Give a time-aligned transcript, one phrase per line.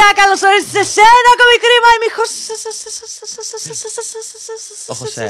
[0.00, 1.88] παιδιά, καλώ ορίσατε σε ένα ακόμη κρίμα.
[1.94, 2.14] Είμαι η
[4.92, 5.26] Ο Χωσέ.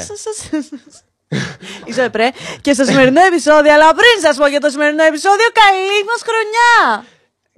[1.89, 2.29] Η Ζωέ Πρέ.
[2.61, 7.05] Και στο σημερινό επεισόδιο, αλλά πριν σα πω για το σημερινό επεισόδιο, καλή μα χρονιά!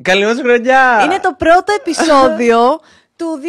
[0.02, 1.04] Καλή μας χρονιά!
[1.04, 2.80] Είναι το πρώτο επεισόδιο
[3.16, 3.40] του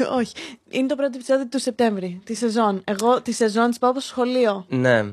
[0.00, 0.18] 2000.
[0.18, 0.32] Όχι.
[0.68, 2.20] Είναι το πρώτο επεισόδιο του Σεπτέμβρη.
[2.24, 2.82] Τη σεζόν.
[2.84, 4.66] Εγώ τη σεζόν τη πάω από στο σχολείο.
[4.68, 5.04] Ναι.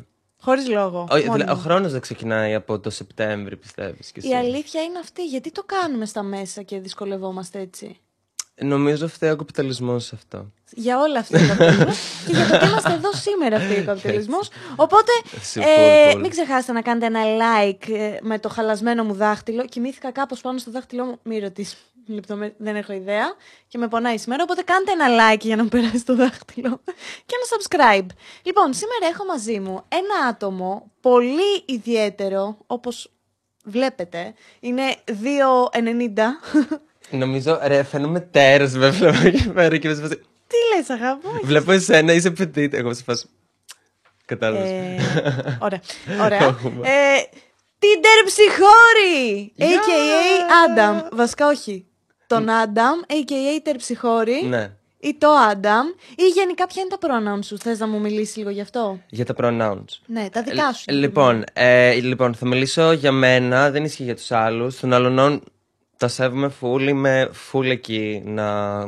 [0.44, 1.07] Χωρίς λόγο.
[1.12, 1.62] Όχι, μόνη δηλα- ο μου.
[1.62, 4.28] χρόνος δεν ξεκινάει από το Σεπτέμβρη, πιστεύεις κι εσύ.
[4.28, 5.25] Η αλήθεια είναι αυτή.
[5.25, 7.97] Γιατί το κάνουμε στα μέσα και δυσκολευόμαστε έτσι;
[8.61, 10.52] Νομίζω φταίει ο καπιταλισμός σε αυτό.
[10.75, 11.86] Για όλα αυτά τα πράγματα.
[12.28, 14.50] και για το ότι είμαστε εδώ σήμερα αυτή ο καπιταλισμός.
[14.75, 15.64] Οπότε Εσύ, ε,
[16.11, 16.19] full, full.
[16.19, 19.66] μην ξεχάσετε να κάνετε ένα like ε, με το χαλασμένο μου δάχτυλο.
[19.66, 21.19] Κοιμήθηκα κάπως πάνω στο δάχτυλό μου.
[21.24, 21.78] Μη ρωτήσει.
[22.07, 23.25] Λεπτομέρειες, Δεν έχω ιδέα.
[23.68, 24.44] Και με πονάει σήμερα.
[24.44, 26.82] Οπότε κάντε ένα like για να μου περάσει το δάχτυλο.
[27.25, 28.07] και ένα subscribe.
[28.44, 32.58] Λοιπόν, σήμερα έχω μαζί μου ένα άτομο πολύ ιδιαίτερο.
[32.67, 33.11] Όπως
[33.64, 34.34] βλέπετε.
[34.59, 36.77] Είναι 2,90.
[37.09, 40.16] Νομίζω, ρε, φαίνομαι τέρας, με βλέπω εκεί πέρα και είμαι σε φάση...
[40.47, 43.27] Τι λες αγάπη μου, Βλέπω εσένα, είσαι petit, εγώ σε φάση...
[44.25, 44.70] Κατάλαβες.
[44.70, 44.97] Ε,
[45.66, 45.81] ωραία.
[46.22, 46.44] ωραία.
[46.44, 46.88] Έχουμε.
[46.88, 47.23] ε,
[47.80, 49.53] Tinder ψυχόρη!
[49.59, 50.77] A.K.A.
[50.77, 51.09] Adam.
[51.11, 51.88] Βασικά όχι.
[52.27, 53.59] Τον Adam, a.k.a.
[53.63, 54.45] τερψυχόρη.
[54.45, 54.71] Ναι.
[54.99, 56.02] Ή το Adam.
[56.16, 59.25] Ή γενικά ποια είναι τα pronouns σου; Θες να μου μιλήσεις λίγο γι' αυτό; Για
[59.25, 59.85] τα pronouns.
[60.05, 60.83] Ναι, τα δικά σου.
[60.88, 64.80] Ε, Λοιπόν, ε, λοιπόν, θα μιλήσω για μένα, δεν ισχύει για τους άλλους.
[64.80, 65.41] Των άλλων
[65.97, 68.80] τα σέβομαι full, είμαι full εκεί να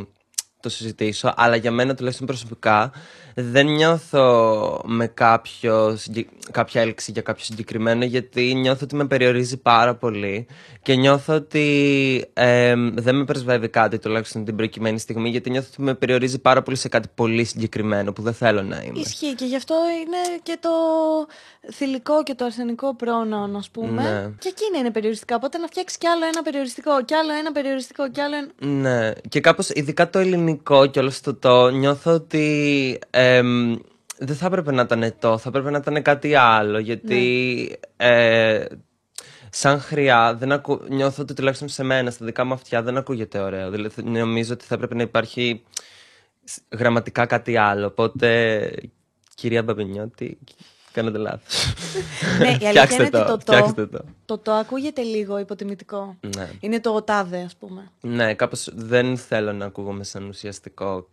[0.60, 1.34] το συζητήσω.
[1.38, 2.92] Αλλά για μένα τουλάχιστον προσωπικά
[3.36, 9.58] δεν νιώθω με κάποιο, συγκε- κάποια έλξη για κάποιο συγκεκριμένο γιατί νιώθω ότι με περιορίζει
[9.58, 10.48] πάρα πολύ
[10.82, 15.82] και νιώθω ότι ε, δεν με πρεσβεύει κάτι τουλάχιστον την προκειμένη στιγμή γιατί νιώθω ότι
[15.82, 19.00] με περιορίζει πάρα πολύ σε κάτι πολύ συγκεκριμένο που δεν θέλω να είμαι.
[19.00, 20.70] Ισχύει και γι' αυτό είναι και το
[21.72, 24.02] θηλυκό και το αρσενικό pronoun, ας πούμε.
[24.02, 24.32] Ναι.
[24.40, 25.36] Και εκείνα είναι περιοριστικά.
[25.36, 28.72] Οπότε να φτιάξεις κι άλλο ένα περιοριστικό, κι άλλο ένα περιοριστικό, κι άλλο ένα.
[28.72, 33.76] Ναι, και κάπως ειδικά το ελληνικό και όλο αυτό το νιώθω ότι εμ,
[34.18, 38.66] δεν θα έπρεπε να ήταν το, θα έπρεπε να ήταν κάτι άλλο γιατί ε,
[39.50, 40.82] σαν χρειά δεν ακου...
[40.90, 43.70] νιώθω ότι τουλάχιστον σε μένα, στα δικά μου αυτιά δεν ακούγεται ωραίο.
[43.70, 45.64] Δηλαδή νομίζω ότι θα έπρεπε να υπάρχει
[46.44, 47.86] σ- γραμματικά κάτι άλλο.
[47.86, 48.72] Οπότε,
[49.36, 50.38] κυρία Μπαμπινιώτη,
[50.92, 51.74] κάνετε λάθος.
[52.40, 54.04] ναι, η αλήθεια Φτιάξτε είναι ότι το, το το, φτιάξτε το.
[54.26, 56.16] το το ακούγεται λίγο υποτιμητικό.
[56.36, 56.50] Ναι.
[56.60, 57.92] Είναι το τάδε, ας πούμε.
[58.02, 61.08] Ναι, κάπως δεν θέλω να ακούγομαι σαν ουσιαστικό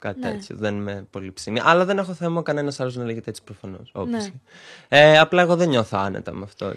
[0.00, 0.30] κάτι Ναι.
[0.30, 0.56] τέτοιο.
[0.56, 1.60] Δεν είμαι πολύ ψήμη.
[1.62, 3.92] Αλλά δεν έχω θέμα κανένας άλλος να λέγεται έτσι προφανώς.
[4.08, 4.26] Ναι.
[4.88, 6.72] Ε, απλά εγώ δεν νιώθω άνετα με αυτό.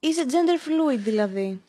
[0.00, 1.60] Είσαι gender fluid δηλαδή.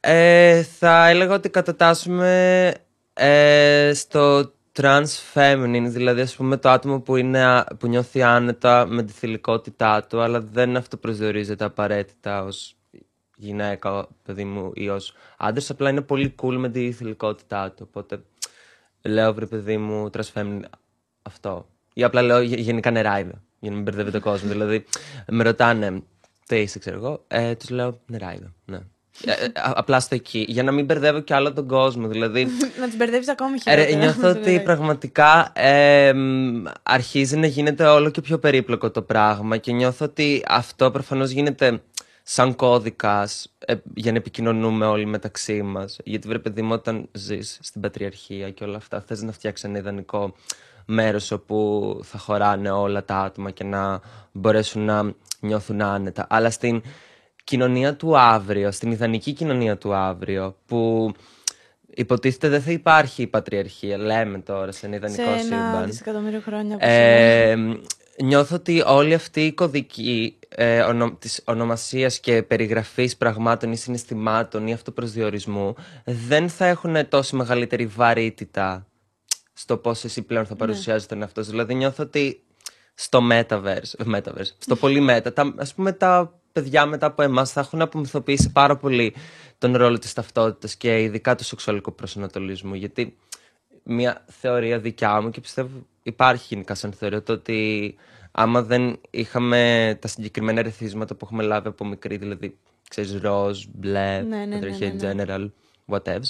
[0.00, 2.74] Ε, θα έλεγα ότι κατατάσσουμε
[3.14, 5.04] ε, στο trans
[5.34, 10.04] feminine, δηλαδή ας πούμε το άτομο που, είναι, α- που νιώθει άνετα με τη θηλυκότητά
[10.04, 12.76] του, αλλά δεν αυτό προσδιορίζεται απαραίτητα ως
[13.36, 18.20] γυναίκα, παιδί μου, ή ως άντρας, απλά είναι πολύ cool με τη θηλυκότητά του, οπότε
[19.08, 20.60] λέω βρε παιδί μου trans feminine
[21.22, 21.66] αυτό.
[21.94, 24.50] Ή απλά λέω γε- γενικά νεράιδα, για να μην μπερδεύει το κόσμος.
[24.52, 24.84] δηλαδή,
[25.28, 26.02] με ρωτάνε
[26.46, 28.78] τι είσαι, ξέρω εγώ, ε, τους λέω νεράιδα, ναι.
[29.24, 32.08] Ε, ε, α- απλά στο εκεί, για να μην μπερδεύω κι άλλο τον κόσμο.
[32.08, 32.46] Δηλαδή,
[32.80, 33.86] να τους μπερδεύεις ακόμη ε, χειρότερα.
[33.90, 39.56] ρε, νιώθω ότι πραγματικά ε, μ, αρχίζει να γίνεται όλο και πιο περίπλοκο το πράγμα
[39.56, 41.80] και νιώθω ότι αυτό προφανώς γίνεται
[42.30, 45.98] σαν κώδικας ε, για να επικοινωνούμε όλοι μεταξύ μας.
[46.04, 49.78] Γιατί βρε παιδί μου όταν ζεις στην πατριαρχία και όλα αυτά θες να φτιάξεις ένα
[49.78, 50.34] ιδανικό
[50.86, 54.00] μέρος όπου θα χωράνε όλα τα άτομα και να
[54.32, 56.26] μπορέσουν να νιώθουν άνετα.
[56.28, 56.82] Αλλά στην
[57.44, 61.12] κοινωνία του αύριο, στην ιδανική κοινωνία του αύριο που
[61.94, 65.86] υποτίθεται δεν θα υπάρχει η πατριαρχία, λέμε τώρα σε ένα σε ιδανικό ένα σύμπαν.
[65.86, 66.76] δισεκατομμύριο χρόνια.
[66.76, 67.80] που σημαίνει.
[68.18, 73.76] Ε, νιώθω ότι όλη αυτή η κωδική ε, ονο, της ονομασίας και περιγραφής πραγμάτων ή
[73.76, 75.74] συναισθημάτων ή αυτοπροσδιορισμού
[76.04, 78.86] δεν θα έχουν τόση μεγαλύτερη βαρύτητα
[79.52, 81.50] στο πώς εσύ πλέον θα παρουσιάζεις τον εαυτό σου.
[81.50, 82.42] Δηλαδή νιώθω ότι
[82.94, 87.60] στο metaverse, metaverse στο πολύ meta, τα, ας πούμε τα παιδιά μετά από εμάς θα
[87.60, 89.14] έχουν απομυθοποιήσει πάρα πολύ
[89.58, 93.16] τον ρόλο της ταυτότητας και ειδικά του σεξουαλικού προσανατολισμού γιατί
[93.82, 97.96] μια θεωρία δικιά μου και πιστεύω υπάρχει γενικά σαν θεωρία το ότι
[98.30, 102.58] άμα δεν είχαμε τα συγκεκριμένα ρεθίσματα που έχουμε λάβει από μικρή, δηλαδή
[102.88, 105.24] ξέρεις ροζ, μπλε, Ναι, ναι, ναι, πατριαρχία ναι, ναι.
[105.26, 105.48] general,
[105.86, 106.20] whatever,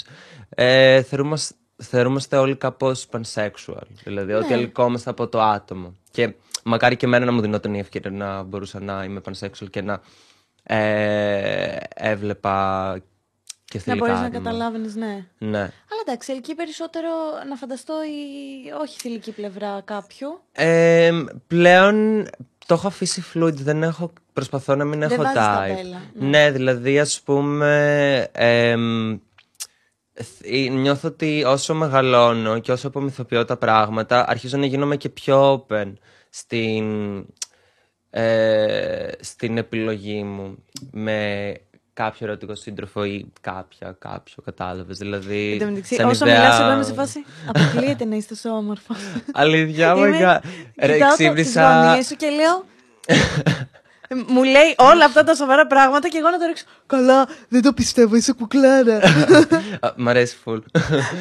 [0.48, 4.54] ε, θεωρούμαστε, θεωρούμαστε όλοι κάπως pansexual, δηλαδή ότι Ναι.
[4.54, 5.94] ελκόμαστε από το άτομο.
[6.10, 6.34] Και
[6.64, 10.00] μακάρι και εμένα να μου δινόταν η ευκαιρία να μπορούσα να είμαι pansexual και να
[10.62, 12.98] ε, έβλεπα
[13.68, 14.44] και να θηλυκά μπορείς να άτομα.
[14.44, 15.26] καταλάβει, ναι.
[15.38, 15.58] Ναι.
[15.58, 17.08] Αλλά εντάξει, ελκύει περισσότερο
[17.48, 20.40] να φανταστώ η όχι θηλυκή πλευρά κάποιου.
[20.52, 21.10] Ε,
[21.46, 22.26] πλέον
[22.66, 25.44] το έχω αφήσει fluid, δεν έχω, προσπαθώ να μην Δεν έχω βάζεις type.
[25.44, 26.28] ταμπέλα, ναι.
[26.28, 34.28] Ναι, δηλαδή ας πούμε, εμ, ε, νιώθω ότι όσο μεγαλώνω και όσο απομυθοποιώ τα πράγματα,
[34.28, 35.92] αρχίζω να γίνομαι και πιο open
[36.30, 37.26] στην,
[38.10, 41.52] ε, στην επιλογή μου με
[42.02, 44.98] κάποιο ερωτικό σύντροφο ή κάποια, κάποιο, κατάλαβες.
[44.98, 45.52] Δηλαδή.
[45.52, 47.24] Εν τω μεταξύ, σαν όσο ιδέα- μιλάς, εγώ είμαι σε φάση.
[47.54, 48.96] Αποκλείεται να είστε τόσο όμορφος.
[49.32, 50.48] Αλήθεια, oh my Είμαι- God.
[50.80, 51.86] Ρε, Κοιτάω το- τις ξύπνησα.
[51.86, 52.64] γωνίες σου και λέω.
[54.32, 56.64] Μου λέει όλα αυτά τα σοβαρά πράγματα και εγώ να το ρίξω.
[56.86, 58.96] Καλά, δεν το πιστεύω, είσαι κουκλάρα.
[59.80, 60.58] Α, Μ' αρέσει full.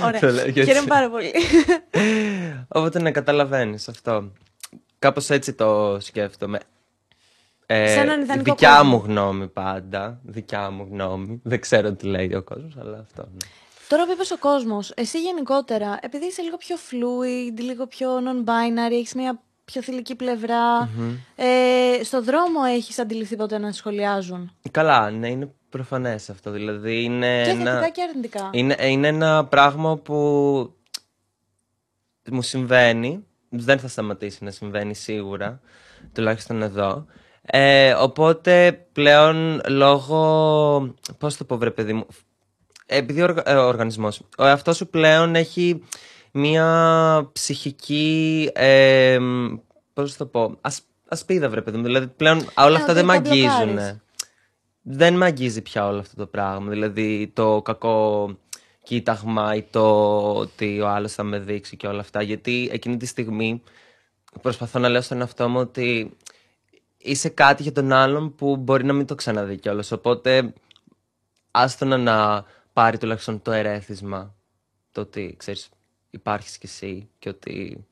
[0.04, 0.20] Ωραία.
[0.20, 0.64] Το λέω και έτσι.
[0.72, 1.32] Χαίρομαι πάρα πολύ.
[2.68, 4.32] Οπότε ναι, καταλαβαίνεις αυτό.
[5.00, 6.60] Κάπως έτσι το σκέφτομαι.
[7.69, 8.90] Ε, Σε έναν ιδανικό δικιά κόσμο.
[8.98, 10.19] μου γνώμη πάντα.
[10.24, 11.42] Δικιά μου γνώμη.
[11.44, 13.22] Δεν ξέρω τι λέει ο κόσμος, αλλά αυτό.
[13.22, 13.48] ναι.
[13.88, 18.92] Τώρα που είπες ο κόσμος, εσύ γενικότερα, επειδή είσαι λίγο πιο fluid, λίγο πιο non-binary,
[18.92, 20.90] έχεις μια πιο θηλυκή πλευρά,
[21.36, 26.52] ε, στο δρόμο έχεις αντιληφθεί ποτέ να σχολιάζουν; Καλά, ναι, είναι προφανές αυτό.
[26.52, 27.42] Δηλαδή είναι.
[27.44, 27.72] Και ένα...
[27.72, 28.50] θετικά και αρνητικά.
[28.54, 30.16] Είναι, είναι ένα πράγμα που
[32.31, 33.25] μου συμβαίνει.
[33.50, 35.60] Δεν θα σταματήσει να συμβαίνει σίγουρα,
[36.14, 37.06] τουλάχιστον εδώ.
[37.50, 40.96] Ε, οπότε πλέον λόγω.
[41.18, 42.06] Πώς το πω, βρε παιδί μου.
[42.86, 45.84] Επειδή ο, οργα- ε, ο οργανισμός, ο εαυτός σου πλέον έχει
[46.32, 48.50] μία ψυχική.
[48.54, 49.18] Ε,
[49.94, 50.58] πώς το πω.
[50.62, 51.84] Ασ, ασπίδα, βρε παιδί μου.
[51.84, 53.50] Δηλαδή πλέον όλα αυτά ότι δεν με τα μπλοκάρεις.
[53.50, 54.02] αγγίζουν
[54.90, 56.70] δεν με αγγίζει πια όλο αυτό το πράγμα.
[56.70, 58.30] Δηλαδή το κακό
[58.84, 62.22] κοίταγμα ή το ότι ο άλλος θα με δείξει και όλα αυτά.
[62.22, 63.62] Γιατί εκείνη τη στιγμή
[64.42, 66.18] προσπαθώ να λέω στον εαυτό μου ότι
[66.98, 69.92] είσαι κάτι για τον άλλον που μπορεί να μην το ξαναδεί κιόλας.
[69.92, 70.54] Οπότε
[71.52, 74.36] άστο να, να πάρει τουλάχιστον το ερέθισμα
[74.92, 75.70] το ότι ξέρεις
[76.10, 77.86] υπάρχεις κι εσύ και ότι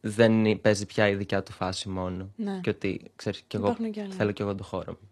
[0.00, 2.30] δεν παίζει πια η δικιά του φάση μόνο.
[2.36, 2.60] Ναι.
[2.62, 4.14] Και ότι ξέρεις κι εγώ Υπάρχουν κι άλλα.
[4.14, 5.08] θέλω κι εγώ το χώρο μου.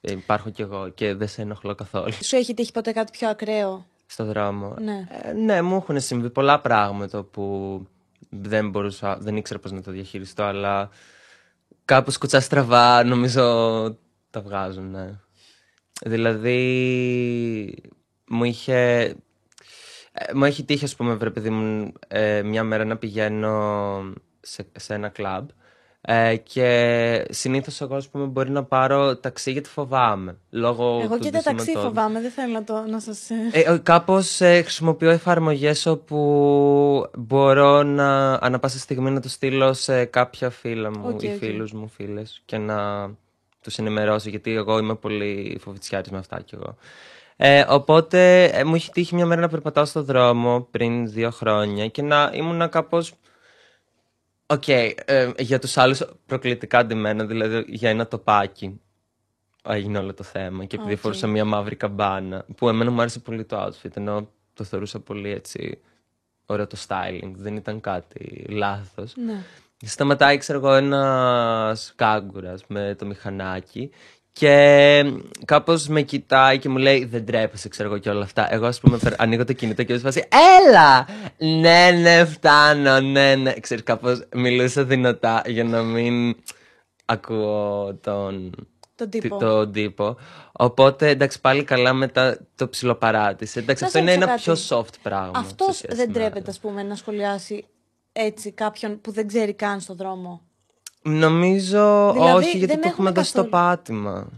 [0.00, 2.12] Ε, Υπάρχω κι εγώ και δεν σε ενοχλώ καθόλου.
[2.24, 4.74] Σου έχει τύχει ποτέ κάτι πιο ακραίο; Στο δρόμο.
[4.80, 5.08] Ναι.
[5.22, 7.86] Ε, ναι, μου έχουν συμβεί πολλά πράγματα που
[8.28, 10.90] δεν μπορούσα, δεν ήξερα πώς να το διαχειριστώ, αλλά
[11.86, 13.42] κάπως κουτσά στραβά νομίζω
[14.30, 15.20] τα βγάζουν, ναι.
[16.04, 17.82] Δηλαδή,
[18.26, 18.76] μου είχε...
[20.12, 24.66] ε, μου έχει τύχει, ας πούμε, βρε παιδί μου, ε, μια μέρα να πηγαίνω σε,
[24.76, 25.48] σε ένα κλαμπ
[26.08, 30.36] ε, και συνήθως εγώ, ας πούμε, μπορεί να πάρω ταξί γιατί φοβάμαι.
[30.50, 31.88] Λόγω Εγώ του και τα ταξί ντυσίματός μου.
[31.94, 33.30] φοβάμαι, δεν θέλω να, το, να σας...
[33.30, 36.16] ε, Ε, ε, κάπως ε, χρησιμοποιώ εφαρμογές όπου
[37.18, 41.38] μπορώ να ανά πάσα στιγμή να το στείλω σε κάποια φίλα μου Οκ, ή οκ.
[41.38, 43.10] φίλους μου, φίλες και να
[43.62, 46.76] τους ενημερώσω γιατί εγώ είμαι πολύ φοβητσιάρης με αυτά κι εγώ.
[47.36, 51.88] Ε, οπότε ε, μου έχει τύχει μια μέρα να περπατάω στο δρόμο πριν δύο χρόνια
[51.88, 53.12] και να ήμουν κάπως
[54.46, 54.94] Οκ, ε,
[55.38, 58.80] για τους άλλους προκλητικά ντυμένο, δηλαδή για ένα τοπάκι
[59.68, 60.98] έγινε όλο το θέμα και επειδή Οκ.
[60.98, 65.30] φορούσα μια μαύρη καμπάνα που εμένα μου άρεσε πολύ το outfit ενώ το θεωρούσα πολύ
[65.30, 65.80] έτσι
[66.46, 69.16] ωραίο το styling, δεν ήταν κάτι λάθος.
[69.16, 69.42] Ναι.
[69.84, 73.90] Σταματάει, ξέρω εγώ, ένας κάγκουρας με το μηχανάκι
[74.38, 75.04] και
[75.44, 78.52] κάπως με κοιτάει και μου λέει δεν τρέπεσαι, ξέρω εγώ και όλα αυτά.
[78.54, 80.28] Εγώ, ας πούμε, φερ- ανοίγω το κινητό και μου φάση
[80.68, 81.06] έλα!
[81.60, 83.52] Ναι, ναι, φτάνω, ναι, ναι.
[83.52, 86.36] Ξέρεις, κάπως μιλούσα δυνατά για να μην
[87.04, 88.50] ακούω τον,
[88.94, 89.36] Τον τι- τύπο.
[89.36, 90.16] τον τύπο.
[90.52, 93.58] Οπότε, εντάξει, πάλι καλά μετά το ψιλοπαράτησε.
[93.58, 94.88] Εντάξει, Να αυτό σε είναι ένα ρωτήσω πιο κάτι.
[94.90, 95.32] soft πράγμα.
[95.34, 96.48] σε Αυτός σχέση δεν με τρέπεται, άλλα.
[96.50, 97.64] ας πούμε, να σχολιάσει
[98.12, 100.40] έτσι κάποιον που δεν ξέρει καν στο δρόμο;
[101.08, 103.64] Νομίζω Δηλαδή, όχι, γιατί δεν το έχουμε έχουμε δώσει το καθόλου.
[103.64, 104.28] πάτημα.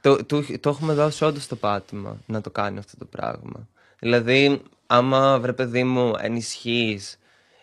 [0.00, 3.68] Το, το, το έχουμε δώσει όντως το πάτημα να το κάνει αυτό το πράγμα.
[3.98, 7.18] Δηλαδή, άμα βρε παιδί μου ενισχύεις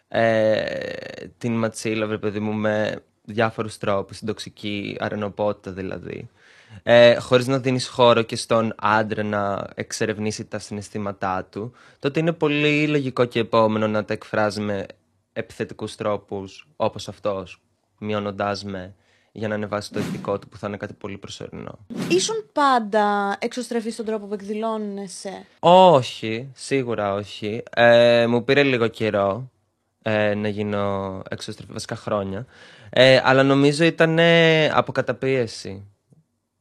[0.07, 6.29] ε, την ματσίλα, βρε παιδί μου, με διάφορους τρόπους, την τοξική αρενοπότητα δηλαδή,
[6.83, 12.31] ε, χωρίς να δίνεις χώρο και στον άντρα να εξερευνήσει τα συναισθήματά του, τότε είναι
[12.31, 14.85] πολύ λογικό και επόμενο να τα εκφράζει με
[15.33, 17.61] επιθετικούς τρόπους όπως αυτός,
[17.99, 18.93] μειώνοντάς με
[19.31, 21.79] για να ανεβάσει το ηθικό του που θα είναι κάτι πολύ προσωρινό.
[22.09, 27.63] Ήσουν πάντα εξωστρεφή στον τρόπο που εκδηλώνεσαι; Όχι, σίγουρα όχι.
[27.75, 29.51] Ε, μου πήρε λίγο καιρό
[30.01, 32.45] ε, να γίνω εξωστρεφή, βασικά χρόνια.
[32.89, 34.19] Ε, αλλά νομίζω ήταν
[34.71, 35.83] από καταπίεση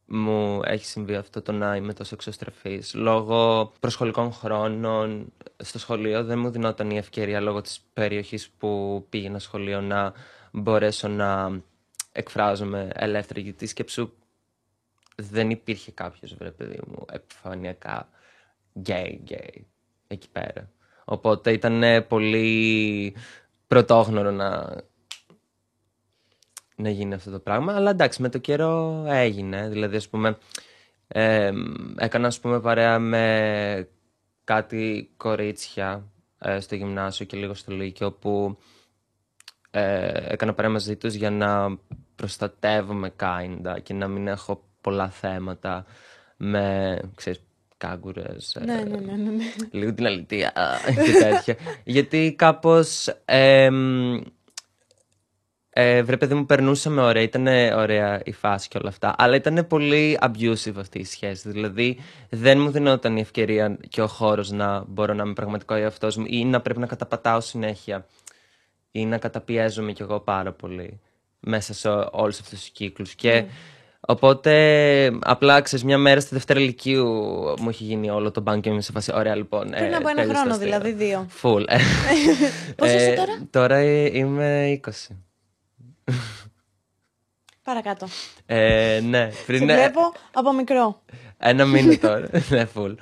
[0.07, 2.95] μου έχει συμβεί αυτό το να είμαι τόσο εξωστρεφής.
[2.95, 9.39] Λόγω προσχολικών χρόνων στο σχολείο δεν μου δινόταν η ευκαιρία λόγω της περιοχής που πήγαινα
[9.39, 10.13] σχολείο να
[10.55, 11.61] μπορέσω να
[12.13, 14.13] εκφράζομαι ελεύθερα γιατί σκέψου
[15.17, 18.09] δεν υπήρχε κάποιος βρε παιδί μου επιφανειακά
[18.79, 19.67] γκέι γκέι
[20.07, 20.71] εκεί πέρα.
[21.05, 23.17] Οπότε ήταν ε, πολύ
[23.67, 24.77] πρωτόγνωρο να,
[26.77, 27.75] να γίνει αυτό το πράγμα.
[27.75, 29.69] Αλλά εντάξει, με το καιρό έγινε.
[29.69, 30.39] Δηλαδή, ας πούμε,
[31.09, 31.53] ε,
[31.97, 33.89] έκανα ας πούμε παρέα με
[34.45, 38.59] κάτι κορίτσια ε, στο γυμνάσιο και λίγο στο Λύκειο που
[39.77, 41.79] ε, έκανα παρέα μαζί τους για να
[42.17, 45.85] προστατεύομαι kinda και να μην έχω πολλά θέματα
[46.37, 47.41] με, ξέρεις,
[47.77, 49.45] κάγκουρες, ε, Ναι, ναι, ναι, ναι, ναι.
[49.71, 50.53] λίγο την αλητία
[51.05, 51.57] και τέτοια.
[51.85, 53.69] Γιατί κάπως, ε,
[55.71, 59.67] ε, βρε παιδί μου, περνούσαμε ωραία, ήταν ωραία η φάση και όλα αυτά, αλλά ήταν
[59.69, 61.51] πολύ abusive αυτή η σχέση.
[61.51, 61.99] Δηλαδή,
[62.31, 66.25] δεν μου δινόταν η ευκαιρία και ο χώρος να μπορώ να είμαι πραγματικό εαυτός μου
[66.29, 68.07] ή να πρέπει να καταπατάω συνέχεια
[68.97, 71.01] ή να καταπιέζομαι κι εγώ πάρα πολύ
[71.41, 73.15] μέσα σε όλους αυτούς τους κύκλους.
[73.15, 73.45] Και
[74.01, 74.53] οπότε,
[75.21, 77.07] απλά ξέρεις, μια μέρα στη Δευτέρα Λυκείου
[77.61, 79.71] μου έχει γίνει όλο το μπάνκ και είμαι σε φάση, ωραία λοιπόν.
[79.71, 80.65] Πριν από ένα τέλειωσε το χρόνο, αστείο».
[80.67, 81.27] δηλαδή δύο.
[81.43, 81.65] Full.
[82.77, 84.91] Πώς είσαι Ε, τώρα; Τώρα ε, είμαι 20.
[87.63, 88.07] Παρακάτω.
[88.47, 90.01] Ε, ναι, Σε πριν βλέπω
[90.33, 91.03] από μικρό.
[91.39, 92.29] ένα μήνα τώρα.
[92.51, 92.95] ναι, full.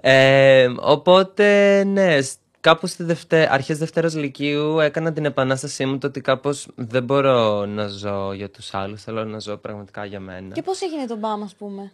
[0.00, 3.48] Ε, οπότε, ναι, σ- κάπου στη δευτε...
[3.52, 8.50] αρχές Δευτέρας Λυκείου έκανα την επανάστασή μου το ότι κάπως δεν μπορώ να ζω για
[8.50, 10.54] τους άλλους, θέλω να ζω πραγματικά για μένα.
[10.54, 11.92] Και πώς έγινε το μπαμ, ας πούμε;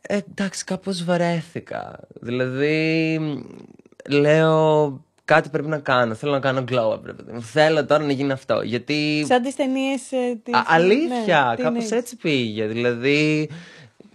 [0.00, 2.00] Ε, εντάξει, κάπως βαρέθηκα.
[2.20, 3.20] Δηλαδή,
[4.08, 6.14] λέω κάτι πρέπει να κάνω.
[6.14, 7.42] Θέλω να κάνω glow up, ρε παιδί μου.
[7.42, 8.62] Θέλω τώρα να γίνει αυτό.
[8.62, 10.54] Γιατί Σαν τις ταινίες ε, της...
[10.54, 11.96] Α, αλήθεια, ναι, κάπως teenage.
[11.96, 12.66] έτσι πήγε.
[12.66, 13.50] Δηλαδή,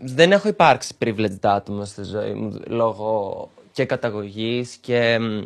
[0.01, 5.41] δεν έχω υπάρξει privileged άτομος στη ζωή μου λόγω και καταγωγής και μ,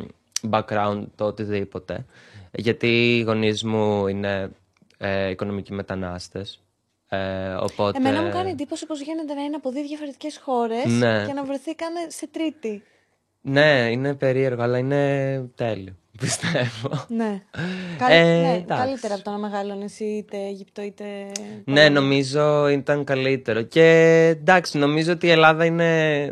[0.50, 2.04] background το οτιδήποτε.
[2.52, 4.50] Γιατί οι γονείς μου είναι
[4.98, 6.62] ε, οικονομικοί μετανάστες.
[7.08, 7.98] Ε, οπότε...
[7.98, 11.24] Εμένα μου κάνει εντύπωση πώς γίνεται να είναι από δύο διαφορετικές χώρες Ναι.
[11.26, 12.82] και να βρεθήκανε σε τρίτη.
[13.40, 17.04] Ναι, είναι περίεργο, αλλά είναι τέλειο, πιστεύω.
[17.08, 17.42] Ναι.
[17.98, 18.10] Καλ...
[18.12, 18.84] Ε, ναι εντάξει.
[18.84, 21.04] καλύτερα από το να μεγαλώνεις είτε Αίγυπτο είτε...
[21.64, 23.62] Ναι, νομίζω ήταν καλύτερο.
[23.62, 23.82] Και
[24.40, 26.30] εντάξει, νομίζω ότι η Ελλάδα είναι.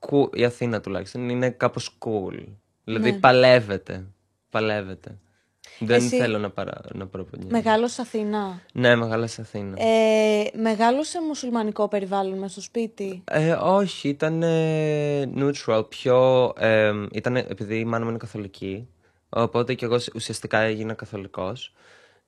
[0.00, 2.44] cool- Η Αθήνα τουλάχιστον είναι κάπως cool.
[2.84, 3.18] Δηλαδή Ναι.
[3.18, 4.04] παλεύεται.
[4.50, 5.18] Παλεύεται.
[5.78, 6.80] Δεν Εσύ- θέλω να, παρα...
[6.92, 7.50] να προπονιέμαι.
[7.52, 8.60] Μεγάλος Αθήνα.
[8.72, 9.82] Ναι, μεγάλα σε Αθήνα.
[9.82, 15.84] Ε, μεγάλωσε μουσουλμανικό περιβάλλον μέσα στο σπίτι; Ε, όχι, ήταν ε, neutral.
[15.88, 16.52] Πιο.
[16.58, 18.88] Ε, ήταν επειδή η μάνα μου είναι καθολική.
[19.28, 21.72] Οπότε και εγώ ουσιαστικά έγινα καθολικός.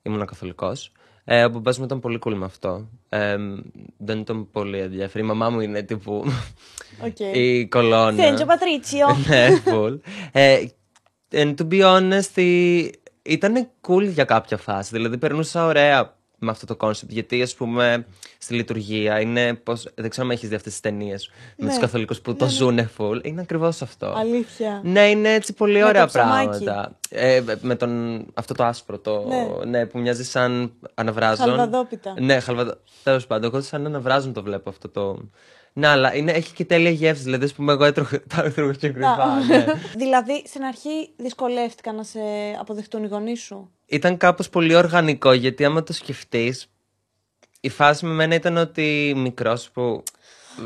[0.01, 0.91] Ήμουν καθολικός.
[1.29, 2.89] Ε, ο μπαμπάς μου ήταν πολύ cool με αυτό.
[3.09, 3.37] Ε,
[3.97, 5.23] δεν ήταν πολύ ενδιαφέρει.
[5.23, 6.25] Η μαμά μου είναι τύπου
[7.05, 7.19] Οκ.
[7.19, 8.23] η κολόνα.
[8.23, 9.07] Σέντζο Πατρίτσιο.
[9.27, 9.97] ναι, full.
[10.31, 10.59] Ε,
[11.31, 12.93] and to be honest, η-
[13.23, 14.89] ήταν cool για κάποια φάση.
[14.95, 17.11] Δηλαδή, περνούσα ωραία με αυτό το concept.
[17.11, 18.05] Γιατί, ας πούμε,
[18.37, 21.73] στη λειτουργία είναι πως, Δεν ξέρω αν έχεις δει αυτές τις ταινίες με Ναι.
[21.73, 23.19] του καθολικούς που το ζουνε full.
[23.25, 24.13] Είναι ακριβώς αυτό.
[24.17, 24.81] Αλήθεια.
[24.83, 26.63] Ναι, είναι έτσι πολύ Με ωραία το ψωμάκι.
[26.63, 26.97] πράγματα.
[27.09, 29.65] Ε, με τον, αυτό το άσπρο, το, Ναι.
[29.65, 29.85] ναι.
[29.85, 31.47] που μοιάζει σαν αναβράζον.
[31.47, 32.13] Χαλβαδόπιτα.
[32.19, 32.73] Ναι, χαλβαδό.
[33.03, 35.29] Τέλος πάντων, εγώ σαν αναβράζον το βλέπω αυτό το.
[35.73, 37.23] Ναι, αλλά είναι, έχει και τέλεια γεύση.
[37.23, 39.27] Δηλαδή, ας πούμε, εγώ έτρωγα τα έτρωγα και κρυφά.
[39.47, 39.65] ναι.
[40.03, 42.19] δηλαδή, στην αρχή δυσκολεύτηκαν να σε
[42.59, 46.67] αποδεχτούν οι γονείς σου; Ήταν κάπως πολύ οργανικό γιατί άμα το σκεφτείς,
[47.59, 50.03] η φάση με μένα ήταν ότι μικρός που.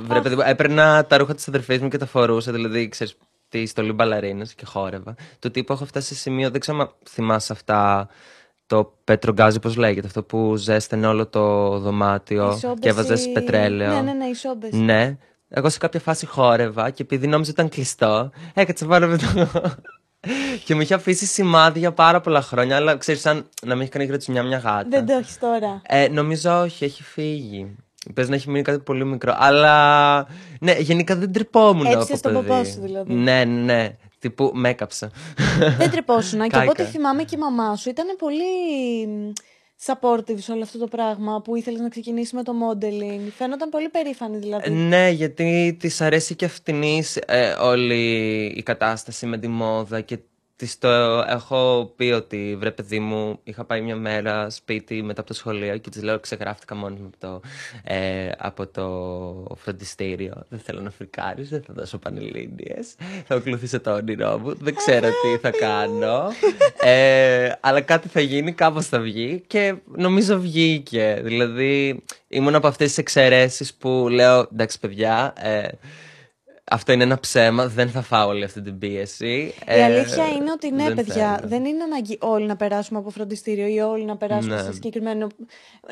[0.06, 2.52] Βρε, παιδί μου, έπαιρνα τα ρούχα της αδερφής μου και τα φορούσα.
[2.52, 3.18] Δηλαδή, ξέρεις,
[3.50, 5.16] τη στολή μπαλαρίνας και χόρευα.
[5.40, 8.10] Το τύπο έχω φτάσει σε σημείο, δεν ξέρω αν θυμάσαι αυτά.
[8.68, 13.32] Το πετρογκάζι, πώς λέγεται, αυτό που ζέστανε όλο το δωμάτιο Οι σόμπες και έβαζε οι-
[13.34, 13.94] πετρέλαιο.
[13.94, 14.72] Ναι, ναι, ναι, οι σόμπες.
[14.74, 15.18] Ναι.
[15.50, 19.50] Εγώ σε κάποια φάση χόρευα και επειδή νόμιζα ήταν κλειστό, έκατσα πάνω με το.
[20.66, 24.06] Και μου είχε αφήσει σημάδια πάρα πολλά χρόνια, αλλά ξέρεις, σαν να με έχει κάνει
[24.06, 24.86] γράτη μια μια γάτα.
[24.90, 25.82] Δεν το έχεις τώρα.
[25.86, 27.76] Ε, νομίζω όχι, έχει φύγει.
[28.14, 29.36] Πες να έχει μείνει κάτι πολύ μικρό.
[29.38, 30.28] Αλλά
[30.60, 32.48] ναι, γενικά δεν τρυπόμουν Έτσισες από τον παιδί.
[32.48, 33.14] ποπό σου, δηλαδή.
[33.14, 33.96] Ναι, ναι.
[34.20, 35.12] Τύπου με έκαψα.
[35.78, 36.48] Δεν τρεπόσουνα.
[36.48, 36.92] και από ό,τι Κάηκα.
[36.92, 39.32] θυμάμαι και η μαμά σου ήταν πολύ μ,
[39.86, 43.32] supportive σε όλο αυτό το πράγμα που ήθελες να ξεκινήσεις με το modeling.
[43.36, 44.70] Φαίνονταν πολύ περήφανη δηλαδή.
[44.70, 46.84] Ναι, γιατί της αρέσει και αυτήν
[47.26, 50.18] ε, όλη η κατάσταση με τη μόδα και
[50.62, 50.90] της το
[51.28, 55.78] έχω πει ότι βρε παιδί μου, είχα πάει μια μέρα σπίτι μετά από το σχολείο
[55.78, 57.42] και της λέω ξεγράφτηκα μόνη μου από το,
[57.84, 60.46] ε, από το φροντιστήριο.
[60.50, 62.96] Δεν θέλω να φρικάρεις, δεν θα δώσω πανελλήνιες,
[63.28, 66.32] θα ακολουθήσω το όνειρό μου, δεν ξέρω τι θα κάνω,
[66.82, 71.20] ε, αλλά κάτι θα γίνει, κάπως θα βγει και νομίζω βγήκε.
[71.24, 75.68] Δηλαδή ήμουν από αυτές τις εξαιρέσεις που λέω εντάξει παιδιά, ε,
[76.64, 79.54] αυτό είναι ένα ψέμα, δεν θα φάω όλη αυτή την πίεση.
[79.68, 81.48] Η αλήθεια είναι ότι ναι, δεν παιδιά, θέλω.
[81.48, 84.62] δεν είναι ανάγκη όλοι να περάσουμε από φροντιστήριο ή όλοι να περάσουμε Ναι.
[84.62, 85.28] σε συγκεκριμένο.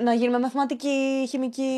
[0.03, 1.71] να γίνουμε μαθηματικοί, χημικοί,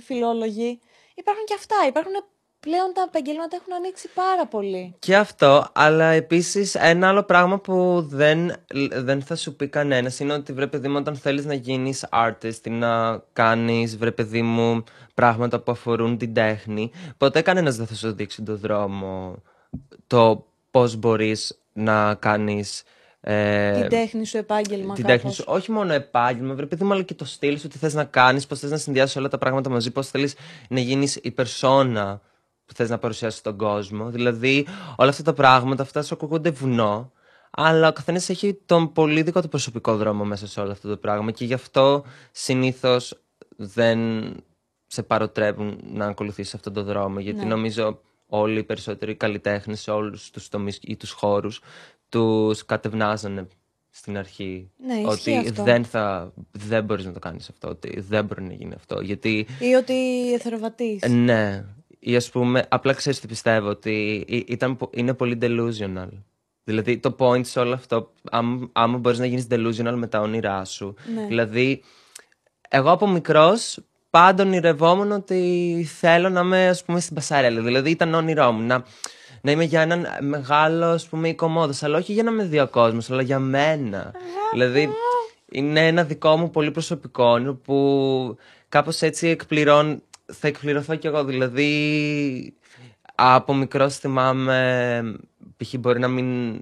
[0.00, 0.80] φιλόλογοι.
[1.14, 1.76] Υπάρχουν και αυτά.
[1.88, 2.12] Υπάρχουν
[2.60, 4.94] πλέον τα επαγγέλματα έχουν ανοίξει πάρα πολύ.
[4.98, 8.52] Και αυτό, αλλά επίσης ένα άλλο πράγμα που δεν,
[8.92, 12.66] δεν θα σου πει κανένας είναι ότι βρε παιδί μου όταν θέλεις να γίνεις artist
[12.66, 14.84] ή να κάνεις βρε παιδί μου
[15.14, 19.42] πράγματα που αφορούν την τέχνη, ποτέ κανένας δεν θα σου δείξει τον δρόμο
[20.06, 22.82] το πώς μπορείς να κάνεις
[23.20, 24.94] ε, την τέχνη σου επάγγελμα.
[24.94, 25.16] την κάπως.
[25.16, 27.94] τέχνη σου, όχι μόνο επάγγελμα, βρε παιδί μου, αλλά και το στυλ σου, τι θες
[27.94, 30.34] να κάνεις, πώς θες να συνδυάσεις όλα τα πράγματα μαζί, πώς θέλεις
[30.68, 32.20] να γίνεις η περσόνα
[32.68, 34.10] που θες να παρουσιάσεις στον κόσμο.
[34.10, 37.12] Δηλαδή, όλα αυτά τα πράγματα, αυτά σου ακούγονται βουνό,
[37.50, 40.96] αλλά ο καθένας έχει τον πολύ δικό του προσωπικό δρόμο μέσα σε όλο αυτό το
[40.96, 43.20] πράγμα και γι' αυτό συνήθως
[43.56, 43.98] δεν
[44.86, 47.44] σε παροτρέπουν να ακολουθήσεις αυτόν τον δρόμο, γιατί Ναι.
[47.44, 51.60] νομίζω όλοι οι περισσότεροι καλλιτέχνες σε όλους τους τομείς ή τους χώρους
[52.08, 53.46] τους κατευνάζανε
[53.90, 55.62] στην αρχή Ναι, ισχύει ότι αυτό.
[55.62, 59.46] δεν, θα, δεν μπορείς να το κάνεις αυτό, ότι δεν μπορεί να γίνει αυτό, γιατί
[59.58, 59.94] Ή ότι
[60.34, 61.02] εθεροβατείς.
[61.02, 61.64] ε, ναι,
[61.98, 66.08] ή ας πούμε, απλά ξέρεις τι πιστεύω, ότι ή- ήταν, πο- είναι πολύ delusional.
[66.64, 70.64] Δηλαδή το point σε όλο αυτό, άμα, άμα μπορείς να γίνεις delusional με τα όνειρά
[70.64, 70.94] σου.
[71.14, 71.26] Ναι.
[71.26, 71.82] Δηλαδή,
[72.68, 73.78] εγώ από μικρός
[74.10, 77.60] πάντα ονειρευόμουν ότι θέλω να είμαι ας πούμε στην Πασαρέλα.
[77.60, 78.84] Δηλαδή ήταν όνειρό μου να,
[79.40, 82.68] να είμαι για έναν μεγάλο ας πούμε οικομόδος, αλλά όχι για να με δει ο
[82.68, 84.12] κόσμος, αλλά για μένα.
[84.52, 84.88] δηλαδή
[85.50, 88.36] είναι ένα δικό μου πολύ προσωπικό όνειρο που
[88.68, 91.24] κάπως έτσι εκπληρών, θα εκπληρωθώ κι εγώ.
[91.24, 92.54] Δηλαδή
[93.14, 95.18] από μικρός θυμάμαι,
[95.56, 95.74] π.χ.
[95.78, 96.60] μπορεί να μην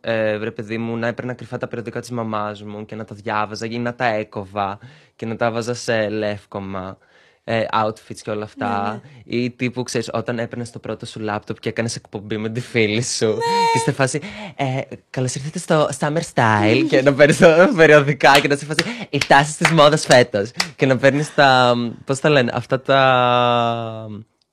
[0.00, 3.14] ε, βρε παιδί μου, να έπαιρνα κρυφά τα περιοδικά της μαμάς μου και να τα
[3.14, 4.78] διάβαζα ή να τα έκοβα
[5.16, 6.98] και να τα βάζα σε λεύκομα,
[7.44, 9.00] ε, outfits και όλα αυτά.
[9.24, 13.02] Ή τύπου, ξέρεις, όταν έπαιρνες το πρώτο σου λάπτοπ και έκανες εκπομπή με τη φίλη
[13.02, 13.38] σου.
[13.72, 14.20] Και στη φάση,
[14.56, 18.80] ε, καλώς ήρθατε στο Summer Style και να παίρνεις τα περιοδικά και να σε φάση,
[19.10, 20.50] οι τάσεις της μόδας φέτος.
[20.76, 21.74] Και να παίρνεις τα,
[22.04, 24.06] πώς τα λένε, αυτά τα...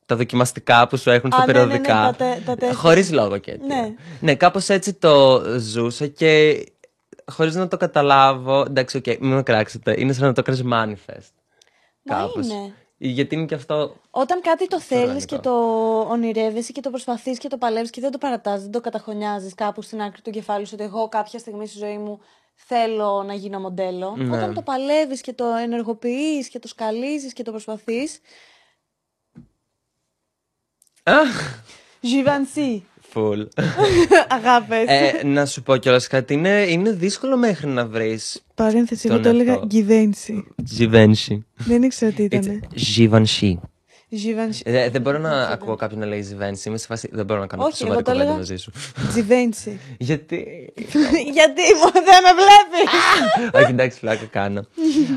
[0.06, 1.94] Τα δοκιμαστικά που σου έχουν στα Α, ναι, ναι, ναι, περιοδικά.
[2.18, 2.76] τα τε- τα τέτοια.
[2.76, 3.68] Χωρίς λόγο και έτσι.
[3.68, 3.94] Ναι.
[4.20, 6.64] Ναι, κάπως έτσι το ζούσα και
[7.32, 8.62] χωρίς να το καταλάβω.
[8.62, 9.96] Εντάξει, οκ, μην με κράξετε.
[9.98, 11.30] Είναι σαν να το έκανες manifest.
[12.04, 12.46] Μα Κάπως.
[12.46, 12.74] είναι.
[13.04, 13.96] Γιατί είναι και αυτό.
[14.10, 15.36] Όταν κάτι το θέλεις ιδανικό.
[15.36, 15.52] και το
[16.00, 19.82] ονειρεύεσαι και το προσπαθείς και το παλεύεις και δεν το παρατάς, δεν το καταχωνιάζεις κάπου
[19.82, 22.20] στην άκρη του κεφάλου σου ότι εγώ κάποια στιγμή στη ζωή μου
[22.56, 24.16] θέλω να γίνω μοντέλο.
[24.18, 24.38] Ναι.
[24.38, 28.20] Όταν το παλεύεις και το ενεργοποιείς και το σκαλίζεις και το προσπαθείς,
[31.04, 31.64] Αχ,
[32.02, 32.82] Givenchy,
[33.14, 33.48] full.
[34.38, 34.86] αγάπες.
[34.88, 36.34] ε, να σου πω κιόλας κάτι.
[36.34, 39.68] Είναι, είναι δύσκολο μέχρι να βρεις Παρένθεση, τον εγώ το έλεγα εαυτό.
[39.72, 40.44] Givenchy.
[40.80, 41.38] Givenchy.
[41.56, 42.64] δεν ήξερα τι It's ήταν.
[42.98, 43.54] Givenchy.
[44.14, 44.60] Givenchy.
[44.64, 46.66] Ε, δεν μπορώ να ακούω κάποιον να λέει Givenchy.
[46.66, 47.10] Είμαι σε φάση.
[47.12, 48.72] Δεν μπορώ να κάνω Όχι, σοβαρή εγώ το κουβέντα έλεγα- μαζί σου.
[49.16, 49.72] Givenchy.
[50.08, 50.46] Γιατί;
[51.38, 52.92] Γιατί μου δεν με βλέπεις.
[53.54, 54.62] όχι, εντάξει, φλάκα κάνω.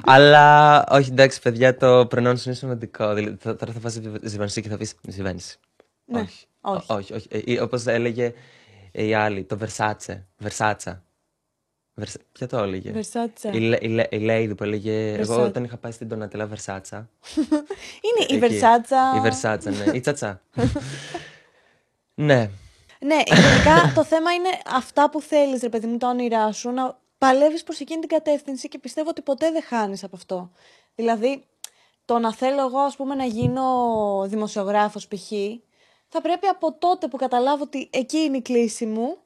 [0.04, 3.14] Αλλά όχι, εντάξει, παιδιά, το pronunciation είναι σημαντικό.
[3.14, 5.56] Δηλαδή, θα- τώρα θα βάζει Ζιβανσί και θα πεις Ζιβένση.
[6.04, 6.46] Ναι, όχι.
[6.60, 6.92] όχι.
[6.92, 7.58] Ο- όχι, όχι.
[7.60, 8.32] Όπως έλεγε
[8.92, 10.22] η άλλη, το Versace.
[10.44, 11.00] Versace.
[12.00, 12.14] Versa...
[12.32, 13.54] Ποια το έλεγε; Versace.
[13.54, 15.12] Η, Λε- η, Λε- η Lady που έλεγε.
[15.12, 15.46] Εγώ Versace.
[15.46, 17.04] όταν είχα πάει στην Donatella Versace.
[18.06, 18.40] Είναι η εκεί.
[18.40, 19.16] Versace.
[19.16, 19.96] Η Versace, ναι.
[19.96, 20.40] Η Τσατσά.
[22.14, 22.50] ναι.
[23.00, 26.98] Ναι, γενικά το θέμα είναι αυτά που θέλεις, ρε παιδί μου, τα όνειρά σου, να
[27.18, 30.50] παλεύεις προς εκείνη την κατεύθυνση και πιστεύω ότι ποτέ δεν χάνεις από αυτό.
[30.94, 31.44] Δηλαδή,
[32.04, 33.62] το να θέλω εγώ, ας πούμε, να γίνω
[34.28, 35.30] δημοσιογράφος π.χ.,
[36.14, 39.16] θα πρέπει από τότε που καταλάβω ότι εκεί είναι η κλίση μου,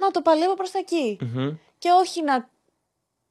[0.00, 1.18] να το παλεύω προς τα εκεί.
[1.20, 1.56] Μμμ.
[1.78, 2.48] Και όχι να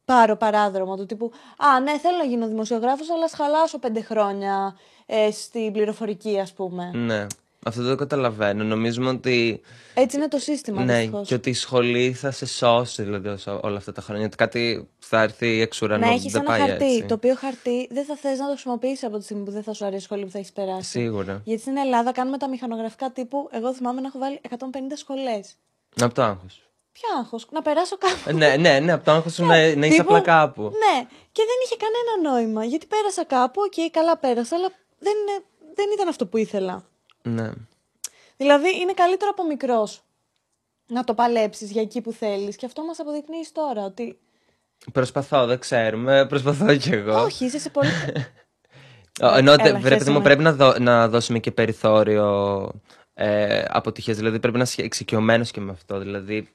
[0.06, 4.78] πάρω παράδρομο του τύπου «Α, ναι, θέλω να γίνω δημοσιογράφος, αλλά ας χαλάσω πέντε χρόνια
[5.06, 6.92] ε, στην πληροφορική, ας πούμε».
[6.94, 7.26] Ναι.
[7.68, 8.64] Αυτό δεν το καταλαβαίνω.
[8.64, 9.62] Νομίζουμε ότι.
[9.94, 11.28] Έτσι είναι το σύστημα, Ναι, δυστυχώς.
[11.28, 14.26] και ότι η σχολή θα σε σώσει δηλαδή όσο- όλα αυτά τα χρόνια.
[14.26, 16.06] Ότι κάτι θα έρθει εξ ουρανού.
[16.06, 16.86] να έχεις δεν ένα πάει χαρτί.
[16.86, 17.04] έτσι.
[17.06, 19.74] Το οποίο χαρτί δεν θα θες να το χρησιμοποιήσεις από τη στιγμή που δεν θα
[19.74, 20.90] σου αρέσει η σχολή που θα έχεις περάσει.
[20.90, 21.42] Σίγουρα.
[21.44, 23.50] Γιατί στην Ελλάδα κάνουμε τα μηχανογραφικά τύπου.
[23.52, 25.54] Εγώ θυμάμαι να έχω βάλει 150 σχολές.
[26.02, 26.60] Από το άγχος.
[26.92, 28.38] Ποιο άγχος, να περάσω κάπου.
[28.38, 30.62] ναι, ναι, ναι, από το άγχος σου να, να είσαι Τύπου, απλά κάπου.
[30.62, 30.96] Ναι,
[31.32, 32.66] και δεν είχε κανένα νόημα.
[32.66, 35.44] Γιατί πέρασα κάπου, οκ, καλά πέρασα, αλλά δεν, είναι,
[35.76, 36.84] δεν ήταν αυτό που ήθελα.
[37.26, 37.52] Ναι.
[38.38, 40.04] Δηλαδή είναι καλύτερο από μικρός
[40.88, 42.56] να το παλέψεις για εκεί που θέλεις.
[42.56, 44.20] Και αυτό μας αποδεικνύεις τώρα ότι.
[44.92, 46.26] Προσπαθώ, δεν ξέρουμε.
[46.28, 47.22] Προσπαθώ κι εγώ.
[47.24, 47.90] Όχι, είσαι σε πολύ.
[49.22, 50.12] Ε, Ενώ Έλα, τε- βρε, παιδί χαίρεσαι.
[50.12, 52.70] μου, πρέπει να, δω- να δώσουμε και περιθώριο
[53.14, 54.18] ε, αποτυχίας.
[54.18, 56.00] Δηλαδή πρέπει να είσαι εξοικειωμένος και με αυτό.
[56.00, 56.50] Δηλαδή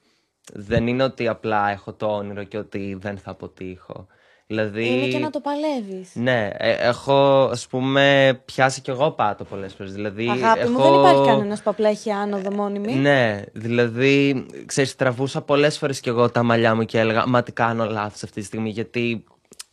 [0.53, 4.07] δεν είναι ότι απλά έχω το όνειρο και ότι δεν θα αποτύχω.
[4.51, 4.87] Δηλαδή...
[4.87, 6.09] είναι και να το παλεύεις.
[6.13, 9.93] Ναι, ε, έχω ας πούμε πιάσει κι εγώ πάτο πολλές φορές.
[9.93, 10.69] Δηλαδή, Αγάπη έχω...
[10.69, 12.93] μου, δεν υπάρχει κανένας που απλά έχει άνοδο μόνιμη.
[12.93, 17.51] Ναι, δηλαδή, ξέρεις, τραβούσα πολλές φορές κι εγώ τα μαλλιά μου και έλεγα «Μα τι
[17.51, 19.23] κάνω λάθος αυτή τη στιγμή» γιατί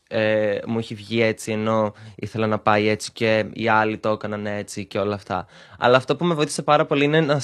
[0.08, 4.46] ε, μου έχει βγει έτσι ενώ ήθελα να πάει έτσι και οι άλλοι το έκαναν
[4.46, 5.46] έτσι και όλα αυτά.
[5.78, 7.38] Αλλά αυτό που με βοήθησε πάρα πολύ είναι να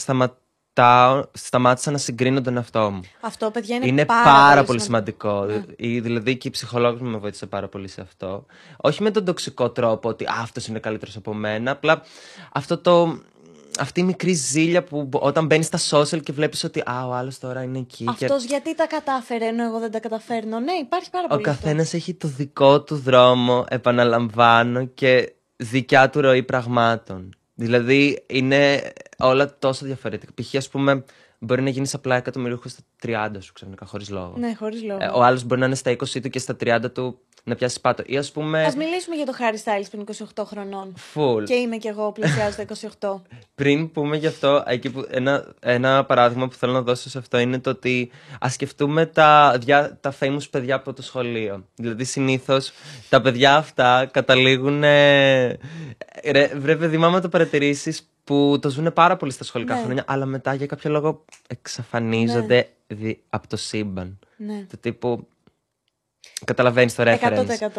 [0.85, 3.01] σταματάω, σταμάτησα να συγκρίνω τον εαυτό μου.
[3.21, 5.43] Αυτό, παιδιά, είναι, Είναι πάρα, πάρα, πολύ πολύ σημαντικό.
[5.49, 5.73] σημαντικό.
[5.77, 8.47] Η- Δηλαδή και η ψυχολόγος μου με βοήθησε πάρα πολύ σε αυτό.
[8.77, 11.71] Όχι με τον τοξικό τρόπο ότι «Α, αυτός είναι καλύτερος από μένα.
[11.71, 12.03] Απλά
[12.53, 13.19] αυτό το
[13.81, 17.13] αυτή η μικρή ζήλια που μπο- όταν μπαίνεις στα social και βλέπεις ότι α, ο
[17.13, 18.05] άλλος τώρα είναι εκεί.
[18.05, 20.61] και Αυτός γιατί τα κατάφερε ενώ εγώ δεν τα καταφέρνω.
[20.61, 21.49] Ναι, υπάρχει πάρα ο πολύ.
[21.49, 21.63] αυτό.
[21.63, 27.35] καθένας έχει το δικό του δρόμο, επαναλαμβάνω, και δικιά του ροή πραγμάτων.
[27.55, 30.33] Δηλαδή είναι όλα τόσο διαφορετικά.
[30.43, 30.55] Π.χ.
[30.55, 31.05] ας πούμε,
[31.39, 34.35] μπορεί να γίνεις απλά εκατομμυρίουχος στα 30 σου ξαφνικά, χωρίς λόγο.
[34.37, 34.99] Ναι, χωρίς λόγο.
[35.03, 37.81] Ε, ο άλλος μπορεί να είναι στα 20 του και στα 30 του να πιάσεις
[37.81, 38.03] πάτο.
[38.07, 38.65] Ή ας πούμε.
[38.65, 40.05] Α μιλήσουμε για το Χάρι Styles πριν
[40.35, 40.95] 28 χρονών.
[41.15, 41.45] Full.
[41.45, 42.57] Και είμαι κι εγώ πλησιάζω
[42.99, 43.21] τα 28.
[43.55, 47.39] Πριν πούμε γι' αυτό, εκεί που ένα, ένα παράδειγμα που θέλω να δώσω σε αυτό
[47.39, 51.65] είναι το ότι ας σκεφτούμε τα, διά, τα famous παιδιά από το σχολείο.
[51.75, 52.73] Δηλαδή, συνήθως
[53.09, 54.83] τα παιδιά αυτά καταλήγουν.
[54.85, 55.59] Ε,
[56.31, 59.81] ρε, βρε, παιδί, μου, άμα το παρατηρήσεις, που το ζουν πάρα πολύ στα σχολικά Ναι.
[59.83, 64.19] χρόνια, αλλά μετά για κάποιο λόγο εξαφανίζονται δι- από το σύμπαν.
[64.37, 64.67] ναι.
[64.71, 65.27] Το τύπου.
[66.45, 67.15] Καταλαβαίνεις το reference.
[67.15, 67.17] 100%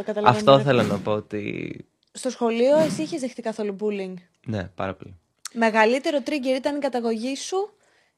[0.05, 0.87] καταλαβαίνω Αυτό το θέλω reference.
[0.87, 1.75] να πω ότι.
[2.11, 4.13] Στο σχολείο εσύ είχες δεχτεί καθόλου bullying;
[4.45, 5.15] Ναι, πάρα πολύ.
[5.53, 7.69] Μεγαλύτερο trigger ήταν η καταγωγή σου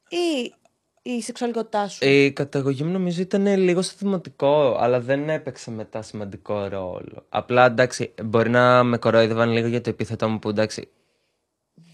[0.09, 0.53] ή
[1.01, 6.01] η σεξουαλικότητά σου; Η καταγωγή μου νομίζω ήταν λίγο στο δημοτικό, αλλά δεν έπαιξε μετά
[6.01, 7.25] σημαντικό ρόλο.
[7.29, 10.87] Απλά εντάξει, μπορεί να με κορόιδευαν λίγο για το επίθετό μου που εντάξει.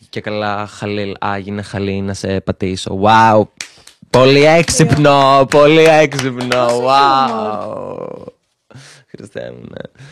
[0.09, 2.99] Και καλά, Χαλίλ, άγινε Χαλί να σε πατήσω.
[3.03, 3.43] Wow!
[4.17, 5.45] Πολύ έξυπνο!
[5.49, 6.67] Πολύ έξυπνο!
[6.85, 8.25] Wow!
[9.07, 10.03] Χριστέ μου, ναι.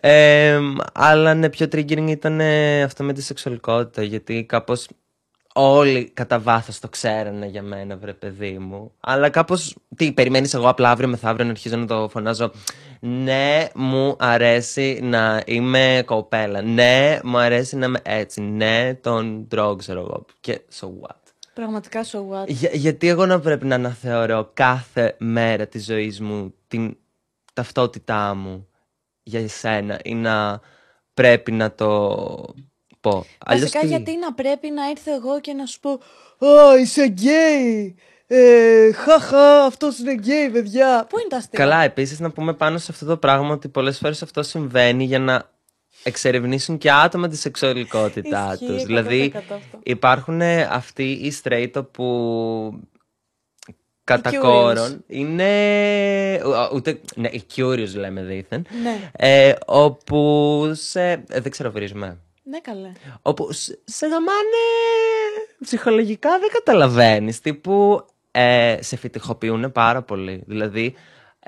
[0.00, 0.60] Ε,
[0.92, 4.88] αλλά ναι, πιο triggering ήταν ε, αυτό με τη σεξουαλικότητα, γιατί κάπως
[5.54, 8.92] όλοι κατά βάθος το ξέρανε για μένα, βρε παιδί μου.
[9.00, 12.50] Αλλά κάπως, τι, περιμένεις εγώ απλά αύριο μεθαύριο να αρχίζω να το φωνάζω.
[13.00, 16.62] Ναι, μου αρέσει να είμαι κοπέλα.
[16.62, 18.40] Ναι, μου αρέσει να είμαι έτσι.
[18.40, 20.24] Ναι, τον τρώω, ξέρω εγώ.
[20.40, 21.25] Και so what.
[21.56, 26.54] Πραγματικά so what; Για- γιατί εγώ να πρέπει να αναθεωρώ κάθε μέρα της ζωής μου
[26.68, 26.96] την
[27.52, 28.68] ταυτότητά μου
[29.22, 30.60] για εσένα ή να
[31.14, 31.86] πρέπει να το
[33.00, 33.24] πω.
[33.44, 35.90] Αλλιώς Βασικά τι- γιατί να πρέπει να έρθω εγώ και να σου πω
[36.46, 37.94] Α, είσαι γκέι!
[38.26, 41.06] Ε, χαχα, αυτός είναι γκέι, παιδιά.
[41.08, 43.98] Πού είναι τα αστεία; Καλά, επίσης να πούμε πάνω σε αυτό το πράγμα ότι πολλές
[43.98, 45.50] φορές αυτό συμβαίνει για να
[46.08, 48.82] εξερευνήσουν και άτομα της σεξουαλικότητά Ισχύει, τους.
[48.82, 49.60] 100% Δηλαδή αυτό.
[49.82, 50.40] υπάρχουν
[50.70, 52.80] αυτοί οι straight που
[54.04, 54.38] κατά curious.
[54.40, 56.40] κόρον είναι.
[56.44, 57.00] ου- Ούτε.
[57.14, 58.66] Ναι, οι curious λέμε δήθεν.
[58.82, 61.10] Ναι, Ε, όπου σε.
[61.10, 62.18] ε, δεν ξέρω, βρίζουμε.
[62.42, 62.92] ναι καλέ.
[63.22, 64.62] Όπου σε, σε γαμάνε
[65.60, 67.40] ψυχολογικά δεν καταλαβαίνεις.
[67.40, 70.42] Τύπου ε, σε φετιχοποιούν πάρα πολύ.
[70.46, 70.94] Δηλαδή,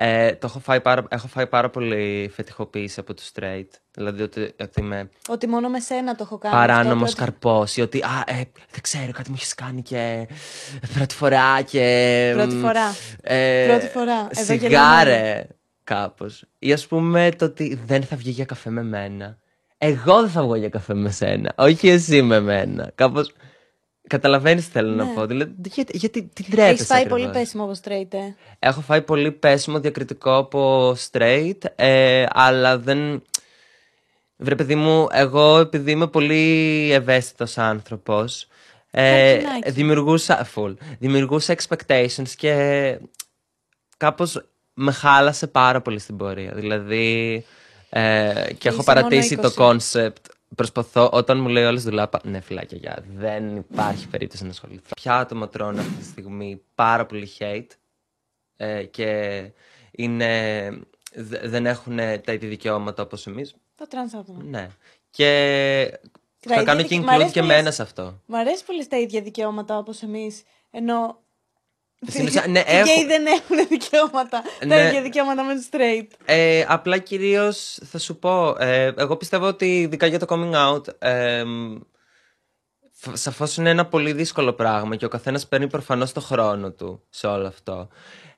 [0.00, 3.66] ε, το έχω φάει πάρα, έχω φάει πάρα πολύ φετιχοποίηση από τους straight.
[3.94, 6.54] Δηλαδή ότι, ότι είμαι Ότι μόνο με σένα το έχω κάνει.
[6.54, 8.34] παράνομος αυτό, πρώτη- καρπός ή ότι α, ε,
[8.70, 10.28] δεν ξέρω, κάτι μου έχεις κάνει και
[10.94, 12.30] πρώτη φορά και...
[12.34, 12.94] Πρώτη μ, φορά.
[13.22, 14.28] Ε, Πρώτη φορά.
[14.30, 15.46] Εδώ Σιγάρε
[15.84, 16.44] κάπως.
[16.58, 19.38] Ή ας πούμε το ότι δεν θα βγει για καφέ με μένα.
[19.78, 21.52] Εγώ δεν θα βγω για καφέ με σένα.
[21.56, 22.90] Όχι εσύ με μένα.
[22.94, 23.32] Κάπως...
[24.08, 25.12] Καταλαβαίνεις τι θέλω να Ναι.
[25.14, 25.26] πω.
[25.26, 27.20] Δηλαδή, γιατί, γιατί την τρέπεσαι Έχεις φάει ακριβώς.
[27.20, 28.34] πολύ πέσιμο από straight, ε.
[28.58, 33.22] Έχω φάει πολύ πέσιμο διακριτικό από straight, ε, αλλά δεν...
[34.36, 38.46] Βρε παιδί μου, εγώ επειδή είμαι πολύ ευαίσθητος άνθρωπος,
[38.90, 39.70] ε, Καρκινάκι.
[39.70, 42.98] δημιουργούσα, full, δημιουργούσα expectations και
[43.96, 44.44] κάπως
[44.74, 46.52] με χάλασε πάρα πολύ στην πορεία.
[46.54, 47.44] Δηλαδή,
[47.90, 49.76] ε, και έχω Είσαι παρατήσει μόνο το 20.
[49.76, 50.12] concept.
[50.54, 54.94] Προσπαθώ, όταν μου λέει όλες δουλάπα, ναι φυλάκια για, δεν υπάρχει περίπτωση να ασχοληθώ.
[54.94, 57.66] Ποια άτομα τρώνε αυτή τη στιγμή πάρα πολύ hate
[58.56, 59.40] ε, και
[59.90, 60.28] είναι,
[61.14, 63.54] δε- δεν έχουν τα ίδια δικαιώματα όπως εμείς.
[63.74, 64.42] Τα τρανς άτομα.
[64.42, 64.68] Ναι.
[65.10, 65.28] Και
[65.92, 65.98] Τα
[66.40, 68.20] θα ίδια κάνω δικαι- και Μ' include αρέσει και πολύ εμένα ας- σε αυτό.
[68.26, 70.42] Μ' αρέσει πολύ στα ίδια δικαιώματα όπως εμείς.
[70.70, 71.18] Ενώ.
[72.06, 74.42] Στην ουσία, ναι, οι έχω- γκέι δεν έχουν δικαιώματα.
[74.58, 74.86] Τα Ναι.
[74.86, 76.06] ίδια δικαιώματα με τους straight.
[76.24, 80.82] Ε, απλά κυρίως θα σου πω, ε, εγώ πιστεύω ότι ειδικά για το coming out,
[80.98, 81.42] ε,
[83.12, 87.26] σαφώς είναι ένα πολύ δύσκολο πράγμα και ο καθένας παίρνει προφανώς το χρόνο του σε
[87.26, 87.88] όλο αυτό.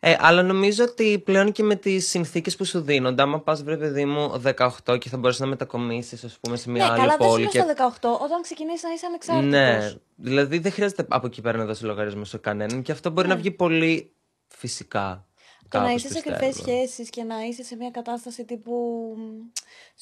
[0.02, 3.76] Ε, αλλά νομίζω ότι πλέον και με τις συνθήκες που σου δίνονται, άμα πας βρε
[3.76, 4.42] παιδί μου
[4.86, 7.32] 18 και θα μπορέσεις να μετακομίσεις, ας πούμε, σε μια ναι, άλλη καλά, δεν σου
[7.32, 7.42] πόλη.
[7.42, 7.58] λέω και...
[7.58, 9.50] στα 18, όταν ξεκινήσεις να είσαι ανεξάρτητος.
[9.50, 13.28] Ναι, δηλαδή δεν χρειάζεται από εκεί πέρα να δώσεις λογαριασμό σε κανέναν και αυτό μπορεί
[13.28, 14.12] να βγει πολύ
[14.48, 15.26] φυσικά.
[15.68, 16.36] Το να κάπως, είσαι σε πιστεύω.
[16.38, 18.74] κρυφέ σχέσεις και να είσαι σε μια κατάσταση τύπου.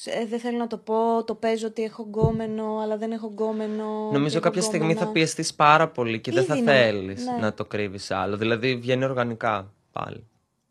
[0.03, 3.85] ε, δεν θέλω να το πω, το παίζω ότι έχω γκόμενο, αλλά δεν έχω γκόμενο.
[4.11, 5.05] Νομίζω και έχω κάποια στιγμή γκόμενα.
[5.05, 7.37] θα πιεστείς πάρα πολύ και δεν θα Ήδη να- θέλεις ναι.
[7.37, 8.37] να το κρύβεις άλλο.
[8.37, 10.27] Δηλαδή βγαίνει οργανικά πάλι.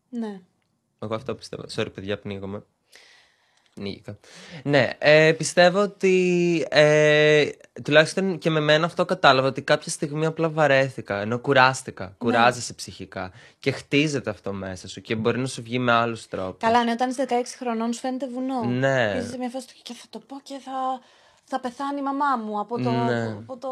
[0.09, 0.41] Ναι.
[0.99, 1.63] Εγώ αυτό πιστεύω.
[1.75, 2.63] Sorry, παιδιά, πνίγομαι.
[3.79, 4.17] Πνίγηκα.
[4.63, 7.45] Ναι, ε, πιστεύω ότι ε,
[7.83, 12.15] τουλάχιστον και με μένα αυτό κατάλαβα ότι κάποια στιγμή απλά βαρέθηκα, ενώ κουράστηκα.
[12.17, 16.57] Κουράζεσαι ψυχικά και χτίζεται αυτό μέσα σου και μπορεί να σου βγει με άλλους τρόπους.
[16.69, 18.63] Καλά, ναι, όταν είσαι 16 χρονών σου φαίνεται βουνό.
[18.63, 19.13] Ναι.
[19.17, 20.71] Είσαι σε μια φάση του και θα το πω και θα,
[21.43, 23.23] θα πεθάνει η μαμά μου από, το, Ναι.
[23.27, 23.69] από το,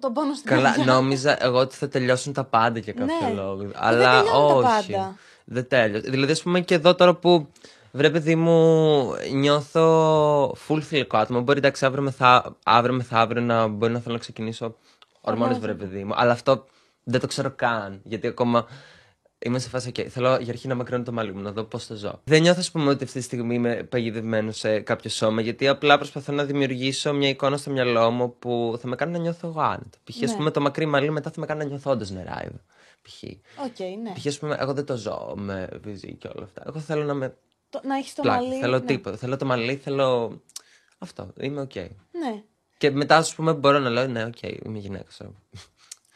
[0.00, 0.92] τον πόνο στην Καλά, καρδιά.
[0.92, 3.34] νόμιζα εγώ ότι θα τελειώσουν τα πάντα για κάποιο Ναι.
[3.34, 3.70] λόγο.
[3.74, 4.92] Αλλά τελειώνουν τα όχι.
[4.92, 5.16] πάντα.
[5.44, 6.10] Δεν τέλειωσε.
[6.10, 7.48] Δηλαδή, ας πούμε και εδώ τώρα που
[7.92, 11.40] βρε παιδί μου νιώθω full θηλυκό άτομο.
[11.40, 12.56] Μπορεί εντάξει αύριο, μεθα...
[12.64, 14.76] αύριο μεθαύριο να μπορεί να θέλω να ξεκινήσω
[15.20, 16.12] ορμόνες βρε παιδί μου.
[16.16, 16.64] Αλλά αυτό
[17.04, 18.00] δεν το ξέρω καν.
[18.04, 18.66] Γιατί ακόμα
[19.38, 21.86] είμαι σε φάση, ok, θέλω για αρχή να μακρύνω το μαλλί μου, να δω πώς
[21.86, 22.20] το ζω.
[22.24, 25.96] Δεν νιώθω, ας πούμε, ότι αυτή τη στιγμή είμαι παγιδευμένος σε κάποιο σώμα, γιατί απλά
[25.96, 29.60] προσπαθώ να δημιουργήσω μια εικόνα στο μυαλό μου που θα με κάνει να νιώθω εγώ
[29.60, 29.98] άνετα.
[30.04, 30.22] Π.χ.
[30.22, 30.36] ας Ναι.
[30.36, 32.60] πούμε, το μακρύ μαλλί μετά θα με κάνει να νιώθω όντως νεράιδα.
[33.02, 33.22] Π.χ.
[33.64, 34.12] Οκ, ναι.
[34.14, 34.26] Π.χ.
[34.26, 36.62] ας πούμε, εγώ δεν το ζω με βυζί και όλα αυτά.
[36.66, 37.36] Εγώ θέλω να με
[37.70, 38.42] Το- να έχεις το πλάκα.
[38.42, 38.60] μαλλί.
[38.60, 38.84] Θέλω ναι.
[38.84, 39.16] τίποτα.
[39.16, 40.40] Θέλω το μαλλί, θέλω.
[40.98, 41.32] Αυτό.
[41.40, 41.74] Είμαι οκ.
[41.74, 42.42] Ναι.
[42.78, 45.10] Και μετά, ας πούμε, μπορώ να λέω, ναι, οκ, είμαι γυναίκα.
[45.18, 45.26] so.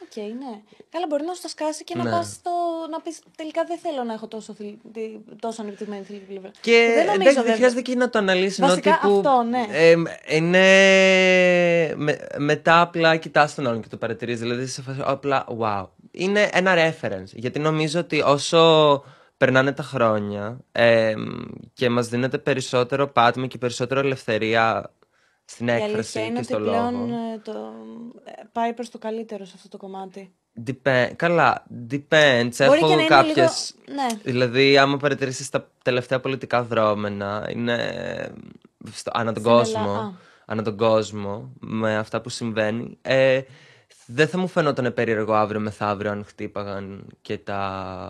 [0.02, 0.60] Οκ, ναι.
[0.90, 2.10] Καλά, μπορεί να σου τα σκάσει και να Ναι.
[2.10, 2.50] πας στο.
[2.90, 4.74] να πεις τελικά δεν θέλω να έχω τόσο, θηλ...
[4.92, 6.50] τη- τόσο ανεπτυγμένη θηλυκή πλευρά.
[6.60, 7.54] Και δεν νομίζω, εντάξει, δεν βέβαια.
[7.54, 8.56] χρειάζεται και να το αναλύσει.
[8.62, 9.66] ενώ Βασικά τύπου, αυτό, ναι.
[9.70, 9.94] ε,
[10.36, 10.58] είναι.
[11.96, 14.40] Με, μετά απλά κοιτάς τον άλλον και το παρατηρείς.
[14.40, 15.86] Δηλαδή, σε φάση, απλά, wow.
[16.10, 17.24] Είναι ένα reference.
[17.34, 19.04] Γιατί νομίζω ότι όσο
[19.42, 21.14] περνάνε τα χρόνια ε,
[21.72, 24.92] και μας δίνεται περισσότερο πάτημα και περισσότερο ελευθερία
[25.44, 27.04] στην Η έκφραση αλήθεια είναι και ότι στο πλέον λόγο.
[27.04, 27.52] ε, το...
[28.24, 30.34] ε, πάει προς το καλύτερο σε αυτό το κομμάτι.
[30.66, 32.54] Depend, καλά, depends.
[32.56, 33.74] Μπορεί Έχω και να είναι κάποιες...
[33.86, 34.02] λίγο...
[34.02, 34.06] Ναι.
[34.22, 37.78] Δηλαδή, άμα παρατηρήσεις τα τελευταία πολιτικά δρόμενα, είναι
[38.92, 40.12] στο, ανά τον Στην κόσμο, Ελλάδα, α.
[40.44, 42.98] ανά τον κόσμο, με αυτά που συμβαίνει.
[43.02, 43.40] Ε,
[44.06, 48.08] δεν θα μου φαινόταν περίεργο αύριο μεθαύριο αν χτύπαγαν και τα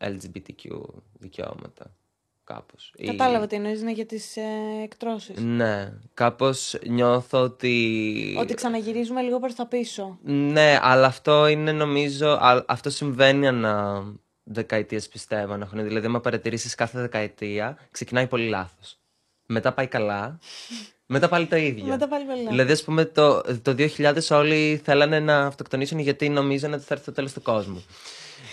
[0.00, 0.78] LGBTQ
[1.18, 1.94] δικαιώματα.
[2.44, 2.92] Κάπως.
[2.96, 4.42] Ή- Κατάλαβα τι εννοείς, είναι για τις ε,
[4.82, 5.38] εκτρώσεις.
[5.40, 8.36] Ναι, κάπως νιώθω ότι...
[8.38, 10.18] Ότι ξαναγυρίζουμε λίγο προς τα πίσω.
[10.22, 12.28] Ναι, αλλά αυτό είναι νομίζω.
[12.28, 14.04] α- Αυτό συμβαίνει ανά
[14.42, 15.52] δεκαετίες πιστεύω.
[15.52, 15.86] ανά χρόνια.
[15.86, 18.98] Δηλαδή, άμα παρατηρήσεις κάθε δεκαετία, ξεκινάει πολύ λάθος.
[19.46, 20.38] Μετά πάει καλά.
[21.06, 21.84] μετά πάλι το ίδιο.
[21.86, 22.50] Μετά πάλι πολύ λάθος.
[22.52, 27.06] Δηλαδή, ας πούμε, το, το 2000 όλοι θέλανε να αυτοκτονήσουν γιατί νομίζανε ότι θα έρθει
[27.06, 27.84] το τέλος του κόσμου.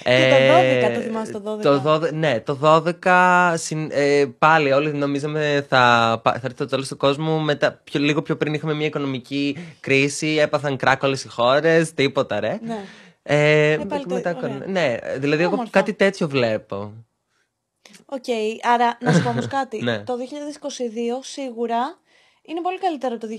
[0.10, 1.62] Και το 12, το θυμάσαι το 12.
[1.62, 5.80] το 12 ναι, το 12 συν- ε, πάλι όλοι νομίζαμε θα,
[6.24, 7.40] πα- θα έρθει το τέλος του κόσμου.
[7.40, 12.40] Μετά, πιο, λίγο πιο πριν είχαμε μια οικονομική κρίση, έπαθαν κράκ όλες οι χώρες, τίποτα
[12.40, 12.60] ρε.
[12.64, 12.84] Ναι.
[13.24, 14.62] Ε, πάλι το- μετά, ωραία.
[14.68, 15.72] ναι, δηλαδή εγώ Όμορφα.
[15.72, 16.94] κάτι τέτοιο βλέπω.
[18.06, 18.24] Οκ,
[18.74, 19.82] άρα να σου πω όμως κάτι.
[19.84, 20.00] Ναι.
[20.00, 21.98] Το 2022 σίγουρα
[22.42, 23.34] είναι πολύ καλύτερο από το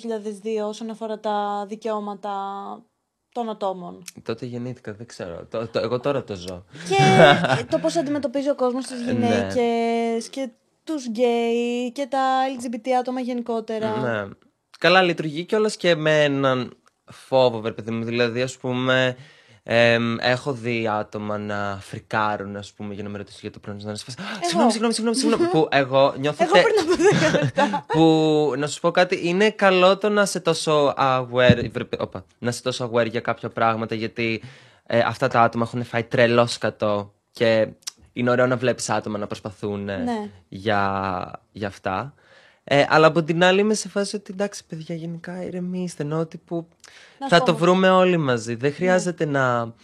[0.65, 2.33] 2002 όσον αφορά τα δικαιώματα
[3.37, 4.03] των ατόμων.
[4.23, 5.47] Τότε γεννήθηκα, δεν ξέρω.
[5.51, 6.65] Το, το, εγώ τώρα το ζω.
[6.89, 9.13] Και το πώς αντιμετωπίζει ο κόσμος τις Ναι.
[9.13, 10.49] γυναίκες και
[10.85, 12.21] τους γκέι και τα
[12.59, 13.97] LGBT άτομα γενικότερα.
[13.97, 14.29] Ναι.
[14.79, 18.05] Καλά, λειτουργεί κιόλας και με έναν φόβο, βρε παιδί μου.
[18.05, 19.17] Δηλαδή, ας πούμε,
[19.69, 23.91] εμ, έχω δει άτομα να φρικάρουν, ας πούμε, για να με ρωτήσουν για το πρόβλημα.
[23.91, 25.47] Να σε φάση, «Α, Συγγνώμη, συγγνώμη, συγγνώμη, συγγνώμη.
[25.51, 26.45] που εγώ νιώθω.
[26.45, 27.85] Εγώ τε- πριν από 10 λεπτά.
[27.95, 32.49] που να σου πω κάτι, είναι καλό το να είσαι τόσο aware, βρε- όπα, να
[32.49, 34.43] είσαι τόσο aware για κάποια πράγματα, γιατί
[34.87, 37.69] ε, αυτά τα άτομα έχουν φάει τρελός σκατό και
[38.13, 40.29] είναι ωραίο να βλέπεις άτομα να προσπαθούν ε, Ναι.
[40.49, 42.15] για, για αυτά.
[42.69, 46.69] Ε, αλλά από την άλλη είμαι σε φάση ότι εντάξει παιδιά γενικά ηρεμήστε, ενώ τύπου
[47.19, 47.63] Να σου θα πω το όμως.
[47.63, 48.55] βρούμε όλοι μαζί.
[48.55, 49.75] Δεν χρειάζεται να,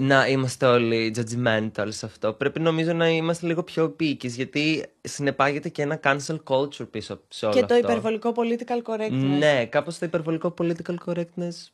[0.00, 2.32] να είμαστε όλοι judgmental σε αυτό.
[2.32, 7.44] Πρέπει νομίζω να είμαστε λίγο πιο επίκης, γιατί συνεπάγεται και ένα cancel culture πίσω σε
[7.46, 7.74] όλο και αυτό.
[7.74, 9.36] το υπερβολικό political correctness.
[9.38, 11.66] Ναι, κάπως το υπερβολικό political correctness.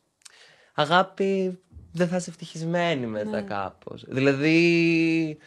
[0.73, 1.59] Αγάπη,
[1.91, 3.41] δεν θα είσαι ευτυχισμένη μετά Ναι.
[3.41, 4.03] κάπως.
[4.07, 5.37] Δηλαδή,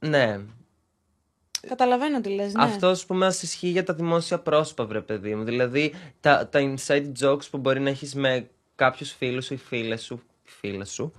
[0.00, 0.40] ε, ναι.
[1.68, 2.62] Καταλαβαίνω τι λες, ναι.
[2.62, 5.44] Αυτός, ας πούμε, ας ισχύει για τα δημόσια πρόσωπα, βρε παιδί μου.
[5.44, 10.02] Δηλαδή, τα, τα inside jokes που μπορεί να έχεις με κάποιους φίλους σου ή φίλες
[10.02, 11.12] σου, φίλες σου,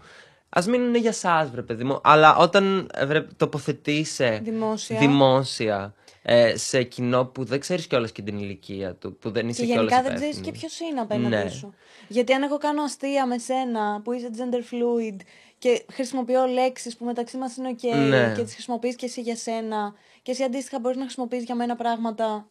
[0.50, 2.00] ας μην είναι για εσάς, βρε παιδί μου.
[2.04, 5.00] Αλλά όταν ε, βρε, τοποθετείσαι Δημόσια.
[5.00, 9.62] δημόσια ε, σε κοινό που δεν ξέρεις κιόλας και την ηλικία του, που δεν είσαι
[9.62, 10.58] Και κιόλας γενικά δεν ξέρεις υπεύθυνη.
[10.58, 11.50] και ποιος είναι απέναντι Ναι.
[11.50, 11.74] σου.
[12.08, 15.16] Γιατί αν εγώ κάνω αστεία με σένα που είσαι gender fluid
[15.58, 18.34] και χρησιμοποιώ λέξεις που μεταξύ μας είναι OK Ναι.
[18.36, 21.76] και τις χρησιμοποιείς και εσύ για σένα και εσύ αντίστοιχα μπορείς να χρησιμοποιείς για μένα
[21.76, 22.50] πράγματα.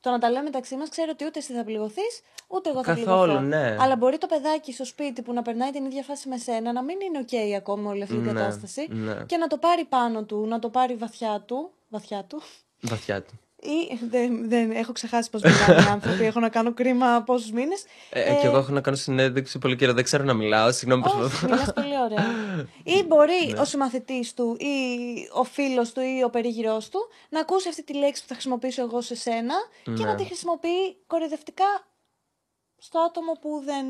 [0.00, 2.94] Το να τα λέμε μεταξύ μας ξέρω ότι ούτε εσύ θα πληγωθείς, ούτε εγώ θα
[2.94, 3.46] Καθόλου, πληγωθώ.
[3.46, 3.76] ναι.
[3.80, 6.82] Αλλά μπορεί το παιδάκι στο σπίτι που να περνάει την ίδια φάση με σένα να
[6.82, 9.16] μην είναι OK ακόμα όλη αυτή η Ναι, κατάσταση ναι.
[9.26, 11.70] και να το πάρει πάνω του, να το πάρει βαθιά του.
[11.88, 12.42] Βαθιά του.
[12.80, 13.40] Βαθιά του.
[13.62, 16.24] Ή δεν, δεν έχω ξεχάσει πώς μιλάνε οι άνθρωποι.
[16.24, 17.84] έχω να κάνω κρίμα πόσους μήνες.
[18.10, 20.72] Ε, και εγώ έχω να κάνω συνέντευξη πολύ καιρό, δεν ξέρω να μιλάω.
[20.72, 21.46] Συγγνώμη, Όχι, προσπαθώ.
[21.48, 22.26] μιλάς πολύ ωραία.
[22.98, 23.60] Ή μπορεί Ναι.
[23.60, 24.66] ο συμμαθητής του ή
[25.32, 28.82] ο φίλος του ή ο περίγυρός του να ακούσει αυτή τη λέξη που θα χρησιμοποιήσω
[28.82, 30.04] εγώ σε σένα και Ναι.
[30.04, 31.88] να τη χρησιμοποιεί κορυδευτικά
[32.78, 33.84] στο άτομο που δεν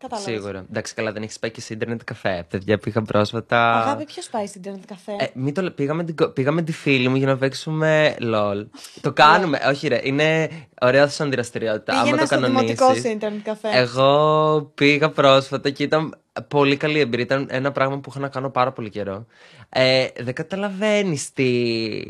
[0.00, 0.34] Κατάλαβες.
[0.34, 0.58] Σίγουρα.
[0.70, 2.46] Εντάξει, καλά, δεν έχεις πάει και σε ίντερνετ καφέ.
[2.50, 3.72] Παιδιά, πήγα πρόσφατα.
[3.80, 6.50] Αγάπη, ποιος πάει στην Ιντερνετ καφέ; Ε, μην το, λέ- πήγα, με την, κο- πήγα
[6.52, 8.66] με τη φίλη μου για να παίξουμε LOL.
[9.00, 9.60] το κάνουμε.
[9.68, 11.92] Όχι, ρε, είναι ωραία σαν δραστηριότητα.
[11.92, 13.02] άμα Πήγαινα το στο δημοτικό κανονίσεις.
[13.06, 13.68] σε Ιντερνετ καφέ.
[13.72, 16.16] Εγώ πήγα πρόσφατα και ήταν
[16.48, 17.24] πολύ καλή εμπειρία.
[17.24, 19.26] Ήταν ένα πράγμα που είχα να κάνω πάρα πολύ καιρό.
[19.68, 22.00] Ε, δεν καταλαβαίνεις τι,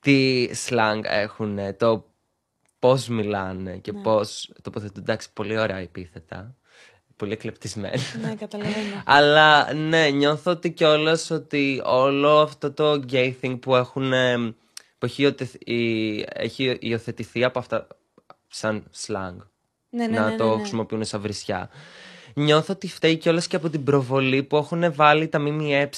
[0.00, 2.04] τι slang έχουν, το
[2.78, 4.00] πώς μιλάνε και Ναι.
[4.00, 5.02] πώς τοποθετούν.
[5.02, 6.54] Εντάξει, πολύ ωραία επίθετα.
[7.20, 7.96] Πολύ εκλεπτισμένα.
[8.22, 9.02] ναι, καταλαβαίνω.
[9.16, 14.12] Αλλά ναι, νιώθω ότι κιόλας ότι όλο αυτό το gay thing που έχουν.
[14.12, 14.36] ε,
[14.98, 17.86] που έχει, υιοθε- η- έχει υιοθετηθεί από αυτά
[18.48, 19.36] σαν slang
[19.90, 20.56] ναι, ναι, να ναι, ναι, το ναι.
[20.56, 21.70] χρησιμοποιούν σαν βρισιά.
[22.34, 25.88] Νιώθω ότι φταίει κιόλας και από την προβολή που έχουν βάλει τα ΜΜΕ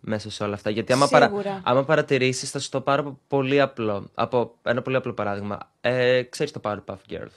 [0.00, 0.70] μέσα σε όλα αυτά.
[0.70, 1.26] Γιατί άμα, παρα...
[1.26, 1.60] Σίγουρα.
[1.64, 4.10] άμα παρατηρήσεις, θα σου το πάρω από πολύ απλό.
[4.14, 5.58] Από ένα πολύ απλό παράδειγμα.
[5.80, 7.36] Ε, Ξέρεις το Powerpuff Girls;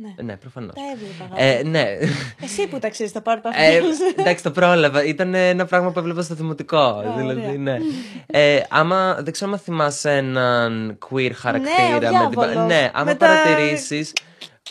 [0.00, 0.14] Ναι.
[0.16, 0.74] Ε, ναι, προφανώς.
[0.74, 1.24] Τα έβλεπα.
[1.24, 1.66] αγάπη.
[1.66, 1.98] Ε, ναι.
[2.42, 3.80] Εσύ που τα ξέρεις, τα πάρει τα Ε,
[4.16, 5.04] εντάξει, το πρόλαβα.
[5.04, 7.02] Ήταν ένα πράγμα που έβλεπα στο δημοτικό.
[7.16, 7.52] δηλαδή, ωραία.
[7.58, 7.78] ναι.
[8.26, 11.86] Ε, άμα, δεν ξέρω αν θυμάσαι έναν queer χαρακτήρα.
[11.88, 12.08] ο με την...
[12.08, 12.66] διάβολος.
[12.66, 14.12] Ναι, άμα Με τα- παρατηρήσεις,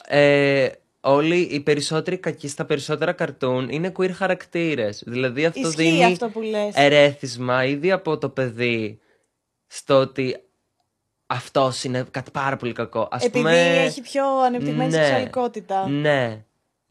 [0.07, 0.67] ε,
[1.01, 5.03] όλοι οι περισσότεροι κακοί στα περισσότερα καρτούν είναι queer χαρακτήρες.
[5.05, 6.73] Δηλαδή αυτό Ισχύει δίνει αυτό που λες.
[6.73, 8.99] ερέθισμα ήδη από το παιδί
[9.67, 10.37] στο ότι
[11.31, 13.07] αυτό είναι κάτι πάρα πολύ κακό.
[13.11, 15.03] Ας Επειδή πούμε, έχει πιο ανεπτυγμένη ναι.
[15.03, 15.87] σεξουαλικότητα.
[15.89, 16.43] ναι,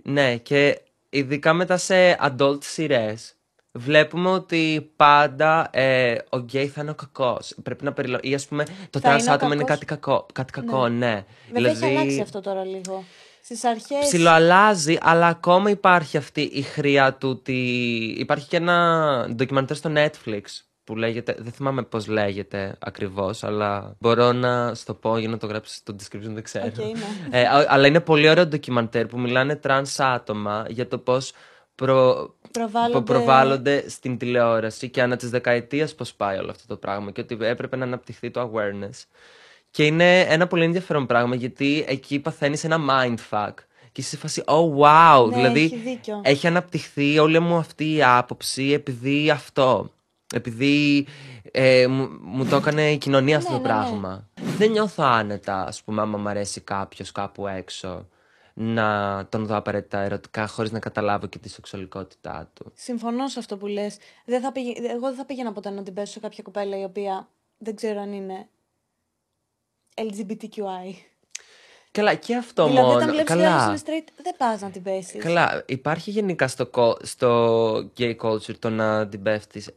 [0.05, 3.33] ναι, και ειδικά μετά σε adult σειρές.
[3.73, 7.55] Βλέπουμε ότι πάντα ε, ο γκέι θα είναι ο κακός.
[7.63, 8.31] Πρέπει να περιλαμβάνει.
[8.33, 9.79] ή ας πούμε το Θα τρανς είναι ο άτομο είναι κακός.
[9.79, 10.27] κάτι κακό.
[10.33, 11.25] Κάτι κακό, ναι.
[11.53, 13.05] Βέβαια έχει αλλάξει αυτό τώρα λίγο.
[13.43, 13.95] Στις αρχέ.
[14.01, 17.53] Ψιλοαλλάζει, αλλά ακόμα υπάρχει αυτή η χροιά του ότι.
[18.19, 20.41] Υπάρχει και ένα ντοκιμαντέρ στο Netflix
[20.89, 21.37] που λέγεται.
[21.39, 25.75] Δεν θυμάμαι πώς λέγεται ακριβώς, αλλά μπορώ να σου το πω για να το γράψει
[25.77, 26.67] στο description, δεν ξέρω.
[26.67, 26.93] Οκ, ναι.
[27.39, 31.33] Ε, α- αλλά είναι πολύ ωραίο ντοκιμαντέρ που μιλάνε τρανς άτομα για το πώς
[31.75, 32.31] προ...
[32.53, 37.11] Προβάλλονται- που προβάλλονται στην τηλεόραση και ανά της δεκαετίας πώς πάει όλο αυτό το πράγμα
[37.11, 39.05] και ότι έπρεπε να αναπτυχθεί το awareness.
[39.71, 43.53] Και είναι ένα πολύ ενδιαφέρον πράγμα γιατί εκεί παθαίνεις ένα mindfuck
[43.93, 46.21] και είσαι σε φάση, oh wow, Ναι, δηλαδή έχει δίκιο.
[46.25, 49.91] έχει αναπτυχθεί όλη μου αυτή η άποψη επειδή αυτό.
[50.35, 51.07] Επειδή
[51.53, 53.81] ε, μου, μου το έκανε η κοινωνία αυτό Ναι, το ναι, ναι.
[53.81, 54.29] πράγμα.
[54.35, 58.09] Δεν νιώθω άνετα, ας πούμε, άμα μου αρέσει κάποιος κάπου έξω
[58.55, 62.73] να τον δω απαραίτητα ερωτικά χωρίς να καταλάβω και τη σεξουαλικότητά του.
[62.75, 63.97] Συμφωνώ σε αυτό που λες.
[64.25, 68.01] Εγώ δεν θα πήγαινα ποτέ να την πέσω σε κάποια κοπέλα η οποία δεν ξέρω
[68.01, 68.49] αν είναι
[69.95, 70.95] LGBTQI.
[71.91, 72.97] Καλά, και αυτό δηλαδή, μόνο.
[72.99, 73.67] όταν βλέπεις ότι καλά.
[73.69, 75.23] είναι straight, δεν πας να την πέσεις.
[75.23, 79.71] Καλά, υπάρχει γενικά στο, κο- στο gay culture το να την πέφτεις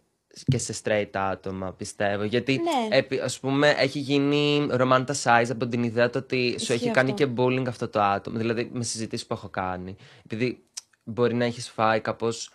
[0.46, 2.24] και σε straight άτομα, πιστεύω.
[2.24, 2.54] Γιατί,
[2.90, 2.98] Ναι.
[2.98, 7.12] επί- ας πούμε, έχει γίνει romanticize από την ιδέα το ότι σου Ισχύει έχει κάνει
[7.12, 7.26] αυτό.
[7.26, 8.38] και bullying αυτό το άτομο.
[8.38, 9.96] Δηλαδή, με συζητήσεις που έχω κάνει.
[10.26, 10.64] Επειδή
[11.04, 12.52] μπορεί να έχεις φάει κάπως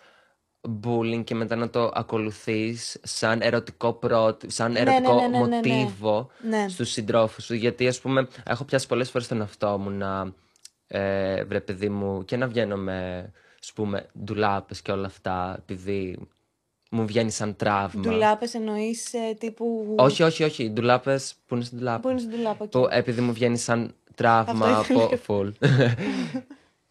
[0.83, 5.45] bullying και μετά να το ακολουθείς σαν ερωτικό πρότυπο, σαν ναι, ερωτικό ναι, ναι, ναι,
[5.45, 5.55] ναι.
[5.55, 6.65] μοτίβο Ναι.
[6.69, 7.53] στους συντρόφους σου.
[7.53, 10.33] Γιατί, ας πούμε, έχω πιάσει πολλές φορές τον εαυτό μου να,
[10.87, 16.17] ε, βρε παιδί μου, και να βγαίνω με, ας πούμε, ντουλάπες και όλα αυτά, επειδή
[16.89, 18.01] μου βγαίνει σαν τραύμα.
[18.01, 19.95] Ντουλάπες εννοείς τύπου.
[19.97, 21.99] Όχι, όχι, όχι, ντουλάπες που είναι στην ντουλάπα.
[21.99, 22.69] Πού είναι στην ντουλάπα, οκ.
[22.69, 25.19] Που επειδή μου βγαίνει σαν τραύμα Αυτό από.
[25.27, 25.51] Full.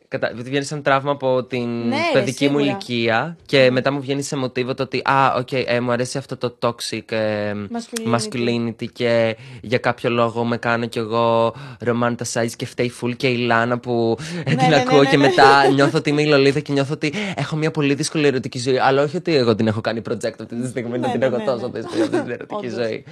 [0.09, 0.31] Κατα...
[0.31, 2.65] επειδή βγαίνει σαν τραύμα από την Ναι, ρε, παιδική μου σίγουρα.
[2.65, 6.37] ηλικία και μετά μου βγαίνει σε μοτίβο το ότι Α, οκ, ε, μου αρέσει αυτό
[6.37, 8.15] το toxic ε, Masculinity.
[8.17, 11.55] masculinity και για κάποιο λόγο με κάνω κι εγώ
[11.87, 15.17] romanticize και φταίει full και η Λάνα που ε, την ναι, ναι, ακούω ναι, και
[15.17, 15.27] ναι.
[15.27, 18.79] μετά νιώθω ότι είμαι η Λολίτα και νιώθω ότι έχω μια πολύ δύσκολη ερωτική ζωή.
[18.79, 21.27] Αλλά όχι ότι εγώ την έχω κάνει project αυτή τη στιγμή, να Ναι, την ναι,
[21.27, 21.81] έχω ναι, τόσο ναι.
[21.81, 22.73] δύσκολη αυτή την ερωτική Όντως.
[22.73, 23.05] ζωή.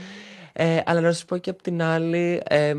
[0.53, 2.75] Ε, αλλά να σου πω και απ' την άλλη, ε,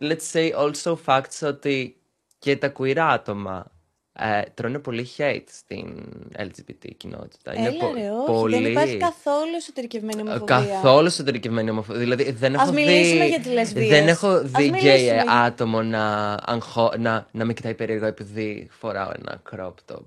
[0.00, 1.96] let's say also facts ότι
[2.42, 3.72] και τα queer άτομα
[4.12, 6.02] ε, τρώνε πολύ hate στην
[6.38, 7.52] LGBT κοινότητα.
[7.52, 8.26] Έλα πο- ρε, όχι.
[8.26, 8.60] πολύ...
[8.62, 10.56] Δεν υπάρχει καθόλου εσωτερικευμένη Ε, ομοφοβία.
[10.74, 12.00] Καθόλου εσωτερικευμένη ομοφοβία.
[12.00, 13.28] Δηλαδή δεν Ας έχω μιλήσουμε δει.
[13.28, 13.88] για τις λεσβείες.
[13.88, 18.06] Δεν έχω Ας δει μιλήσουμε γκέι για- άτομο να, αγχώ, να, να με κοιτάει περίεργα
[18.06, 20.04] επειδή φοράω ένα crop top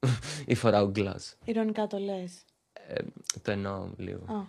[0.46, 1.32] ή φοράω glass.
[1.44, 2.32] Ηρωνικά το λες.
[2.88, 2.94] Ε,
[3.42, 4.24] το εννοώ λίγο.
[4.28, 4.40] Α.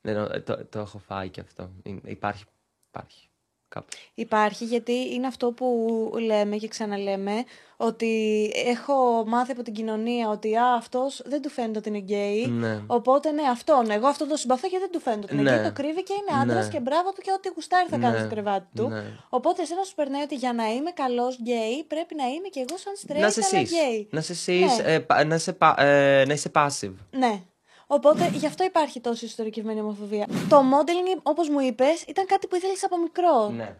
[0.00, 1.70] Δεν εννοώ, το, το έχω φάει και αυτό.
[1.82, 2.44] Είναι- Υπάρχει.
[2.88, 3.27] Υπάρχει.
[3.68, 3.86] Κάπου.
[4.14, 5.86] Υπάρχει γιατί είναι αυτό που
[6.20, 7.32] λέμε και ξαναλέμε
[7.76, 12.46] ότι έχω μάθει από την κοινωνία ότι α, αυτός δεν του φαίνεται ότι είναι γκέι.
[12.46, 12.82] Ναι.
[12.86, 13.90] Οπότε ναι, αυτόν.
[13.90, 15.56] Εγώ αυτό το συμπαθώ και δεν του φαίνεται ότι είναι Ναι.
[15.56, 15.64] γκέι.
[15.64, 16.72] Το κρύβει και είναι άντρας Ναι.
[16.72, 18.18] και μπράβο του και ό,τι γουστάρει θα κάνει Ναι.
[18.18, 18.88] στο κρεβάτι του.
[18.88, 19.02] Ναι.
[19.28, 22.78] Οπότε εσένα σου περνάει ότι για να είμαι καλός γκέι πρέπει να είμαι και εγώ
[22.78, 23.70] σαν straight Να είσαι αλλά εσείς.
[23.78, 24.08] γκέι.
[24.10, 24.92] Να είσαι εσείς, Ναι.
[24.92, 26.94] ε, πα- να, είσαι, πα- ε, να είσαι passive.
[27.10, 27.42] Ναι.
[27.90, 30.26] Οπότε γι' αυτό υπάρχει τόσο ιστορικευμένη ομοφοβία.
[30.48, 33.52] Το modeling, όπως μου είπες, ήταν κάτι που ήθελες από μικρός.
[33.52, 33.76] Ναι.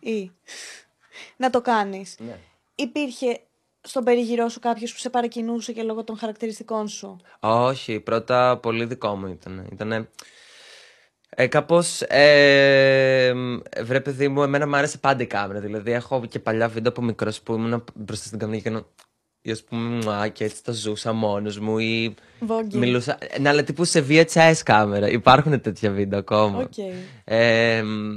[0.00, 0.32] Ή.
[1.36, 2.16] να το κάνεις.
[2.18, 2.38] Ναι.
[2.74, 3.40] Υπήρχε
[3.80, 8.84] στον περιγυρό σου κάποιος που σε παρακινούσε και λόγω των χαρακτηριστικών σου; Όχι, πρώτα πολύ
[8.84, 9.68] δικό μου ήταν.
[9.72, 10.10] Ήτανε...
[11.28, 12.02] Ε, Κάπως.
[12.02, 13.32] Ε,
[13.80, 15.60] βρε, παιδί μου, εμένα μου άρεσε πάντα η κάμερα.
[15.60, 18.86] Δηλαδή, έχω και παλιά βίντεο από μικρός που ήμουν μπροστά στην κάμερα και έκανα.
[19.42, 22.14] Ή ας πούμε, μουά, και έτσι το ζούσα μόνος μου ή
[22.48, 22.72] Voguing.
[22.72, 23.18] μιλούσα.
[23.40, 25.08] Ναι, αλλά τύπου σε VHS κάμερα.
[25.08, 26.58] Υπάρχουν τέτοια βίντεο ακόμα.
[26.58, 26.72] Οκ.
[27.24, 28.16] Ε, μ,